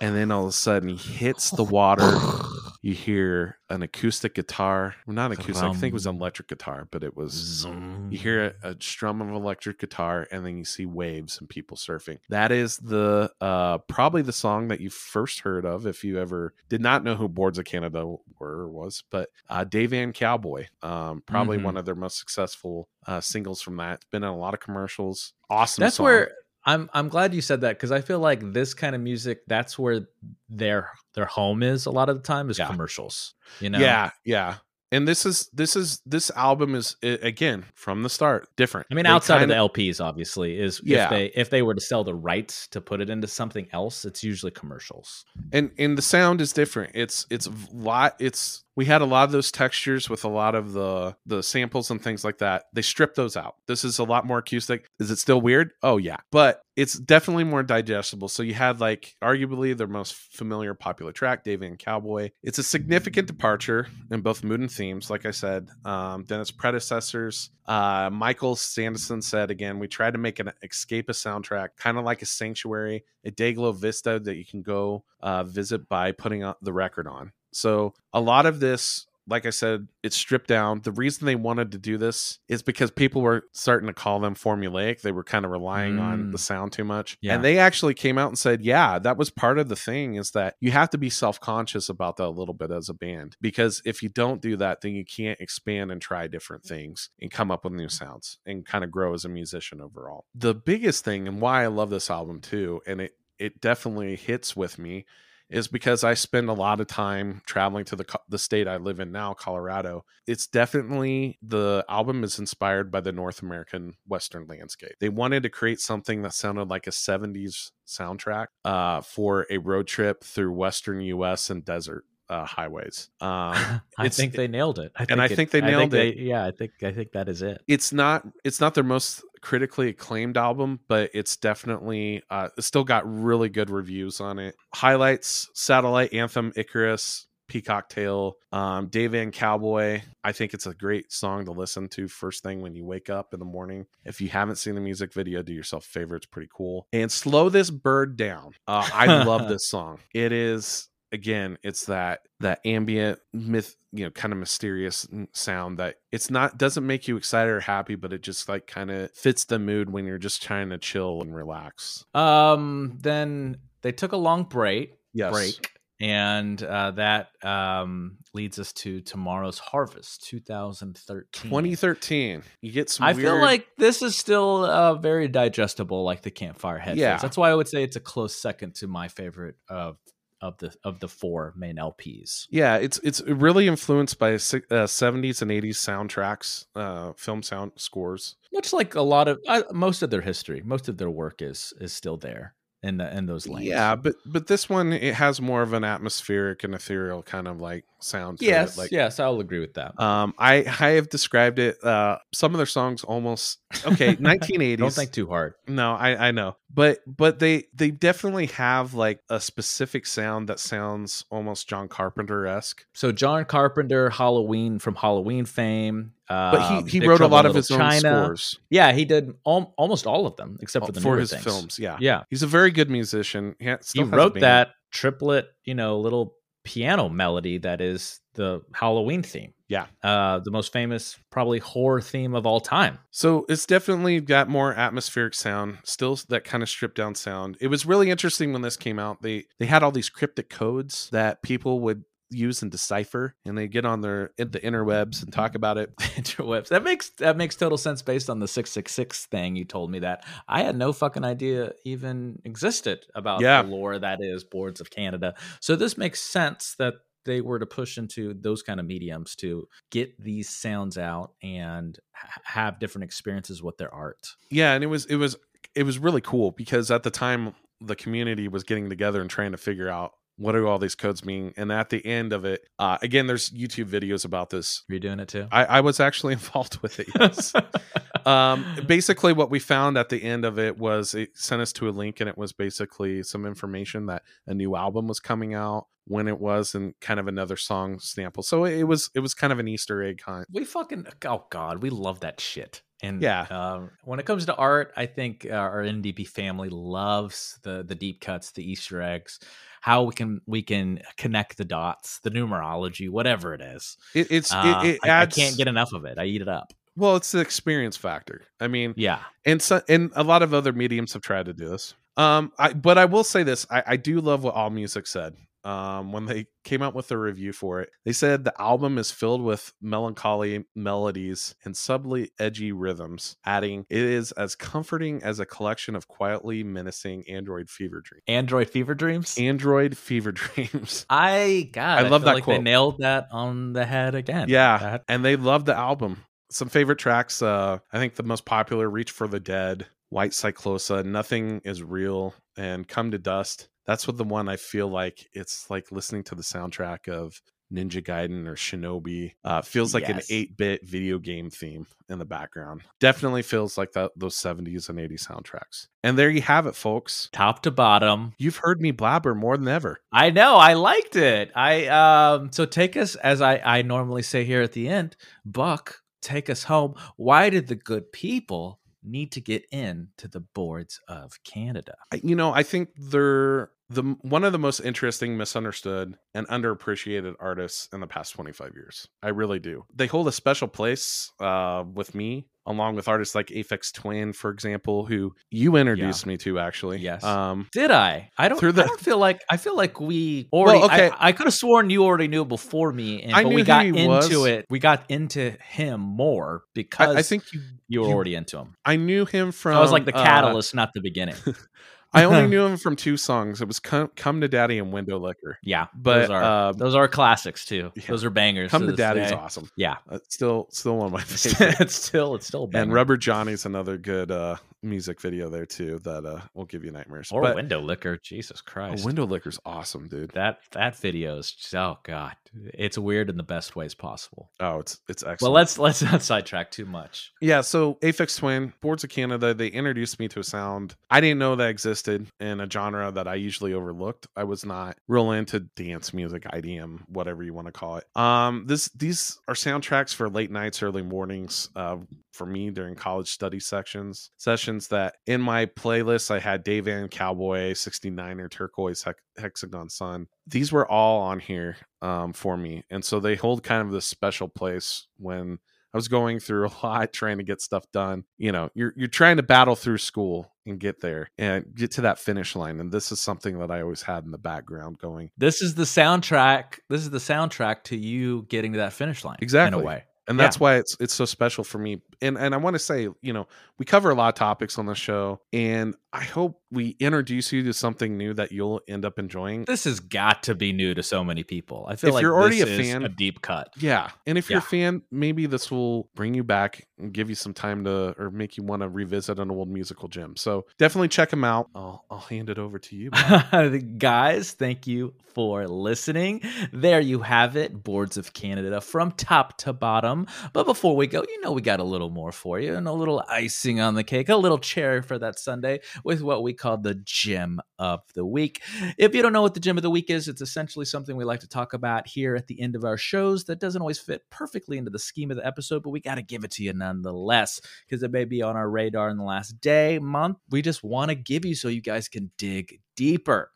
And 0.00 0.16
then 0.16 0.30
all 0.30 0.44
of 0.44 0.48
a 0.48 0.52
sudden, 0.52 0.88
he 0.88 1.12
hits 1.12 1.50
the 1.50 1.64
water. 1.64 2.10
You 2.84 2.92
hear 2.92 3.56
an 3.70 3.82
acoustic 3.82 4.34
guitar. 4.34 4.94
Not 5.06 5.32
acoustic. 5.32 5.56
I 5.56 5.72
think 5.72 5.92
it 5.92 5.94
was 5.94 6.04
an 6.04 6.16
electric 6.16 6.48
guitar, 6.48 6.86
but 6.90 7.02
it 7.02 7.16
was 7.16 7.64
you 8.10 8.18
hear 8.18 8.54
a, 8.62 8.70
a 8.72 8.76
strum 8.78 9.22
of 9.22 9.30
electric 9.30 9.78
guitar 9.78 10.28
and 10.30 10.44
then 10.44 10.58
you 10.58 10.64
see 10.66 10.84
waves 10.84 11.38
and 11.40 11.48
people 11.48 11.76
surfing 11.78 12.18
that 12.28 12.52
is 12.52 12.76
the 12.76 13.32
uh 13.40 13.78
probably 13.78 14.20
the 14.20 14.32
song 14.32 14.68
that 14.68 14.80
you 14.80 14.90
first 14.90 15.40
heard 15.40 15.64
of 15.64 15.86
if 15.86 16.04
you 16.04 16.18
ever 16.20 16.52
did 16.68 16.82
not 16.82 17.02
know 17.02 17.14
who 17.16 17.26
boards 17.28 17.58
of 17.58 17.64
canada 17.64 18.04
were 18.38 18.60
or 18.64 18.68
was 18.68 19.02
but 19.10 19.30
uh 19.48 19.64
dayvan 19.64 20.12
cowboy 20.12 20.66
um 20.82 21.22
probably 21.26 21.56
Mhm. 21.56 21.62
one 21.62 21.76
of 21.78 21.86
their 21.86 21.94
most 21.94 22.18
successful 22.18 22.88
uh 23.06 23.20
singles 23.20 23.62
from 23.62 23.76
that 23.78 23.94
it's 23.94 24.04
been 24.10 24.22
in 24.22 24.28
a 24.28 24.36
lot 24.36 24.52
of 24.54 24.60
commercials 24.60 25.32
awesome 25.48 25.82
that's 25.82 25.96
song. 25.96 26.04
where 26.04 26.30
I'm 26.66 26.88
I'm 26.94 27.08
glad 27.08 27.34
you 27.34 27.40
said 27.42 27.60
that 27.62 27.76
because 27.76 27.92
I 27.92 28.00
feel 28.00 28.18
like 28.20 28.52
this 28.52 28.74
kind 28.74 28.94
of 28.94 29.00
music 29.00 29.40
that's 29.46 29.78
where 29.78 30.06
their 30.48 30.90
their 31.14 31.26
home 31.26 31.62
is 31.62 31.86
a 31.86 31.90
lot 31.90 32.08
of 32.08 32.16
the 32.16 32.22
time 32.22 32.50
is 32.50 32.58
Yeah. 32.58 32.66
commercials. 32.68 33.34
You 33.60 33.70
know, 33.70 33.78
yeah 33.78 34.10
yeah 34.24 34.56
and 34.92 35.06
this 35.08 35.26
is 35.26 35.48
this 35.52 35.76
is 35.76 36.00
this 36.06 36.30
album 36.36 36.74
is 36.74 36.96
again 37.02 37.64
from 37.74 38.02
the 38.02 38.08
start 38.10 38.48
different 38.56 38.86
I 38.90 38.94
mean, 38.94 39.04
They 39.04 39.10
outside 39.10 39.40
kinda- 39.40 39.60
of 39.62 39.72
the 39.74 39.82
LPs, 39.82 40.00
obviously, 40.00 40.58
is 40.58 40.80
Yeah. 40.84 41.04
if 41.04 41.10
they 41.10 41.26
if 41.40 41.50
they 41.50 41.62
were 41.62 41.74
to 41.74 41.80
sell 41.80 42.02
the 42.04 42.14
rights 42.14 42.66
to 42.68 42.80
put 42.80 43.00
it 43.00 43.10
into 43.10 43.26
something 43.28 43.66
else, 43.72 44.04
it's 44.04 44.22
usually 44.24 44.52
commercials. 44.52 45.24
and 45.52 45.70
and 45.78 45.98
the 45.98 46.02
sound 46.02 46.40
is 46.40 46.52
different 46.52 46.92
it's 46.94 47.26
it's 47.30 47.46
a 47.46 47.52
lot 47.72 48.16
it's 48.18 48.63
we 48.76 48.86
had 48.86 49.02
a 49.02 49.06
lot 49.06 49.24
of 49.24 49.32
those 49.32 49.52
textures 49.52 50.10
with 50.10 50.24
a 50.24 50.28
lot 50.28 50.54
of 50.54 50.72
the 50.72 51.16
the 51.26 51.42
samples 51.42 51.90
and 51.90 52.02
things 52.02 52.24
like 52.24 52.38
that. 52.38 52.64
They 52.72 52.82
stripped 52.82 53.16
those 53.16 53.36
out. 53.36 53.56
This 53.66 53.84
is 53.84 53.98
a 53.98 54.04
lot 54.04 54.26
more 54.26 54.38
acoustic. 54.38 54.90
Is 54.98 55.10
it 55.10 55.18
still 55.18 55.40
weird? 55.40 55.72
Oh 55.82 55.96
yeah. 55.96 56.18
But 56.30 56.62
it's 56.76 56.98
definitely 56.98 57.44
more 57.44 57.62
digestible. 57.62 58.28
So 58.28 58.42
you 58.42 58.54
had 58.54 58.80
like 58.80 59.14
arguably 59.22 59.76
their 59.76 59.86
most 59.86 60.14
familiar 60.14 60.74
popular 60.74 61.12
track 61.12 61.44
dayvan 61.44 61.78
cowboy. 61.78 62.30
It's 62.42 62.58
a 62.58 62.64
significant 62.64 63.28
departure 63.28 63.86
in 64.10 64.22
both 64.22 64.42
mood 64.42 64.60
and 64.60 64.70
themes 64.70 65.10
like 65.10 65.26
i 65.26 65.30
said. 65.30 65.68
Um, 65.84 66.24
than 66.24 66.40
its 66.40 66.50
predecessors 66.50 67.50
uh, 67.66 68.10
michael 68.12 68.54
sandison 68.54 69.22
said 69.22 69.50
again 69.50 69.78
we 69.78 69.88
tried 69.88 70.12
to 70.12 70.18
make 70.18 70.38
an 70.38 70.50
escapist 70.64 71.22
soundtrack 71.24 71.70
kind 71.76 71.98
of 71.98 72.04
like 72.04 72.22
a 72.22 72.26
sanctuary 72.26 73.04
a 73.24 73.30
dayglow 73.30 73.74
vista 73.74 74.18
that 74.20 74.36
you 74.36 74.44
can 74.44 74.62
go 74.62 75.04
uh, 75.20 75.44
visit 75.44 75.88
by 75.88 76.12
putting 76.12 76.50
the 76.62 76.72
record 76.72 77.06
on 77.06 77.32
so 77.54 77.94
a 78.12 78.20
lot 78.20 78.46
of 78.46 78.60
this 78.60 79.06
like 79.26 79.46
I 79.46 79.50
said, 79.50 79.88
it's 80.02 80.16
stripped 80.16 80.48
down. 80.48 80.82
The 80.82 80.92
reason 80.92 81.24
they 81.24 81.34
wanted 81.34 81.72
to 81.72 81.78
do 81.78 81.96
this 81.96 82.40
is 82.46 82.62
because 82.62 82.90
people 82.90 83.22
were 83.22 83.44
starting 83.52 83.86
to 83.86 83.94
call 83.94 84.20
them 84.20 84.34
formulaic. 84.34 85.00
They 85.00 85.12
were 85.12 85.24
kind 85.24 85.46
of 85.46 85.50
relying 85.50 85.98
on 85.98 86.30
the 86.30 86.36
Mm. 86.36 86.40
sound 86.40 86.72
too 86.72 86.84
much. 86.84 87.16
Yeah. 87.22 87.34
And 87.34 87.42
they 87.42 87.58
actually 87.58 87.94
came 87.94 88.18
out 88.18 88.28
and 88.28 88.38
said, 88.38 88.60
yeah, 88.60 88.98
that 88.98 89.16
was 89.16 89.30
part 89.30 89.58
of 89.58 89.70
the 89.70 89.76
thing 89.76 90.16
is 90.16 90.32
that 90.32 90.56
you 90.60 90.72
have 90.72 90.90
to 90.90 90.98
be 90.98 91.08
self 91.08 91.40
conscious 91.40 91.88
about 91.88 92.18
that 92.18 92.24
a 92.26 92.28
little 92.28 92.52
bit 92.52 92.70
as 92.70 92.90
a 92.90 92.94
band. 92.94 93.38
Because 93.40 93.80
if 93.86 94.02
you 94.02 94.10
don't 94.10 94.42
do 94.42 94.56
that, 94.58 94.82
then 94.82 94.92
you 94.92 95.06
can't 95.06 95.40
expand 95.40 95.90
and 95.90 96.02
try 96.02 96.26
different 96.26 96.64
things 96.64 97.08
and 97.18 97.30
come 97.30 97.50
up 97.50 97.64
with 97.64 97.72
new 97.72 97.88
sounds 97.88 98.38
and 98.44 98.66
kind 98.66 98.84
of 98.84 98.90
grow 98.90 99.14
as 99.14 99.24
a 99.24 99.30
musician 99.30 99.80
overall. 99.80 100.26
The 100.34 100.54
biggest 100.54 101.02
thing 101.02 101.26
and 101.26 101.40
why 101.40 101.64
I 101.64 101.68
love 101.68 101.88
this 101.88 102.10
album 102.10 102.40
too, 102.42 102.82
and 102.86 103.00
it, 103.00 103.14
it 103.38 103.62
definitely 103.62 104.16
hits 104.16 104.54
with 104.54 104.78
me 104.78 105.06
is 105.50 105.68
because 105.68 106.02
I 106.04 106.14
spend 106.14 106.48
a 106.48 106.52
lot 106.54 106.80
of 106.80 106.86
time 106.86 107.42
traveling 107.46 107.84
to 107.86 107.96
the 107.96 108.04
the 108.28 108.38
state 108.38 108.66
I 108.66 108.76
live 108.78 108.98
in 109.00 109.12
now, 109.12 109.34
Colorado. 109.34 110.04
It's 110.26 110.46
definitely 110.46 111.38
the 111.42 111.84
album 111.88 112.24
is 112.24 112.38
inspired 112.38 112.90
by 112.90 113.00
the 113.00 113.12
North 113.12 113.42
American 113.42 113.94
Western 114.06 114.46
landscape. 114.46 114.92
They 115.00 115.08
wanted 115.10 115.42
to 115.42 115.48
create 115.50 115.80
something 115.80 116.22
that 116.22 116.32
sounded 116.34 116.68
like 116.68 116.86
a 116.86 116.90
70s 116.90 117.70
soundtrack 117.86 118.46
uh, 118.64 119.00
for 119.02 119.46
a 119.50 119.58
road 119.58 119.86
trip 119.86 120.24
through 120.24 120.52
Western 120.52 121.00
U.S. 121.02 121.50
and 121.50 121.64
desert 121.64 122.04
uh, 122.30 122.44
highways. 122.46 123.10
Um, 123.20 123.80
I 123.98 124.08
think 124.08 124.32
they 124.32 124.48
nailed 124.48 124.78
it. 124.78 124.92
I 124.96 125.04
and 125.10 125.20
I 125.20 125.26
it- 125.26 125.36
think 125.36 125.50
they 125.50 125.60
nailed 125.60 125.90
they- 125.90 126.08
it. 126.08 126.18
yeah, 126.18 126.44
I 126.46 126.50
think 126.52 126.72
I 126.82 126.92
think 126.92 127.12
that 127.12 127.28
is 127.28 127.42
it. 127.42 127.60
it's 127.68 127.92
not 127.92 128.26
it's 128.44 128.60
not 128.60 128.74
their 128.74 128.84
most 128.84 129.22
critically 129.44 129.90
acclaimed 129.90 130.38
album 130.38 130.80
but 130.88 131.10
it's 131.12 131.36
definitely 131.36 132.22
uh 132.30 132.48
it's 132.56 132.66
still 132.66 132.82
got 132.82 133.02
really 133.06 133.50
good 133.50 133.68
reviews 133.68 134.18
on 134.18 134.38
it. 134.38 134.56
Highlights 134.74 135.50
satellite 135.52 136.14
anthem 136.14 136.50
icarus 136.56 137.26
peacock 137.46 137.90
tail 137.90 138.36
um 138.52 138.88
dayvan 138.88 139.30
cowboy. 139.34 140.00
I 140.24 140.32
think 140.32 140.54
it's 140.54 140.66
a 140.66 140.72
great 140.72 141.12
song 141.12 141.44
to 141.44 141.52
listen 141.52 141.88
to 141.88 142.08
first 142.08 142.42
thing 142.42 142.62
when 142.62 142.74
you 142.74 142.86
wake 142.86 143.10
up 143.10 143.34
in 143.34 143.38
the 143.38 143.44
morning. 143.44 143.84
If 144.02 144.22
you 144.22 144.30
haven't 144.30 144.56
seen 144.56 144.76
the 144.76 144.80
music 144.80 145.12
video 145.12 145.42
do 145.42 145.52
yourself 145.52 145.84
a 145.84 145.88
favor 145.90 146.16
it's 146.16 146.24
pretty 146.24 146.48
cool. 146.50 146.86
And 146.90 147.12
slow 147.12 147.50
this 147.50 147.68
bird 147.68 148.16
down. 148.16 148.54
Uh, 148.66 148.88
i 148.94 149.24
love 149.24 149.46
this 149.50 149.68
song. 149.68 149.98
It 150.14 150.32
is 150.32 150.88
again 151.14 151.56
it's 151.62 151.86
that 151.86 152.20
that 152.40 152.60
ambient 152.66 153.18
myth 153.32 153.76
you 153.92 154.04
know 154.04 154.10
kind 154.10 154.32
of 154.32 154.38
mysterious 154.38 155.06
sound 155.32 155.78
that 155.78 155.94
it's 156.12 156.28
not 156.28 156.58
doesn't 156.58 156.86
make 156.86 157.06
you 157.08 157.16
excited 157.16 157.50
or 157.50 157.60
happy 157.60 157.94
but 157.94 158.12
it 158.12 158.20
just 158.22 158.48
like 158.48 158.66
kind 158.66 158.90
of 158.90 159.10
fits 159.12 159.44
the 159.44 159.58
mood 159.58 159.88
when 159.90 160.04
you're 160.04 160.18
just 160.18 160.42
trying 160.42 160.68
to 160.70 160.76
chill 160.76 161.22
and 161.22 161.34
relax 161.34 162.04
Um, 162.14 162.98
then 163.00 163.58
they 163.82 163.92
took 163.92 164.12
a 164.12 164.16
long 164.16 164.44
break. 164.44 164.94
yes 165.14 165.32
Break. 165.32 165.70
And 166.00 166.60
uh, 166.60 166.90
that 166.92 167.28
um, 167.44 168.18
leads 168.34 168.58
us 168.58 168.72
to 168.82 169.00
tomorrow's 169.00 169.60
harvest, 169.60 170.26
2013. 170.28 171.50
2013 171.50 172.42
you 172.60 172.72
get 172.72 172.90
some 172.90 173.06
I 173.06 173.14
feel 173.14 173.38
like 173.40 173.68
this 173.78 174.02
is 174.02 174.16
still 174.16 174.64
uh, 174.64 174.94
very 174.96 175.28
digestible, 175.28 176.02
like 176.02 176.22
the 176.22 176.32
campfire 176.32 176.78
head. 176.78 176.96
Yeah. 176.96 177.18
That's 177.18 177.36
why 177.36 177.50
I 177.50 177.54
would 177.54 177.68
say 177.68 177.84
it's 177.84 177.94
a 177.96 178.00
close 178.00 178.34
second 178.34 178.74
to 178.76 178.88
my 178.88 179.06
favorite 179.06 179.54
of 179.68 179.96
of 180.44 180.58
the 180.58 180.72
of 180.84 181.00
the 181.00 181.08
four 181.08 181.52
main 181.56 181.76
LPs. 181.76 182.46
yeah 182.50 182.76
it's 182.76 182.98
it's 183.02 183.22
really 183.22 183.66
influenced 183.66 184.18
by 184.18 184.34
uh, 184.34 184.38
70s 184.38 185.40
and 185.42 185.50
80s 185.50 185.78
soundtracks 185.88 186.66
uh 186.76 187.12
film 187.16 187.42
sound 187.42 187.72
scores 187.76 188.36
Much 188.52 188.72
like 188.72 188.94
a 188.94 189.00
lot 189.14 189.26
of 189.26 189.40
uh, 189.48 189.62
most 189.72 190.02
of 190.02 190.10
their 190.10 190.20
history, 190.20 190.62
most 190.64 190.88
of 190.88 190.96
their 190.98 191.10
work 191.10 191.42
is 191.42 191.72
is 191.80 191.92
still 191.92 192.16
there 192.16 192.54
in 192.84 192.98
the 192.98 193.16
in 193.16 193.26
those 193.26 193.46
lanes. 193.48 193.66
yeah 193.66 193.96
but 193.96 194.14
but 194.26 194.46
this 194.46 194.68
one 194.68 194.92
it 194.92 195.14
has 195.14 195.40
more 195.40 195.62
of 195.62 195.72
an 195.72 195.84
atmospheric 195.84 196.62
and 196.64 196.74
ethereal 196.74 197.22
kind 197.22 197.48
of 197.48 197.60
like 197.60 197.84
sound 198.00 198.38
to 198.38 198.44
it, 198.44 198.48
Yes. 198.48 198.76
like 198.76 198.90
yes, 198.92 199.18
I'll 199.18 199.40
agree 199.40 199.60
with 199.60 199.74
that. 199.74 199.98
Um, 199.98 200.34
I 200.38 200.56
I 200.78 200.90
have 200.90 201.08
described 201.08 201.58
it. 201.58 201.82
Uh, 201.82 202.18
some 202.34 202.52
of 202.52 202.58
their 202.58 202.66
songs 202.66 203.02
almost 203.02 203.60
okay. 203.86 204.14
1980s. 204.16 204.76
Don't 204.78 204.92
think 204.92 205.10
too 205.12 205.26
hard. 205.26 205.54
No, 205.66 205.94
I 205.94 206.28
I 206.28 206.30
know, 206.30 206.56
but 206.68 206.98
but 207.06 207.38
they 207.38 207.64
they 207.74 207.90
definitely 207.90 208.46
have 208.46 208.92
like 208.92 209.20
a 209.30 209.40
specific 209.40 210.04
sound 210.04 210.48
that 210.50 210.60
sounds 210.60 211.24
almost 211.30 211.66
John 211.66 211.88
Carpenter 211.88 212.46
esque. 212.46 212.84
So 212.92 213.10
John 213.10 213.46
Carpenter, 213.46 214.10
Halloween 214.10 214.78
from 214.78 214.96
Halloween 214.96 215.46
fame. 215.46 216.12
But 216.28 216.60
um, 216.60 216.84
he 216.86 216.92
he 216.92 217.00
Big 217.00 217.08
wrote 217.08 217.20
a 217.20 217.26
lot 217.26 217.46
of 217.46 217.54
his 217.54 217.70
Little 217.70 217.86
own 217.86 217.98
scores 218.00 218.58
Yeah, 218.70 218.92
he 218.92 219.04
did 219.04 219.32
al- 219.46 219.74
almost 219.76 220.06
all 220.06 220.26
of 220.26 220.36
them 220.36 220.56
except 220.60 220.86
for 220.86 220.92
the 220.92 221.00
for 221.00 221.18
his 221.18 221.30
things. 221.30 221.44
films. 221.44 221.78
Yeah, 221.78 221.98
Yeah, 222.00 222.22
he's 222.30 222.42
a 222.42 222.46
very 222.46 222.70
good 222.70 222.90
musician. 222.90 223.54
He, 223.58 223.66
he 223.66 223.76
still 223.80 224.04
has 224.04 224.12
a 224.12 224.16
wrote 224.16 224.40
that 224.40 224.70
triplet, 224.90 225.48
you 225.64 225.74
know, 225.74 225.98
little 225.98 226.36
piano 226.64 227.10
melody 227.10 227.58
that 227.58 227.80
is 227.82 228.20
the 228.34 228.62
Halloween 228.72 229.22
theme. 229.22 229.52
Yeah. 229.68 229.86
uh, 230.02 230.40
the 230.44 230.50
most 230.50 230.72
famous, 230.72 231.18
probably 231.30 231.58
horror 231.58 232.00
theme 232.00 232.34
of 232.34 232.46
all 232.46 232.60
time. 232.60 232.98
So 233.10 233.44
it's 233.48 233.66
definitely 233.66 234.20
got 234.20 234.48
more 234.48 234.72
atmospheric 234.72 235.34
sound, 235.34 235.78
still 235.84 236.18
that 236.28 236.44
kind 236.44 236.62
of 236.62 236.68
stripped 236.68 236.96
down 236.96 237.14
sound. 237.14 237.56
It 237.60 237.68
was 237.68 237.84
really 237.84 238.10
interesting 238.10 238.52
when 238.52 238.62
this 238.62 238.76
came 238.76 238.98
out. 238.98 239.22
They 239.22 239.44
they 239.58 239.66
had 239.66 239.82
all 239.82 239.90
these 239.90 240.10
cryptic 240.10 240.48
codes 240.48 241.08
that 241.12 241.42
people 241.42 241.80
would 241.80 242.04
use 242.30 242.62
and 242.62 242.70
decipher, 242.70 243.34
and 243.44 243.56
they 243.56 243.68
get 243.68 243.84
on 243.84 244.00
their 244.00 244.30
the 244.36 244.60
interwebs 244.60 245.22
and 245.22 245.32
talk 245.32 245.50
mm-hmm. 245.50 245.56
about 245.56 245.78
it. 245.78 245.96
interwebs. 245.98 246.68
That 246.68 246.82
makes 246.82 247.10
that 247.18 247.36
makes 247.36 247.56
total 247.56 247.78
sense 247.78 248.02
based 248.02 248.30
on 248.30 248.40
the 248.40 248.48
six 248.48 248.70
six 248.70 248.92
six 248.92 249.26
thing 249.26 249.56
you 249.56 249.64
told 249.64 249.90
me 249.90 250.00
that 250.00 250.24
I 250.48 250.62
had 250.62 250.76
no 250.76 250.92
fucking 250.92 251.24
idea 251.24 251.72
even 251.84 252.40
existed 252.44 253.06
about 253.14 253.40
Yeah. 253.40 253.62
the 253.62 253.68
lore 253.68 253.98
that 253.98 254.22
is 254.22 254.44
Boards 254.44 254.80
of 254.80 254.90
Canada. 254.90 255.34
So 255.60 255.76
this 255.76 255.96
makes 255.96 256.20
sense 256.20 256.74
that 256.78 256.94
they 257.24 257.40
were 257.40 257.58
to 257.58 257.66
push 257.66 257.96
into 257.96 258.34
those 258.34 258.62
kind 258.62 258.78
of 258.78 258.86
mediums 258.86 259.34
to 259.36 259.66
get 259.90 260.20
these 260.20 260.48
sounds 260.48 260.98
out 260.98 261.32
and 261.42 261.98
ha- 262.12 262.40
have 262.44 262.78
different 262.78 263.04
experiences 263.04 263.62
with 263.62 263.78
their 263.78 263.92
art. 263.92 264.28
Yeah, 264.50 264.74
and 264.74 264.84
it 264.84 264.88
was 264.88 265.06
it 265.06 265.16
was 265.16 265.36
it 265.74 265.84
was 265.84 265.98
really 265.98 266.20
cool 266.20 266.50
because 266.52 266.90
at 266.90 267.02
the 267.02 267.10
time 267.10 267.54
the 267.80 267.96
community 267.96 268.48
was 268.48 268.62
getting 268.62 268.88
together 268.88 269.20
and 269.20 269.28
trying 269.28 269.52
to 269.52 269.58
figure 269.58 269.88
out 269.88 270.12
what 270.36 270.52
do 270.52 270.66
all 270.66 270.78
these 270.78 270.94
codes 270.96 271.24
mean. 271.24 271.52
And 271.56 271.70
at 271.70 271.90
the 271.90 272.04
end 272.04 272.32
of 272.32 272.44
it, 272.44 272.66
uh, 272.78 272.98
again, 273.02 273.26
there's 273.26 273.50
YouTube 273.50 273.86
videos 273.86 274.24
about 274.24 274.50
this. 274.50 274.82
Are 274.90 274.94
you 274.94 275.00
doing 275.00 275.20
it 275.20 275.28
too? 275.28 275.46
I, 275.52 275.64
I 275.64 275.80
was 275.80 276.00
actually 276.00 276.32
involved 276.40 276.78
with 276.82 276.98
it. 277.00 277.08
Yes. 277.18 277.52
um 278.26 278.64
basically 278.86 279.32
what 279.34 279.50
we 279.50 279.58
found 279.58 279.98
at 279.98 280.08
the 280.08 280.22
end 280.22 280.44
of 280.46 280.58
it 280.58 280.78
was 280.78 281.14
it 281.14 281.36
sent 281.36 281.60
us 281.60 281.72
to 281.74 281.88
a 281.88 281.90
link 281.90 282.20
and 282.20 282.28
it 282.28 282.38
was 282.38 282.52
basically 282.54 283.22
some 283.22 283.44
information 283.44 284.06
that 284.06 284.22
a 284.46 284.54
new 284.54 284.74
album 284.76 285.06
was 285.06 285.20
coming 285.20 285.52
out 285.52 285.88
when 286.06 286.26
it 286.26 286.38
was 286.40 286.74
and 286.74 286.98
kind 287.00 287.20
of 287.20 287.28
another 287.28 287.56
song 287.56 287.98
sample 287.98 288.42
so 288.42 288.64
it 288.64 288.84
was 288.84 289.10
it 289.14 289.20
was 289.20 289.34
kind 289.34 289.52
of 289.52 289.58
an 289.58 289.68
easter 289.68 290.02
egg 290.02 290.22
hunt 290.22 290.46
we 290.50 290.64
fucking 290.64 291.06
oh 291.26 291.44
god, 291.50 291.82
we 291.82 291.90
love 291.90 292.20
that 292.20 292.40
shit. 292.40 292.80
And 293.02 293.20
Yeah. 293.20 293.42
um, 293.50 293.90
when 294.04 294.18
it 294.18 294.24
comes 294.24 294.46
to 294.46 294.54
art, 294.54 294.92
I 294.96 295.04
think 295.04 295.46
uh, 295.50 295.52
our 295.54 295.82
NDP 295.82 296.26
family 296.26 296.70
loves 296.70 297.58
the 297.62 297.82
the 297.86 297.94
deep 297.94 298.20
cuts, 298.22 298.52
the 298.52 298.62
Easter 298.70 299.02
eggs, 299.02 299.38
how 299.84 300.02
we 300.04 300.14
can 300.14 300.40
we 300.46 300.62
can 300.62 300.98
connect 301.18 301.58
the 301.58 301.64
dots, 301.64 302.18
the 302.20 302.30
numerology, 302.30 303.10
whatever 303.10 303.52
it 303.52 303.60
is. 303.60 303.98
it, 304.14 304.28
it's 304.30 304.50
Uh, 304.50 304.80
it, 304.82 304.94
it 304.94 305.00
I- 305.04 305.20
I, 305.20 305.26
can't 305.26 305.58
get 305.58 305.68
enough 305.68 305.92
of 305.92 306.06
it. 306.06 306.16
I 306.18 306.24
eat 306.24 306.40
it 306.40 306.48
up. 306.48 306.72
well 306.96 307.16
it's 307.16 307.32
the 307.32 307.40
experience 307.40 307.96
factor 307.96 308.40
i 308.60 308.66
mean 308.68 308.94
Yeah, 308.96 309.18
and 309.44 309.60
so 309.60 309.82
and 309.88 310.10
a 310.16 310.22
lot 310.24 310.42
of 310.42 310.54
other 310.54 310.72
mediums 310.72 311.12
have 311.12 311.20
tried 311.22 311.46
to 311.46 311.52
do 311.52 311.68
this 311.68 311.92
um 312.16 312.50
i 312.58 312.72
but 312.72 312.96
i 312.96 313.04
will 313.04 313.24
say 313.24 313.42
this 313.42 313.66
i 313.70 313.82
i 313.88 313.96
do 313.96 314.20
love 314.20 314.42
what 314.44 314.54
AllMusic 314.54 315.06
said 315.06 315.34
um 315.64 316.12
when 316.12 316.26
they 316.26 316.46
came 316.64 316.82
out 316.82 316.94
with 316.94 317.08
the 317.08 317.16
review 317.18 317.52
for 317.52 317.80
it 317.80 317.90
they 318.04 318.12
said 318.12 318.44
the 318.44 318.60
album 318.60 318.98
is 318.98 319.10
filled 319.10 319.42
with 319.42 319.72
melancholy 319.80 320.64
melodies 320.74 321.54
and 321.64 321.76
subtly 321.76 322.30
edgy 322.38 322.70
rhythms 322.72 323.36
adding 323.44 323.86
it 323.88 323.98
is 324.02 324.32
as 324.32 324.54
comforting 324.54 325.22
as 325.22 325.40
a 325.40 325.46
collection 325.46 325.94
of 325.96 326.06
quietly 326.08 326.62
menacing 326.62 327.24
android 327.28 327.68
fever 327.70 328.00
dreams 328.00 328.22
Android 328.28 328.68
Fever 328.70 328.94
Dreams. 328.94 329.36
android 329.38 329.96
fever 329.96 330.32
dreams 330.32 331.06
I 331.08 331.70
God, 331.72 331.98
I 332.04 332.08
love 332.08 332.22
feel 332.22 332.26
that 332.26 332.34
like 332.34 332.46
They 332.46 332.58
nailed 332.58 332.98
that 332.98 333.28
on 333.30 333.72
the 333.72 333.84
head 333.84 334.14
again. 334.14 334.48
yeah 334.48 334.78
That- 334.78 335.04
and 335.08 335.24
they 335.24 335.36
love 335.36 335.64
the 335.64 335.74
album 335.76 336.24
some 336.50 336.68
favorite 336.68 336.98
tracks 336.98 337.42
uh 337.42 337.78
i 337.92 337.98
think 337.98 338.14
the 338.14 338.22
most 338.22 338.44
popular 338.44 338.88
reach 338.88 339.10
for 339.10 339.26
the 339.26 339.40
dead 339.40 339.86
white 340.10 340.30
cyclosa 340.32 341.04
nothing 341.04 341.60
is 341.64 341.82
real 341.82 342.34
and 342.56 342.86
come 342.86 343.10
to 343.10 343.18
dust 343.18 343.68
that's 343.86 344.06
what 344.06 344.16
the 344.16 344.24
one 344.24 344.48
i 344.48 344.56
feel 344.56 344.88
like 344.88 345.28
it's 345.32 345.68
like 345.70 345.90
listening 345.92 346.22
to 346.24 346.34
the 346.34 346.42
soundtrack 346.42 347.08
of 347.08 347.40
ninja 347.72 348.04
gaiden 348.04 348.46
or 348.46 348.54
shinobi 348.54 349.32
uh 349.42 349.62
feels 349.62 349.94
like 349.94 350.06
Yes. 350.06 350.30
an 350.30 350.36
8-bit 350.36 350.86
video 350.86 351.18
game 351.18 351.48
theme 351.50 351.86
in 352.10 352.18
the 352.18 352.24
background 352.26 352.82
definitely 353.00 353.42
feels 353.42 353.78
like 353.78 353.92
that 353.92 354.12
those 354.16 354.36
70s 354.36 354.88
and 354.90 354.98
80s 354.98 355.26
soundtracks 355.26 355.88
and 356.02 356.16
there 356.18 356.28
you 356.30 356.42
have 356.42 356.66
it 356.66 356.76
folks 356.76 357.30
top 357.32 357.62
to 357.62 357.70
bottom. 357.70 358.34
you've 358.38 358.58
heard 358.58 358.80
me 358.82 358.90
blabber 358.90 359.34
more 359.34 359.56
than 359.56 359.66
ever 359.68 359.98
I 360.12 360.30
know. 360.30 360.56
I 360.56 360.74
liked 360.74 361.16
it. 361.16 361.50
I 361.56 361.86
um. 361.88 362.52
So 362.52 362.66
take 362.66 362.96
us 362.96 363.16
as 363.16 363.40
I 363.42 363.56
I 363.64 363.82
normally 363.82 364.22
say 364.22 364.44
here 364.44 364.62
at 364.62 364.70
the 364.72 364.88
end. 364.88 365.16
Buck, 365.44 366.02
take 366.22 366.48
us 366.48 366.62
home. 366.64 366.94
Why 367.16 367.50
did 367.50 367.66
the 367.66 367.74
good 367.74 368.12
people 368.12 368.78
need 369.04 369.32
to 369.32 369.40
get 369.40 369.64
in 369.70 370.08
to 370.16 370.28
the 370.28 370.40
boards 370.40 371.00
of 371.08 371.42
Canada? 371.44 371.94
You 372.22 372.36
know 372.36 372.52
i 372.52 372.62
think 372.62 372.90
their 372.96 373.70
the 373.94 374.16
one 374.20 374.44
of 374.44 374.52
the 374.52 374.58
most 374.58 374.80
interesting, 374.80 375.36
misunderstood, 375.36 376.16
and 376.34 376.46
underappreciated 376.48 377.34
artists 377.40 377.88
in 377.92 378.00
the 378.00 378.06
past 378.06 378.32
25 378.34 378.72
years. 378.74 379.08
I 379.22 379.28
really 379.28 379.58
do. 379.58 379.84
They 379.94 380.06
hold 380.06 380.28
a 380.28 380.32
special 380.32 380.68
place 380.68 381.32
uh, 381.40 381.84
with 381.92 382.14
me 382.14 382.46
along 382.66 382.94
with 382.94 383.08
artists 383.08 383.34
like 383.34 383.48
Aphex 383.48 383.92
Twin, 383.92 384.32
for 384.32 384.50
example, 384.50 385.04
who 385.04 385.34
you 385.50 385.76
introduced 385.76 386.26
me 386.26 386.36
to 386.38 386.58
actually. 386.58 386.98
Yes. 386.98 387.22
Um, 387.22 387.68
Did 387.72 387.90
I? 387.90 388.30
I 388.38 388.48
don't. 388.48 388.60
The- 388.60 388.84
I 388.84 388.86
don't 388.86 389.00
feel 389.00 389.18
like. 389.18 389.42
I 389.50 389.56
feel 389.56 389.76
like 389.76 390.00
we 390.00 390.48
already. 390.52 390.78
Well, 390.80 390.86
okay. 390.90 391.10
I, 391.10 391.28
I 391.28 391.32
could 391.32 391.46
have 391.46 391.54
sworn 391.54 391.90
you 391.90 392.04
already 392.04 392.28
knew 392.28 392.44
before 392.44 392.92
me, 392.92 393.22
and 393.22 393.34
I 393.34 393.42
but 393.44 393.52
we 393.52 393.62
got 393.62 393.86
into 393.86 394.08
was. 394.08 394.46
it. 394.46 394.66
We 394.70 394.78
got 394.78 395.04
into 395.08 395.50
him 395.50 396.00
more 396.00 396.62
because 396.74 397.16
I, 397.16 397.18
I 397.20 397.22
think 397.22 397.52
you, 397.52 397.60
you 397.88 398.00
were 398.00 398.08
you- 398.08 398.14
already 398.14 398.34
into 398.34 398.58
him. 398.58 398.74
I 398.84 398.96
knew 398.96 399.26
him 399.26 399.52
from. 399.52 399.76
I 399.76 399.80
was 399.80 399.92
like 399.92 400.04
the 400.04 400.16
uh, 400.16 400.24
catalyst, 400.24 400.74
not 400.74 400.90
the 400.94 401.00
beginning. 401.00 401.36
I 402.14 402.24
only 402.24 402.46
knew 402.48 402.64
him 402.64 402.76
from 402.76 402.96
two 402.96 403.16
songs. 403.16 403.60
It 403.60 403.68
was 403.68 403.80
"Come, 403.80 404.10
Come 404.16 404.40
to 404.40 404.48
Daddy" 404.48 404.78
and 404.78 404.92
"Windowlicker." 404.92 405.56
Yeah, 405.62 405.86
But 405.94 406.20
those 406.22 406.30
are 406.30 406.42
uh, 406.42 406.72
those 406.72 406.94
are 406.94 407.08
classics 407.08 407.64
too. 407.64 407.92
yeah. 407.94 408.02
Those 408.08 408.24
are 408.24 408.30
bangers. 408.30 408.70
"Come 408.70 408.82
to 408.82 408.92
to 408.92 408.96
Daddy's" 408.96 409.30
day. 409.30 409.36
awesome. 409.36 409.68
Yeah, 409.76 409.96
Uh, 410.08 410.18
still, 410.28 410.68
still 410.70 410.96
one 410.96 411.06
of 411.06 411.12
my 411.12 411.20
favorites. 411.24 411.80
it's 411.80 411.94
still 411.94 412.34
it's 412.36 412.46
still 412.46 412.64
a 412.64 412.66
banger. 412.68 412.82
and 412.84 412.92
Rubber 412.92 413.16
Johnny's 413.16 413.66
another 413.66 413.98
good 413.98 414.30
uh, 414.30 414.56
music 414.84 415.20
video 415.20 415.48
there 415.48 415.66
too. 415.66 415.98
That 416.00 416.24
uh, 416.24 416.40
will 416.54 416.66
give 416.66 416.84
you 416.84 416.90
nightmares. 416.90 417.32
or 417.32 417.42
but 417.42 417.56
window 417.56 417.80
liquor. 417.80 418.18
Jesus 418.22 418.62
oh, 418.64 418.70
Christ. 418.70 419.04
Windowlicker's 419.04 419.58
awesome, 419.64 420.08
dude. 420.08 420.30
that 420.32 420.58
that 420.72 420.96
video 420.96 421.38
is 421.38 421.50
just, 421.50 421.74
oh 421.74 421.98
god, 422.02 422.36
it's 422.72 422.98
weird 422.98 423.30
in 423.30 423.36
the 423.36 423.42
best 423.42 423.76
ways 423.76 423.94
possible. 423.94 424.50
Oh, 424.60 424.80
it's 424.80 425.00
it's 425.08 425.22
excellent. 425.22 425.42
Well, 425.42 425.52
let's 425.52 425.78
let's 425.78 426.02
not 426.12 426.22
sidetrack 426.22 426.70
too 426.70 426.86
much. 426.86 427.32
Yeah, 427.40 427.62
so 427.62 427.94
Aphex 428.02 428.38
Twin, 428.38 428.72
Boards 428.80 429.04
of 429.04 429.10
Canada, 429.10 429.54
they 429.54 429.68
introduced 429.68 430.18
me 430.18 430.28
to 430.28 430.40
a 430.40 430.44
sound 430.44 430.94
I 431.10 431.20
didn't 431.20 431.38
know 431.38 431.56
that 431.56 431.68
existed 431.68 432.26
in 432.40 432.60
a 432.60 432.68
genre 432.68 433.10
that 433.12 433.28
I 433.28 433.36
usually 433.36 433.72
overlooked. 433.72 434.26
I 434.36 434.44
was 434.44 434.64
not 434.64 434.96
real 435.08 435.30
into 435.32 435.60
dance 435.60 436.12
music, 436.12 436.44
IDM, 436.44 437.00
whatever 437.08 437.42
you 437.42 437.54
want 437.54 437.66
to 437.66 437.72
call 437.72 437.96
it. 437.96 438.04
Um, 438.16 438.64
this 438.66 438.88
these 438.90 439.38
are 439.48 439.54
soundtracks 439.54 440.14
for 440.14 440.28
late 440.28 440.50
nights, 440.50 440.82
early 440.82 441.02
mornings. 441.02 441.68
Uh, 441.74 441.98
for 442.34 442.46
me 442.46 442.68
during 442.68 442.96
college 442.96 443.30
study 443.30 443.60
sections 443.60 444.32
sessions 444.36 444.73
that 444.88 445.16
in 445.26 445.40
my 445.40 445.66
playlist 445.66 446.30
I 446.30 446.38
had 446.38 446.64
Dayvan 446.64 447.10
Cowboy, 447.10 447.72
69er 447.72 448.50
Turquoise 448.50 449.02
Hex- 449.02 449.22
Hexagon 449.36 449.88
Sun. 449.88 450.28
These 450.46 450.72
were 450.72 450.90
all 450.90 451.20
on 451.22 451.40
here 451.40 451.76
um, 452.02 452.32
for 452.32 452.56
me, 452.56 452.84
and 452.90 453.04
so 453.04 453.20
they 453.20 453.34
hold 453.34 453.62
kind 453.62 453.82
of 453.82 453.92
this 453.92 454.06
special 454.06 454.48
place 454.48 455.06
when 455.16 455.58
I 455.92 455.96
was 455.96 456.08
going 456.08 456.40
through 456.40 456.66
a 456.66 456.72
lot 456.82 457.12
trying 457.12 457.38
to 457.38 457.44
get 457.44 457.60
stuff 457.60 457.84
done. 457.92 458.24
You 458.36 458.52
know, 458.52 458.70
you're 458.74 458.92
you're 458.96 459.08
trying 459.08 459.36
to 459.36 459.42
battle 459.42 459.76
through 459.76 459.98
school 459.98 460.52
and 460.66 460.78
get 460.78 461.00
there 461.00 461.30
and 461.38 461.66
get 461.74 461.92
to 461.92 462.02
that 462.02 462.18
finish 462.18 462.56
line. 462.56 462.80
And 462.80 462.90
this 462.90 463.12
is 463.12 463.20
something 463.20 463.58
that 463.58 463.70
I 463.70 463.82
always 463.82 464.02
had 464.02 464.24
in 464.24 464.30
the 464.30 464.38
background 464.38 464.98
going. 464.98 465.30
This 465.36 465.62
is 465.62 465.74
the 465.74 465.84
soundtrack. 465.84 466.80
This 466.88 467.02
is 467.02 467.10
the 467.10 467.18
soundtrack 467.18 467.84
to 467.84 467.96
you 467.96 468.46
getting 468.48 468.72
to 468.72 468.78
that 468.78 468.92
finish 468.92 469.24
line. 469.24 469.38
Exactly. 469.40 469.78
In 469.78 469.84
a 469.84 469.86
way. 469.86 470.04
And 470.26 470.40
that's 470.40 470.58
why 470.58 470.76
it's 470.76 470.96
it's 471.00 471.14
so 471.14 471.24
special 471.24 471.64
for 471.64 471.78
me. 471.78 472.00
And 472.22 472.38
and 472.38 472.54
I 472.54 472.56
want 472.58 472.74
to 472.74 472.78
say, 472.78 473.08
you 473.20 473.32
know, 473.32 473.46
we 473.78 473.84
cover 473.84 474.10
a 474.10 474.14
lot 474.14 474.28
of 474.28 474.34
topics 474.34 474.78
on 474.78 474.86
the 474.86 474.94
show, 474.94 475.40
and 475.52 475.94
I 476.12 476.22
hope 476.24 476.60
we 476.70 476.96
introduce 477.00 477.52
you 477.52 477.62
to 477.64 477.72
something 477.72 478.16
new 478.16 478.32
that 478.34 478.50
you'll 478.52 478.80
end 478.88 479.04
up 479.04 479.18
enjoying. 479.18 479.64
This 479.64 479.84
has 479.84 480.00
got 480.00 480.44
to 480.44 480.54
be 480.54 480.72
new 480.72 480.94
to 480.94 481.02
so 481.02 481.22
many 481.24 481.42
people. 481.42 481.86
I 481.88 481.96
feel 481.96 482.08
If 482.08 482.14
like 482.14 482.22
you're 482.22 482.34
already 482.34 482.62
this 482.62 482.78
a 482.80 482.92
fan- 482.92 483.02
a 483.04 483.08
deep 483.08 483.42
cut. 483.42 483.68
Yeah. 483.76 484.10
And 484.26 484.38
if 484.38 484.48
you're 484.48 484.60
a 484.60 484.62
fan, 484.62 485.02
maybe 485.10 485.46
this 485.46 485.70
will 485.70 486.08
bring 486.14 486.34
you 486.34 486.44
back 486.44 486.86
give 487.10 487.28
you 487.28 487.34
some 487.34 487.52
time 487.52 487.84
to 487.84 488.14
or 488.18 488.30
make 488.30 488.56
you 488.56 488.62
want 488.62 488.82
to 488.82 488.88
revisit 488.88 489.38
an 489.38 489.50
old 489.50 489.68
musical 489.68 490.08
gym. 490.08 490.36
So 490.36 490.66
definitely 490.78 491.08
check 491.08 491.30
them 491.30 491.44
out. 491.44 491.68
I'll 491.74 492.04
I'll 492.10 492.18
hand 492.18 492.50
it 492.50 492.58
over 492.58 492.78
to 492.78 492.96
you. 492.96 493.10
Guys, 493.98 494.52
thank 494.52 494.86
you 494.86 495.14
for 495.34 495.66
listening. 495.66 496.40
There 496.72 497.00
you 497.00 497.20
have 497.20 497.56
it, 497.56 497.82
Boards 497.82 498.16
of 498.16 498.32
Canada 498.32 498.80
from 498.80 499.10
top 499.12 499.58
to 499.58 499.72
bottom. 499.72 500.26
But 500.52 500.64
before 500.64 500.94
we 500.96 501.06
go, 501.06 501.24
you 501.28 501.40
know 501.40 501.52
we 501.52 501.62
got 501.62 501.80
a 501.80 501.84
little 501.84 502.10
more 502.10 502.32
for 502.32 502.60
you 502.60 502.74
and 502.74 502.86
a 502.86 502.92
little 502.92 503.22
icing 503.28 503.80
on 503.80 503.94
the 503.94 504.04
cake, 504.04 504.28
a 504.28 504.36
little 504.36 504.58
cherry 504.58 505.02
for 505.02 505.18
that 505.18 505.38
Sunday 505.38 505.80
with 506.04 506.22
what 506.22 506.42
we 506.42 506.52
call 506.52 506.78
the 506.78 506.94
gem 506.94 507.60
of 507.78 508.00
the 508.14 508.24
week. 508.24 508.62
If 508.96 509.14
you 509.14 509.22
don't 509.22 509.32
know 509.32 509.42
what 509.42 509.54
the 509.54 509.60
gem 509.60 509.76
of 509.76 509.82
the 509.82 509.90
week 509.90 510.10
is, 510.10 510.28
it's 510.28 510.40
essentially 510.40 510.84
something 510.84 511.16
we 511.16 511.24
like 511.24 511.40
to 511.40 511.48
talk 511.48 511.72
about 511.72 512.06
here 512.06 512.36
at 512.36 512.46
the 512.46 512.60
end 512.60 512.76
of 512.76 512.84
our 512.84 512.96
shows 512.96 513.44
that 513.44 513.58
doesn't 513.58 513.80
always 513.80 513.98
fit 513.98 514.22
perfectly 514.30 514.78
into 514.78 514.90
the 514.90 514.98
scheme 514.98 515.30
of 515.30 515.36
the 515.36 515.46
episode, 515.46 515.82
but 515.82 515.90
we 515.90 516.00
got 516.00 516.14
to 516.14 516.22
give 516.22 516.44
it 516.44 516.52
to 516.52 516.62
you 516.62 516.72
nonetheless 516.84 517.60
because 517.86 518.02
it 518.02 518.10
may 518.10 518.24
be 518.24 518.42
on 518.42 518.56
our 518.56 518.68
radar 518.68 519.08
in 519.08 519.16
the 519.16 519.24
last 519.24 519.60
day, 519.60 519.98
month. 519.98 520.38
We 520.50 520.62
just 520.62 520.84
want 520.84 521.10
to 521.10 521.14
give 521.14 521.44
you 521.44 521.54
so 521.54 521.68
you 521.68 521.80
guys 521.80 522.08
can 522.08 522.30
dig 522.36 522.80
deeper. 522.96 523.50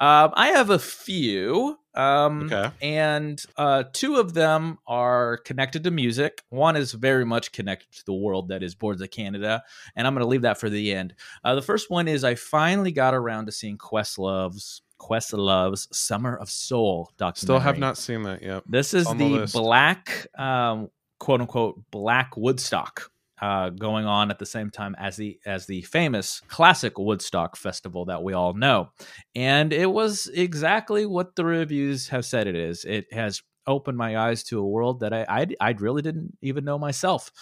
Um, 0.00 0.32
I 0.34 0.48
have 0.48 0.70
a 0.70 0.78
few. 0.78 1.78
Um, 1.94 2.44
Okay. 2.44 2.70
And 2.82 3.40
uh, 3.56 3.84
two 3.92 4.16
of 4.16 4.34
them 4.34 4.78
are 4.86 5.38
connected 5.38 5.84
to 5.84 5.90
music. 5.90 6.42
One 6.50 6.76
is 6.76 6.92
very 6.92 7.24
much 7.24 7.52
connected 7.52 7.92
to 7.92 8.04
the 8.04 8.12
world 8.12 8.48
that 8.48 8.62
is 8.62 8.74
Boards 8.74 9.00
of 9.00 9.10
Canada, 9.10 9.62
and 9.94 10.06
I'm 10.06 10.14
going 10.14 10.24
to 10.24 10.28
leave 10.28 10.42
that 10.42 10.58
for 10.58 10.68
the 10.68 10.92
end. 10.92 11.14
Uh, 11.44 11.54
the 11.54 11.62
first 11.62 11.90
one 11.90 12.08
is 12.08 12.24
I 12.24 12.34
finally 12.34 12.92
got 12.92 13.14
around 13.14 13.46
to 13.46 13.52
seeing 13.52 13.78
Questlove's 13.78 14.82
Questlove's 14.98 15.88
Summer 15.96 16.36
of 16.36 16.50
Soul 16.50 17.10
documentary. 17.16 17.46
Still 17.46 17.58
have 17.60 17.78
not 17.78 17.98
seen 17.98 18.22
that 18.22 18.42
yet. 18.42 18.62
This 18.66 18.94
is 18.94 19.06
on 19.06 19.18
the 19.18 19.38
the, 19.38 19.50
black, 19.52 20.26
um, 20.38 20.88
quote 21.24 21.40
unquote, 21.40 21.82
black 21.90 22.36
Woodstock. 22.36 23.10
Uh, 23.42 23.68
going 23.68 24.06
on 24.06 24.30
at 24.30 24.38
the 24.38 24.46
same 24.46 24.70
time 24.70 24.94
as 24.96 25.16
the 25.16 25.38
as 25.44 25.66
the 25.66 25.82
famous 25.82 26.40
classic 26.46 26.96
Woodstock 26.96 27.56
festival 27.56 28.04
that 28.04 28.22
we 28.22 28.32
all 28.32 28.54
know, 28.54 28.90
and 29.34 29.72
it 29.72 29.90
was 29.90 30.30
exactly 30.32 31.04
what 31.04 31.34
the 31.34 31.44
reviews 31.44 32.08
have 32.08 32.24
said 32.24 32.46
it 32.46 32.54
is. 32.54 32.84
It 32.84 33.12
has 33.12 33.42
opened 33.66 33.98
my 33.98 34.16
eyes 34.16 34.44
to 34.44 34.60
a 34.60 34.66
world 34.66 35.00
that 35.00 35.12
I 35.12 35.26
I, 35.28 35.46
I 35.60 35.70
really 35.72 36.00
didn't 36.00 36.38
even 36.42 36.64
know 36.64 36.78
myself, 36.78 37.32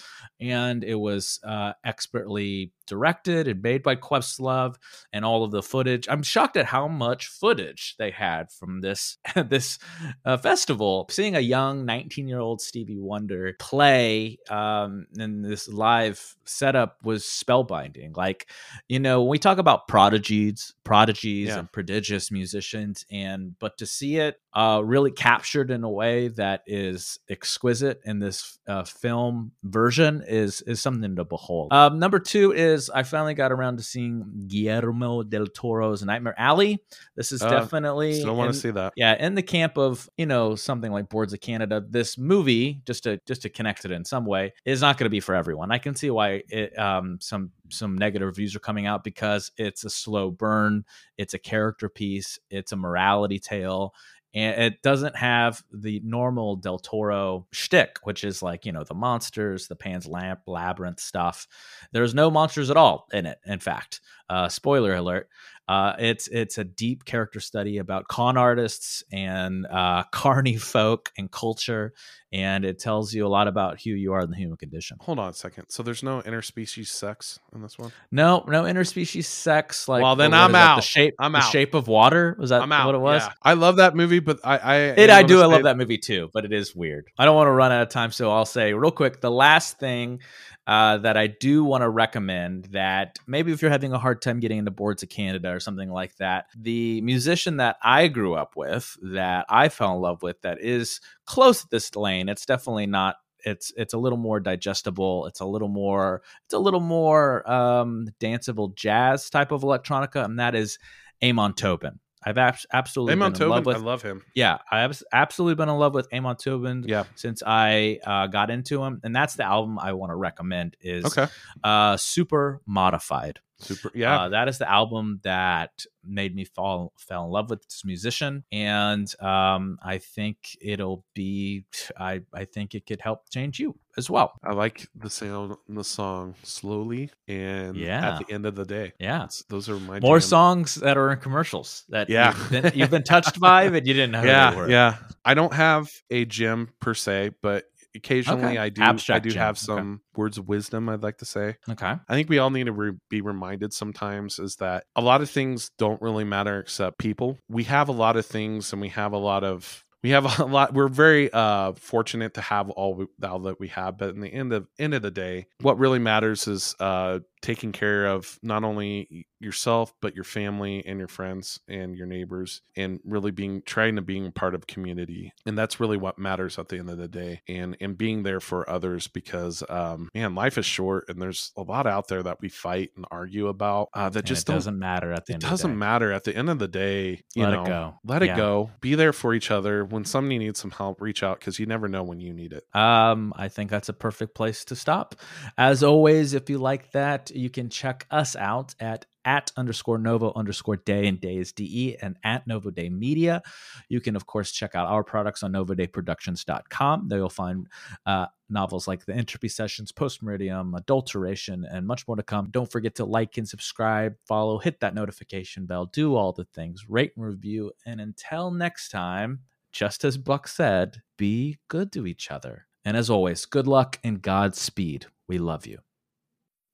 and 0.40 0.82
it 0.82 0.94
was 0.94 1.38
uh, 1.44 1.74
expertly 1.84 2.72
directed 2.92 3.48
and 3.48 3.62
made 3.62 3.82
by 3.82 3.96
Questlove, 3.96 4.76
and 5.12 5.24
all 5.24 5.44
of 5.44 5.50
the 5.50 5.62
footage. 5.62 6.06
I'm 6.10 6.22
shocked 6.22 6.56
at 6.58 6.66
how 6.66 6.88
much 6.88 7.26
footage 7.26 7.94
they 7.98 8.10
had 8.10 8.52
from 8.52 8.80
this 8.82 9.16
this 9.48 9.78
uh, 10.24 10.36
festival. 10.36 11.06
Seeing 11.10 11.34
a 11.36 11.40
young 11.40 11.84
19 11.86 12.28
year 12.28 12.40
old 12.40 12.60
Stevie 12.60 12.98
Wonder 12.98 13.54
play 13.58 14.38
um, 14.50 15.06
in 15.18 15.42
this 15.42 15.68
live 15.68 16.36
setup 16.44 16.98
was 17.02 17.24
spellbinding. 17.24 18.16
Like, 18.16 18.48
you 18.88 19.00
know, 19.00 19.22
when 19.22 19.30
we 19.30 19.38
talk 19.38 19.58
about 19.58 19.88
prodigies, 19.88 20.74
prodigies, 20.84 21.48
Yeah. 21.48 21.60
and 21.60 21.72
prodigious 21.72 22.30
musicians, 22.30 23.06
and 23.10 23.58
but 23.58 23.78
to 23.78 23.86
see 23.86 24.16
it 24.16 24.36
uh, 24.54 24.82
really 24.84 25.10
captured 25.10 25.70
in 25.70 25.82
a 25.84 25.90
way 25.90 26.28
that 26.28 26.62
is 26.66 27.18
exquisite 27.30 28.00
in 28.04 28.18
this 28.18 28.58
uh, 28.68 28.84
film 28.84 29.52
version 29.64 30.22
is 30.26 30.60
is 30.62 30.80
something 30.80 31.16
to 31.16 31.24
behold. 31.24 31.72
Um, 31.72 31.98
number 31.98 32.18
two 32.18 32.52
is 32.52 32.81
I 32.90 33.02
finally 33.02 33.34
got 33.34 33.52
around 33.52 33.76
to 33.78 33.82
seeing 33.82 34.44
Guillermo 34.48 35.22
del 35.22 35.46
Toro's 35.46 36.02
Nightmare 36.02 36.34
Alley. 36.38 36.82
This 37.16 37.32
is 37.32 37.42
Uh, 37.42 37.50
definitely 37.50 38.20
Still 38.20 38.36
want 38.36 38.52
to 38.52 38.58
see 38.58 38.70
that. 38.70 38.92
yeah 38.96 39.14
in 39.24 39.34
the 39.34 39.42
camp 39.42 39.76
of 39.78 40.08
you 40.16 40.26
know 40.26 40.54
something 40.54 40.90
like 40.92 41.08
boards 41.08 41.32
of 41.32 41.40
canada 41.40 41.84
this 41.88 42.16
movie 42.18 42.80
just 42.86 43.02
to 43.04 43.20
just 43.26 43.42
to 43.42 43.48
connect 43.48 43.84
it 43.84 43.90
in 43.90 44.04
some 44.04 44.24
way 44.24 44.52
is 44.64 44.80
not 44.80 44.96
going 44.98 45.06
to 45.06 45.10
be 45.10 45.20
for 45.20 45.34
everyone 45.34 45.70
i 45.70 45.78
can 45.78 45.94
see 45.94 46.10
why 46.10 46.42
it 46.48 46.76
um 46.78 47.18
some 47.20 47.50
some 47.70 47.96
negative 47.96 48.26
reviews 48.26 48.54
are 48.54 48.60
coming 48.60 48.86
out 48.86 49.02
because 49.04 49.50
it's 49.56 49.84
a 49.84 49.90
slow 49.90 50.30
burn 50.30 50.84
it's 51.18 51.34
a 51.34 51.38
character 51.38 51.88
piece 51.88 52.38
it's 52.50 52.72
a 52.72 52.76
morality 52.76 53.38
tale 53.38 53.94
and 54.34 54.62
it 54.62 54.82
doesn't 54.82 55.16
have 55.16 55.62
the 55.72 56.00
normal 56.04 56.56
Del 56.56 56.78
Toro 56.78 57.46
shtick, 57.52 57.98
which 58.04 58.24
is 58.24 58.42
like 58.42 58.64
you 58.64 58.72
know 58.72 58.84
the 58.84 58.94
monsters, 58.94 59.68
the 59.68 59.76
Pan's 59.76 60.06
Lamp 60.06 60.40
labyrinth 60.46 61.00
stuff. 61.00 61.46
There's 61.92 62.14
no 62.14 62.30
monsters 62.30 62.70
at 62.70 62.76
all 62.76 63.08
in 63.12 63.26
it. 63.26 63.38
In 63.46 63.58
fact, 63.58 64.00
uh, 64.32 64.48
spoiler 64.48 64.94
alert. 64.94 65.28
Uh, 65.68 65.94
it's 66.00 66.26
it's 66.28 66.58
a 66.58 66.64
deep 66.64 67.04
character 67.04 67.38
study 67.38 67.78
about 67.78 68.08
con 68.08 68.36
artists 68.36 69.04
and 69.12 69.64
uh, 69.66 70.02
carny 70.12 70.56
folk 70.56 71.12
and 71.16 71.30
culture, 71.30 71.92
and 72.32 72.64
it 72.64 72.80
tells 72.80 73.14
you 73.14 73.24
a 73.24 73.28
lot 73.28 73.46
about 73.46 73.80
who 73.80 73.90
you 73.90 74.12
are 74.12 74.22
in 74.22 74.30
the 74.30 74.36
human 74.36 74.56
condition. 74.56 74.96
Hold 75.00 75.20
on 75.20 75.30
a 75.30 75.32
second. 75.32 75.66
So 75.68 75.84
there's 75.84 76.02
no 76.02 76.20
interspecies 76.22 76.88
sex 76.88 77.38
in 77.54 77.62
this 77.62 77.78
one. 77.78 77.92
No, 78.10 78.44
no 78.48 78.64
interspecies 78.64 79.24
sex. 79.26 79.86
Like, 79.86 80.02
Well, 80.02 80.16
then 80.16 80.34
I'm 80.34 80.50
that, 80.52 80.70
out. 80.70 80.76
The 80.76 80.82
shape, 80.82 81.14
I'm 81.20 81.32
the 81.32 81.38
out. 81.38 81.52
shape 81.52 81.74
of 81.74 81.86
water. 81.86 82.36
Was 82.40 82.50
that 82.50 82.60
I'm 82.62 82.72
out. 82.72 82.86
what 82.86 82.94
it 82.96 82.98
was? 82.98 83.22
Yeah. 83.22 83.32
I 83.42 83.52
love 83.54 83.76
that 83.76 83.94
movie, 83.94 84.18
but 84.18 84.40
I 84.42 84.58
I 84.58 84.76
It, 84.78 85.10
I 85.10 85.22
do. 85.22 85.40
I 85.42 85.46
love 85.46 85.62
that 85.62 85.76
movie 85.76 85.98
too, 85.98 86.28
but 86.34 86.44
it 86.44 86.52
is 86.52 86.74
weird. 86.74 87.06
I 87.16 87.24
don't 87.24 87.36
want 87.36 87.46
to 87.46 87.52
run 87.52 87.70
out 87.70 87.82
of 87.82 87.88
time, 87.88 88.10
so 88.10 88.32
I'll 88.32 88.44
say 88.44 88.74
real 88.74 88.90
quick 88.90 89.20
the 89.20 89.30
last 89.30 89.78
thing 89.78 90.20
uh, 90.66 90.98
that 90.98 91.16
I 91.16 91.26
do 91.26 91.64
want 91.64 91.82
to 91.82 91.88
recommend 91.88 92.66
that 92.66 93.18
maybe 93.26 93.52
if 93.52 93.60
you're 93.62 93.70
having 93.70 93.92
a 93.92 93.98
hard 93.98 94.22
time 94.22 94.40
getting 94.40 94.58
into 94.58 94.70
Boards 94.70 95.02
of 95.02 95.08
Canada 95.08 95.50
or 95.50 95.60
something 95.60 95.90
like 95.90 96.16
that, 96.16 96.46
the 96.56 97.00
musician 97.00 97.56
that 97.56 97.76
I 97.82 98.08
grew 98.08 98.34
up 98.34 98.54
with, 98.54 98.96
that 99.02 99.46
I 99.48 99.68
fell 99.68 99.94
in 99.94 100.00
love 100.00 100.22
with, 100.22 100.40
that 100.42 100.60
is 100.60 101.00
close 101.26 101.62
to 101.62 101.68
this 101.70 101.96
lane, 101.96 102.28
it's 102.28 102.46
definitely 102.46 102.86
not. 102.86 103.16
It's 103.44 103.72
it's 103.76 103.92
a 103.92 103.98
little 103.98 104.18
more 104.18 104.38
digestible. 104.38 105.26
It's 105.26 105.40
a 105.40 105.44
little 105.44 105.66
more 105.66 106.22
it's 106.44 106.54
a 106.54 106.60
little 106.60 106.78
more 106.78 107.50
um, 107.50 108.06
danceable 108.20 108.72
jazz 108.76 109.30
type 109.30 109.50
of 109.50 109.62
electronica, 109.62 110.24
and 110.24 110.38
that 110.38 110.54
is 110.54 110.78
Amon 111.24 111.54
Tobin. 111.54 111.98
I've 112.24 112.38
abs- 112.38 112.66
absolutely 112.72 113.14
Amon 113.14 113.32
been 113.32 113.42
in 113.42 113.48
love 113.48 113.66
with. 113.66 113.76
I 113.76 113.80
love 113.80 114.02
him. 114.02 114.22
yeah, 114.34 114.58
I've 114.70 115.02
absolutely 115.12 115.56
been 115.56 115.68
in 115.68 115.76
love 115.76 115.94
with 115.94 116.06
Amon 116.12 116.36
Tobin 116.36 116.84
Yeah. 116.86 117.04
since 117.16 117.42
I 117.44 117.98
uh, 118.04 118.26
got 118.28 118.50
into 118.50 118.82
him, 118.82 119.00
and 119.02 119.14
that's 119.14 119.34
the 119.34 119.44
album 119.44 119.78
I 119.78 119.92
want 119.92 120.10
to 120.10 120.16
recommend. 120.16 120.76
Is 120.80 121.04
Okay. 121.04 121.26
uh, 121.64 121.96
Super 121.96 122.60
Modified. 122.66 123.40
Super. 123.62 123.90
Yeah. 123.94 124.22
Uh, 124.22 124.28
that 124.30 124.48
is 124.48 124.58
the 124.58 124.70
album 124.70 125.20
that 125.24 125.70
made 126.04 126.34
me 126.34 126.44
fall 126.44 126.92
fell 126.98 127.24
in 127.26 127.30
love 127.30 127.48
with 127.50 127.62
this 127.62 127.84
musician, 127.84 128.44
and 128.50 129.06
um, 129.22 129.78
I 129.82 129.98
think 129.98 130.36
it'll 130.60 131.04
be. 131.14 131.64
I 131.98 132.22
I 132.34 132.44
think 132.44 132.74
it 132.74 132.86
could 132.86 133.00
help 133.00 133.30
change 133.30 133.58
you 133.60 133.78
as 133.96 134.08
well. 134.10 134.32
I 134.42 134.52
like 134.52 134.88
the 134.94 135.10
sound 135.10 135.54
in 135.68 135.74
the 135.74 135.84
song 135.84 136.34
slowly 136.42 137.10
and 137.28 137.76
Yeah. 137.76 138.14
at 138.18 138.26
the 138.26 138.32
end 138.34 138.46
of 138.46 138.54
the 138.54 138.64
day. 138.64 138.92
Yeah. 138.98 139.18
That's- 139.18 139.44
those 139.50 139.68
are 139.68 139.78
my 139.78 140.00
More 140.00 140.18
jam. 140.18 140.28
songs 140.28 140.74
that 140.76 140.96
are 140.96 141.12
in 141.12 141.18
commercials 141.18 141.84
that 141.90 142.08
Yeah. 142.08 142.34
you've 142.34 142.50
been, 142.62 142.72
you've 142.74 142.90
been 142.90 143.02
touched 143.04 143.38
by, 143.38 143.68
but 143.68 143.84
you 143.86 143.92
didn't 143.92 144.12
know 144.12 144.20
who 144.22 144.26
they 144.28 144.32
Yeah, 144.32 144.54
were. 144.56 144.70
yeah. 144.70 144.96
I 145.26 145.34
don't 145.34 145.52
have 145.52 145.90
a 146.10 146.24
gym 146.24 146.70
per 146.80 146.94
se, 146.94 147.32
but 147.42 147.64
occasionally 147.94 148.44
Okay. 148.44 148.58
I 148.58 148.68
do. 148.68 148.82
Abstract 148.82 149.24
I 149.24 149.28
do 149.28 149.30
gym. 149.30 149.40
have 149.40 149.56
Okay. 149.56 149.64
some 149.66 150.00
words 150.16 150.38
of 150.38 150.48
wisdom. 150.48 150.88
I'd 150.88 151.02
like 151.02 151.18
to 151.18 151.24
say. 151.24 151.56
Okay. 151.68 151.94
I 152.08 152.14
think 152.14 152.28
we 152.28 152.38
all 152.38 152.50
need 152.50 152.66
to 152.66 152.72
re- 152.72 152.98
be 153.10 153.20
reminded 153.20 153.72
sometimes 153.72 154.38
is 154.38 154.56
that 154.56 154.84
a 154.96 155.00
lot 155.00 155.20
of 155.22 155.30
things 155.30 155.70
don't 155.78 156.00
really 156.02 156.24
matter 156.24 156.58
except 156.58 156.98
people. 156.98 157.38
We 157.48 157.64
have 157.64 157.88
a 157.88 157.92
lot 157.92 158.16
of 158.16 158.26
things 158.26 158.72
and 158.72 158.80
we 158.80 158.88
have 158.90 159.12
a 159.12 159.18
lot 159.18 159.44
of 159.44 159.84
we 160.02 160.10
have 160.10 160.24
a 160.40 160.44
lot 160.44 160.74
we're 160.74 160.88
very 160.88 161.32
uh 161.32 161.72
fortunate 161.74 162.34
to 162.34 162.40
have 162.40 162.70
all, 162.70 162.94
we, 162.94 163.06
all 163.22 163.38
that 163.40 163.60
we 163.60 163.68
have 163.68 163.96
but 163.98 164.10
in 164.14 164.20
the 164.20 164.28
end 164.32 164.52
of 164.52 164.66
end 164.78 164.94
of 164.94 165.02
the 165.02 165.12
day 165.12 165.46
what 165.60 165.78
really 165.78 166.00
matters 166.00 166.48
is 166.48 166.74
uh 166.80 167.20
taking 167.40 167.70
care 167.70 168.06
of 168.06 168.36
not 168.42 168.64
only 168.64 169.26
yourself 169.42 169.92
but 170.00 170.14
your 170.14 170.24
family 170.24 170.84
and 170.86 170.98
your 170.98 171.08
friends 171.08 171.60
and 171.68 171.96
your 171.96 172.06
neighbors 172.06 172.62
and 172.76 173.00
really 173.04 173.30
being 173.30 173.62
trying 173.66 173.96
to 173.96 174.02
being 174.02 174.30
part 174.32 174.54
of 174.54 174.66
community 174.66 175.32
and 175.46 175.56
that's 175.58 175.80
really 175.80 175.96
what 175.96 176.18
matters 176.18 176.58
at 176.58 176.68
the 176.68 176.78
end 176.78 176.88
of 176.90 176.98
the 176.98 177.08
day 177.08 177.40
and 177.48 177.76
and 177.80 177.96
being 177.98 178.22
there 178.22 178.40
for 178.40 178.68
others 178.68 179.06
because 179.08 179.62
um 179.68 180.08
man 180.14 180.34
life 180.34 180.56
is 180.58 180.66
short 180.66 181.04
and 181.08 181.20
there's 181.20 181.52
a 181.56 181.62
lot 181.62 181.86
out 181.86 182.08
there 182.08 182.22
that 182.22 182.40
we 182.40 182.48
fight 182.48 182.90
and 182.96 183.04
argue 183.10 183.48
about 183.48 183.88
uh 183.94 184.08
that 184.08 184.20
And 184.20 184.26
just 184.26 184.46
doesn't 184.46 184.78
matter 184.78 185.12
at 185.12 185.26
the 185.26 185.32
it 185.32 185.34
end 185.34 185.42
doesn't 185.42 185.70
of 185.72 185.76
the 185.76 185.76
day. 185.76 185.78
matter 185.86 186.12
at 186.12 186.24
the 186.24 186.36
end 186.36 186.50
of 186.50 186.58
the 186.58 186.68
day 186.68 187.22
you 187.34 187.42
Let 187.44 187.54
it 187.54 187.66
go. 187.66 187.94
let 188.04 188.22
it 188.22 188.36
go 188.36 188.70
be 188.80 188.94
there 188.94 189.12
for 189.12 189.34
each 189.34 189.50
other 189.50 189.84
when 189.84 190.04
somebody 190.04 190.38
needs 190.38 190.60
some 190.60 190.70
help 190.70 191.00
reach 191.00 191.22
out 191.22 191.38
because 191.40 191.58
you 191.58 191.66
never 191.66 191.88
know 191.88 192.02
when 192.02 192.20
you 192.20 192.32
need 192.32 192.52
it 192.52 192.64
Um, 192.74 193.32
I 193.36 193.48
think 193.48 193.70
that's 193.70 193.88
a 193.88 193.92
perfect 193.92 194.34
place 194.34 194.64
to 194.66 194.76
stop. 194.76 195.14
As 195.58 195.82
always, 195.82 196.34
if 196.34 196.48
you 196.50 196.58
like 196.58 196.90
that, 196.92 197.30
you 197.34 197.50
can 197.50 197.68
check 197.68 198.06
us 198.10 198.36
out 198.36 198.74
at 198.80 199.06
at 199.24 199.52
underscore 199.56 199.98
Novo 199.98 200.32
underscore 200.34 200.76
Day 200.76 201.06
and 201.06 201.20
Day 201.20 201.36
is 201.36 201.52
DE 201.52 201.96
and 202.00 202.16
at 202.24 202.46
Novo 202.46 202.70
Day 202.70 202.88
Media. 202.88 203.42
You 203.88 204.00
can, 204.00 204.16
of 204.16 204.26
course, 204.26 204.52
check 204.52 204.74
out 204.74 204.88
our 204.88 205.04
products 205.04 205.42
on 205.42 205.52
novodayproductions.com. 205.52 207.08
There 207.08 207.18
you'll 207.18 207.28
find 207.28 207.68
uh, 208.06 208.26
novels 208.48 208.86
like 208.86 209.04
The 209.04 209.14
Entropy 209.14 209.48
Sessions, 209.48 209.92
Post 209.92 210.22
Meridium, 210.22 210.76
Adulteration, 210.76 211.66
and 211.70 211.86
much 211.86 212.06
more 212.06 212.16
to 212.16 212.22
come. 212.22 212.48
Don't 212.50 212.70
forget 212.70 212.94
to 212.96 213.04
like 213.04 213.38
and 213.38 213.48
subscribe, 213.48 214.14
follow, 214.26 214.58
hit 214.58 214.80
that 214.80 214.94
notification 214.94 215.66
bell, 215.66 215.86
do 215.86 216.14
all 216.14 216.32
the 216.32 216.46
things, 216.54 216.88
rate 216.88 217.12
and 217.16 217.24
review. 217.24 217.72
And 217.86 218.00
until 218.00 218.50
next 218.50 218.90
time, 218.90 219.40
just 219.72 220.04
as 220.04 220.18
Buck 220.18 220.46
said, 220.48 221.02
be 221.16 221.58
good 221.68 221.92
to 221.92 222.06
each 222.06 222.30
other. 222.30 222.66
And 222.84 222.96
as 222.96 223.08
always, 223.08 223.46
good 223.46 223.66
luck 223.66 223.98
and 224.04 224.20
Godspeed. 224.20 225.06
We 225.28 225.38
love 225.38 225.66
you. 225.66 225.78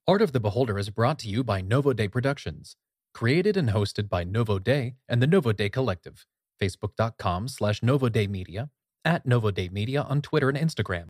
Art 0.09 0.23
of 0.23 0.33
the 0.33 0.41
Beholder 0.41 0.79
is 0.79 0.89
brought 0.89 1.19
to 1.19 1.29
you 1.29 1.45
by 1.45 1.61
Novo 1.61 1.93
Day 1.93 2.09
Productions. 2.09 2.77
Created 3.13 3.59
and 3.59 3.69
hosted 3.69 4.09
by 4.09 4.25
Novo 4.25 4.59
Day 4.59 4.95
and 5.07 5.21
the 5.21 5.27
Novo 5.27 5.53
Day 5.53 5.69
Collective. 5.69 6.25
Facebook.com 6.59 7.47
slash 7.47 7.83
Novo 7.83 8.09
Day 8.09 8.27
Media, 8.27 8.71
at 9.05 9.27
Novo 9.27 9.51
Day 9.51 9.69
Media 9.69 10.01
on 10.01 10.23
Twitter 10.23 10.49
and 10.49 10.57
Instagram. 10.57 11.09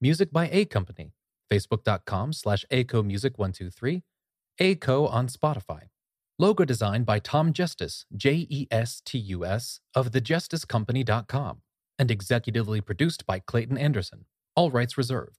Music 0.00 0.32
by 0.32 0.48
A 0.50 0.64
Company. 0.64 1.12
Facebook.com 1.52 2.32
slash 2.32 2.64
ACO 2.70 3.02
Music 3.02 3.38
123, 3.38 4.02
ACO 4.60 5.06
on 5.08 5.28
Spotify. 5.28 5.82
Logo 6.38 6.64
designed 6.64 7.04
by 7.04 7.18
Tom 7.18 7.52
Justice, 7.52 8.06
J 8.16 8.46
E 8.48 8.66
S 8.70 9.02
T 9.04 9.18
U 9.18 9.44
S, 9.44 9.80
of 9.94 10.12
thejusticecompany.com, 10.12 11.60
and 11.98 12.08
executively 12.08 12.82
produced 12.82 13.26
by 13.26 13.40
Clayton 13.40 13.76
Anderson. 13.76 14.24
All 14.56 14.70
rights 14.70 14.96
reserved. 14.96 15.30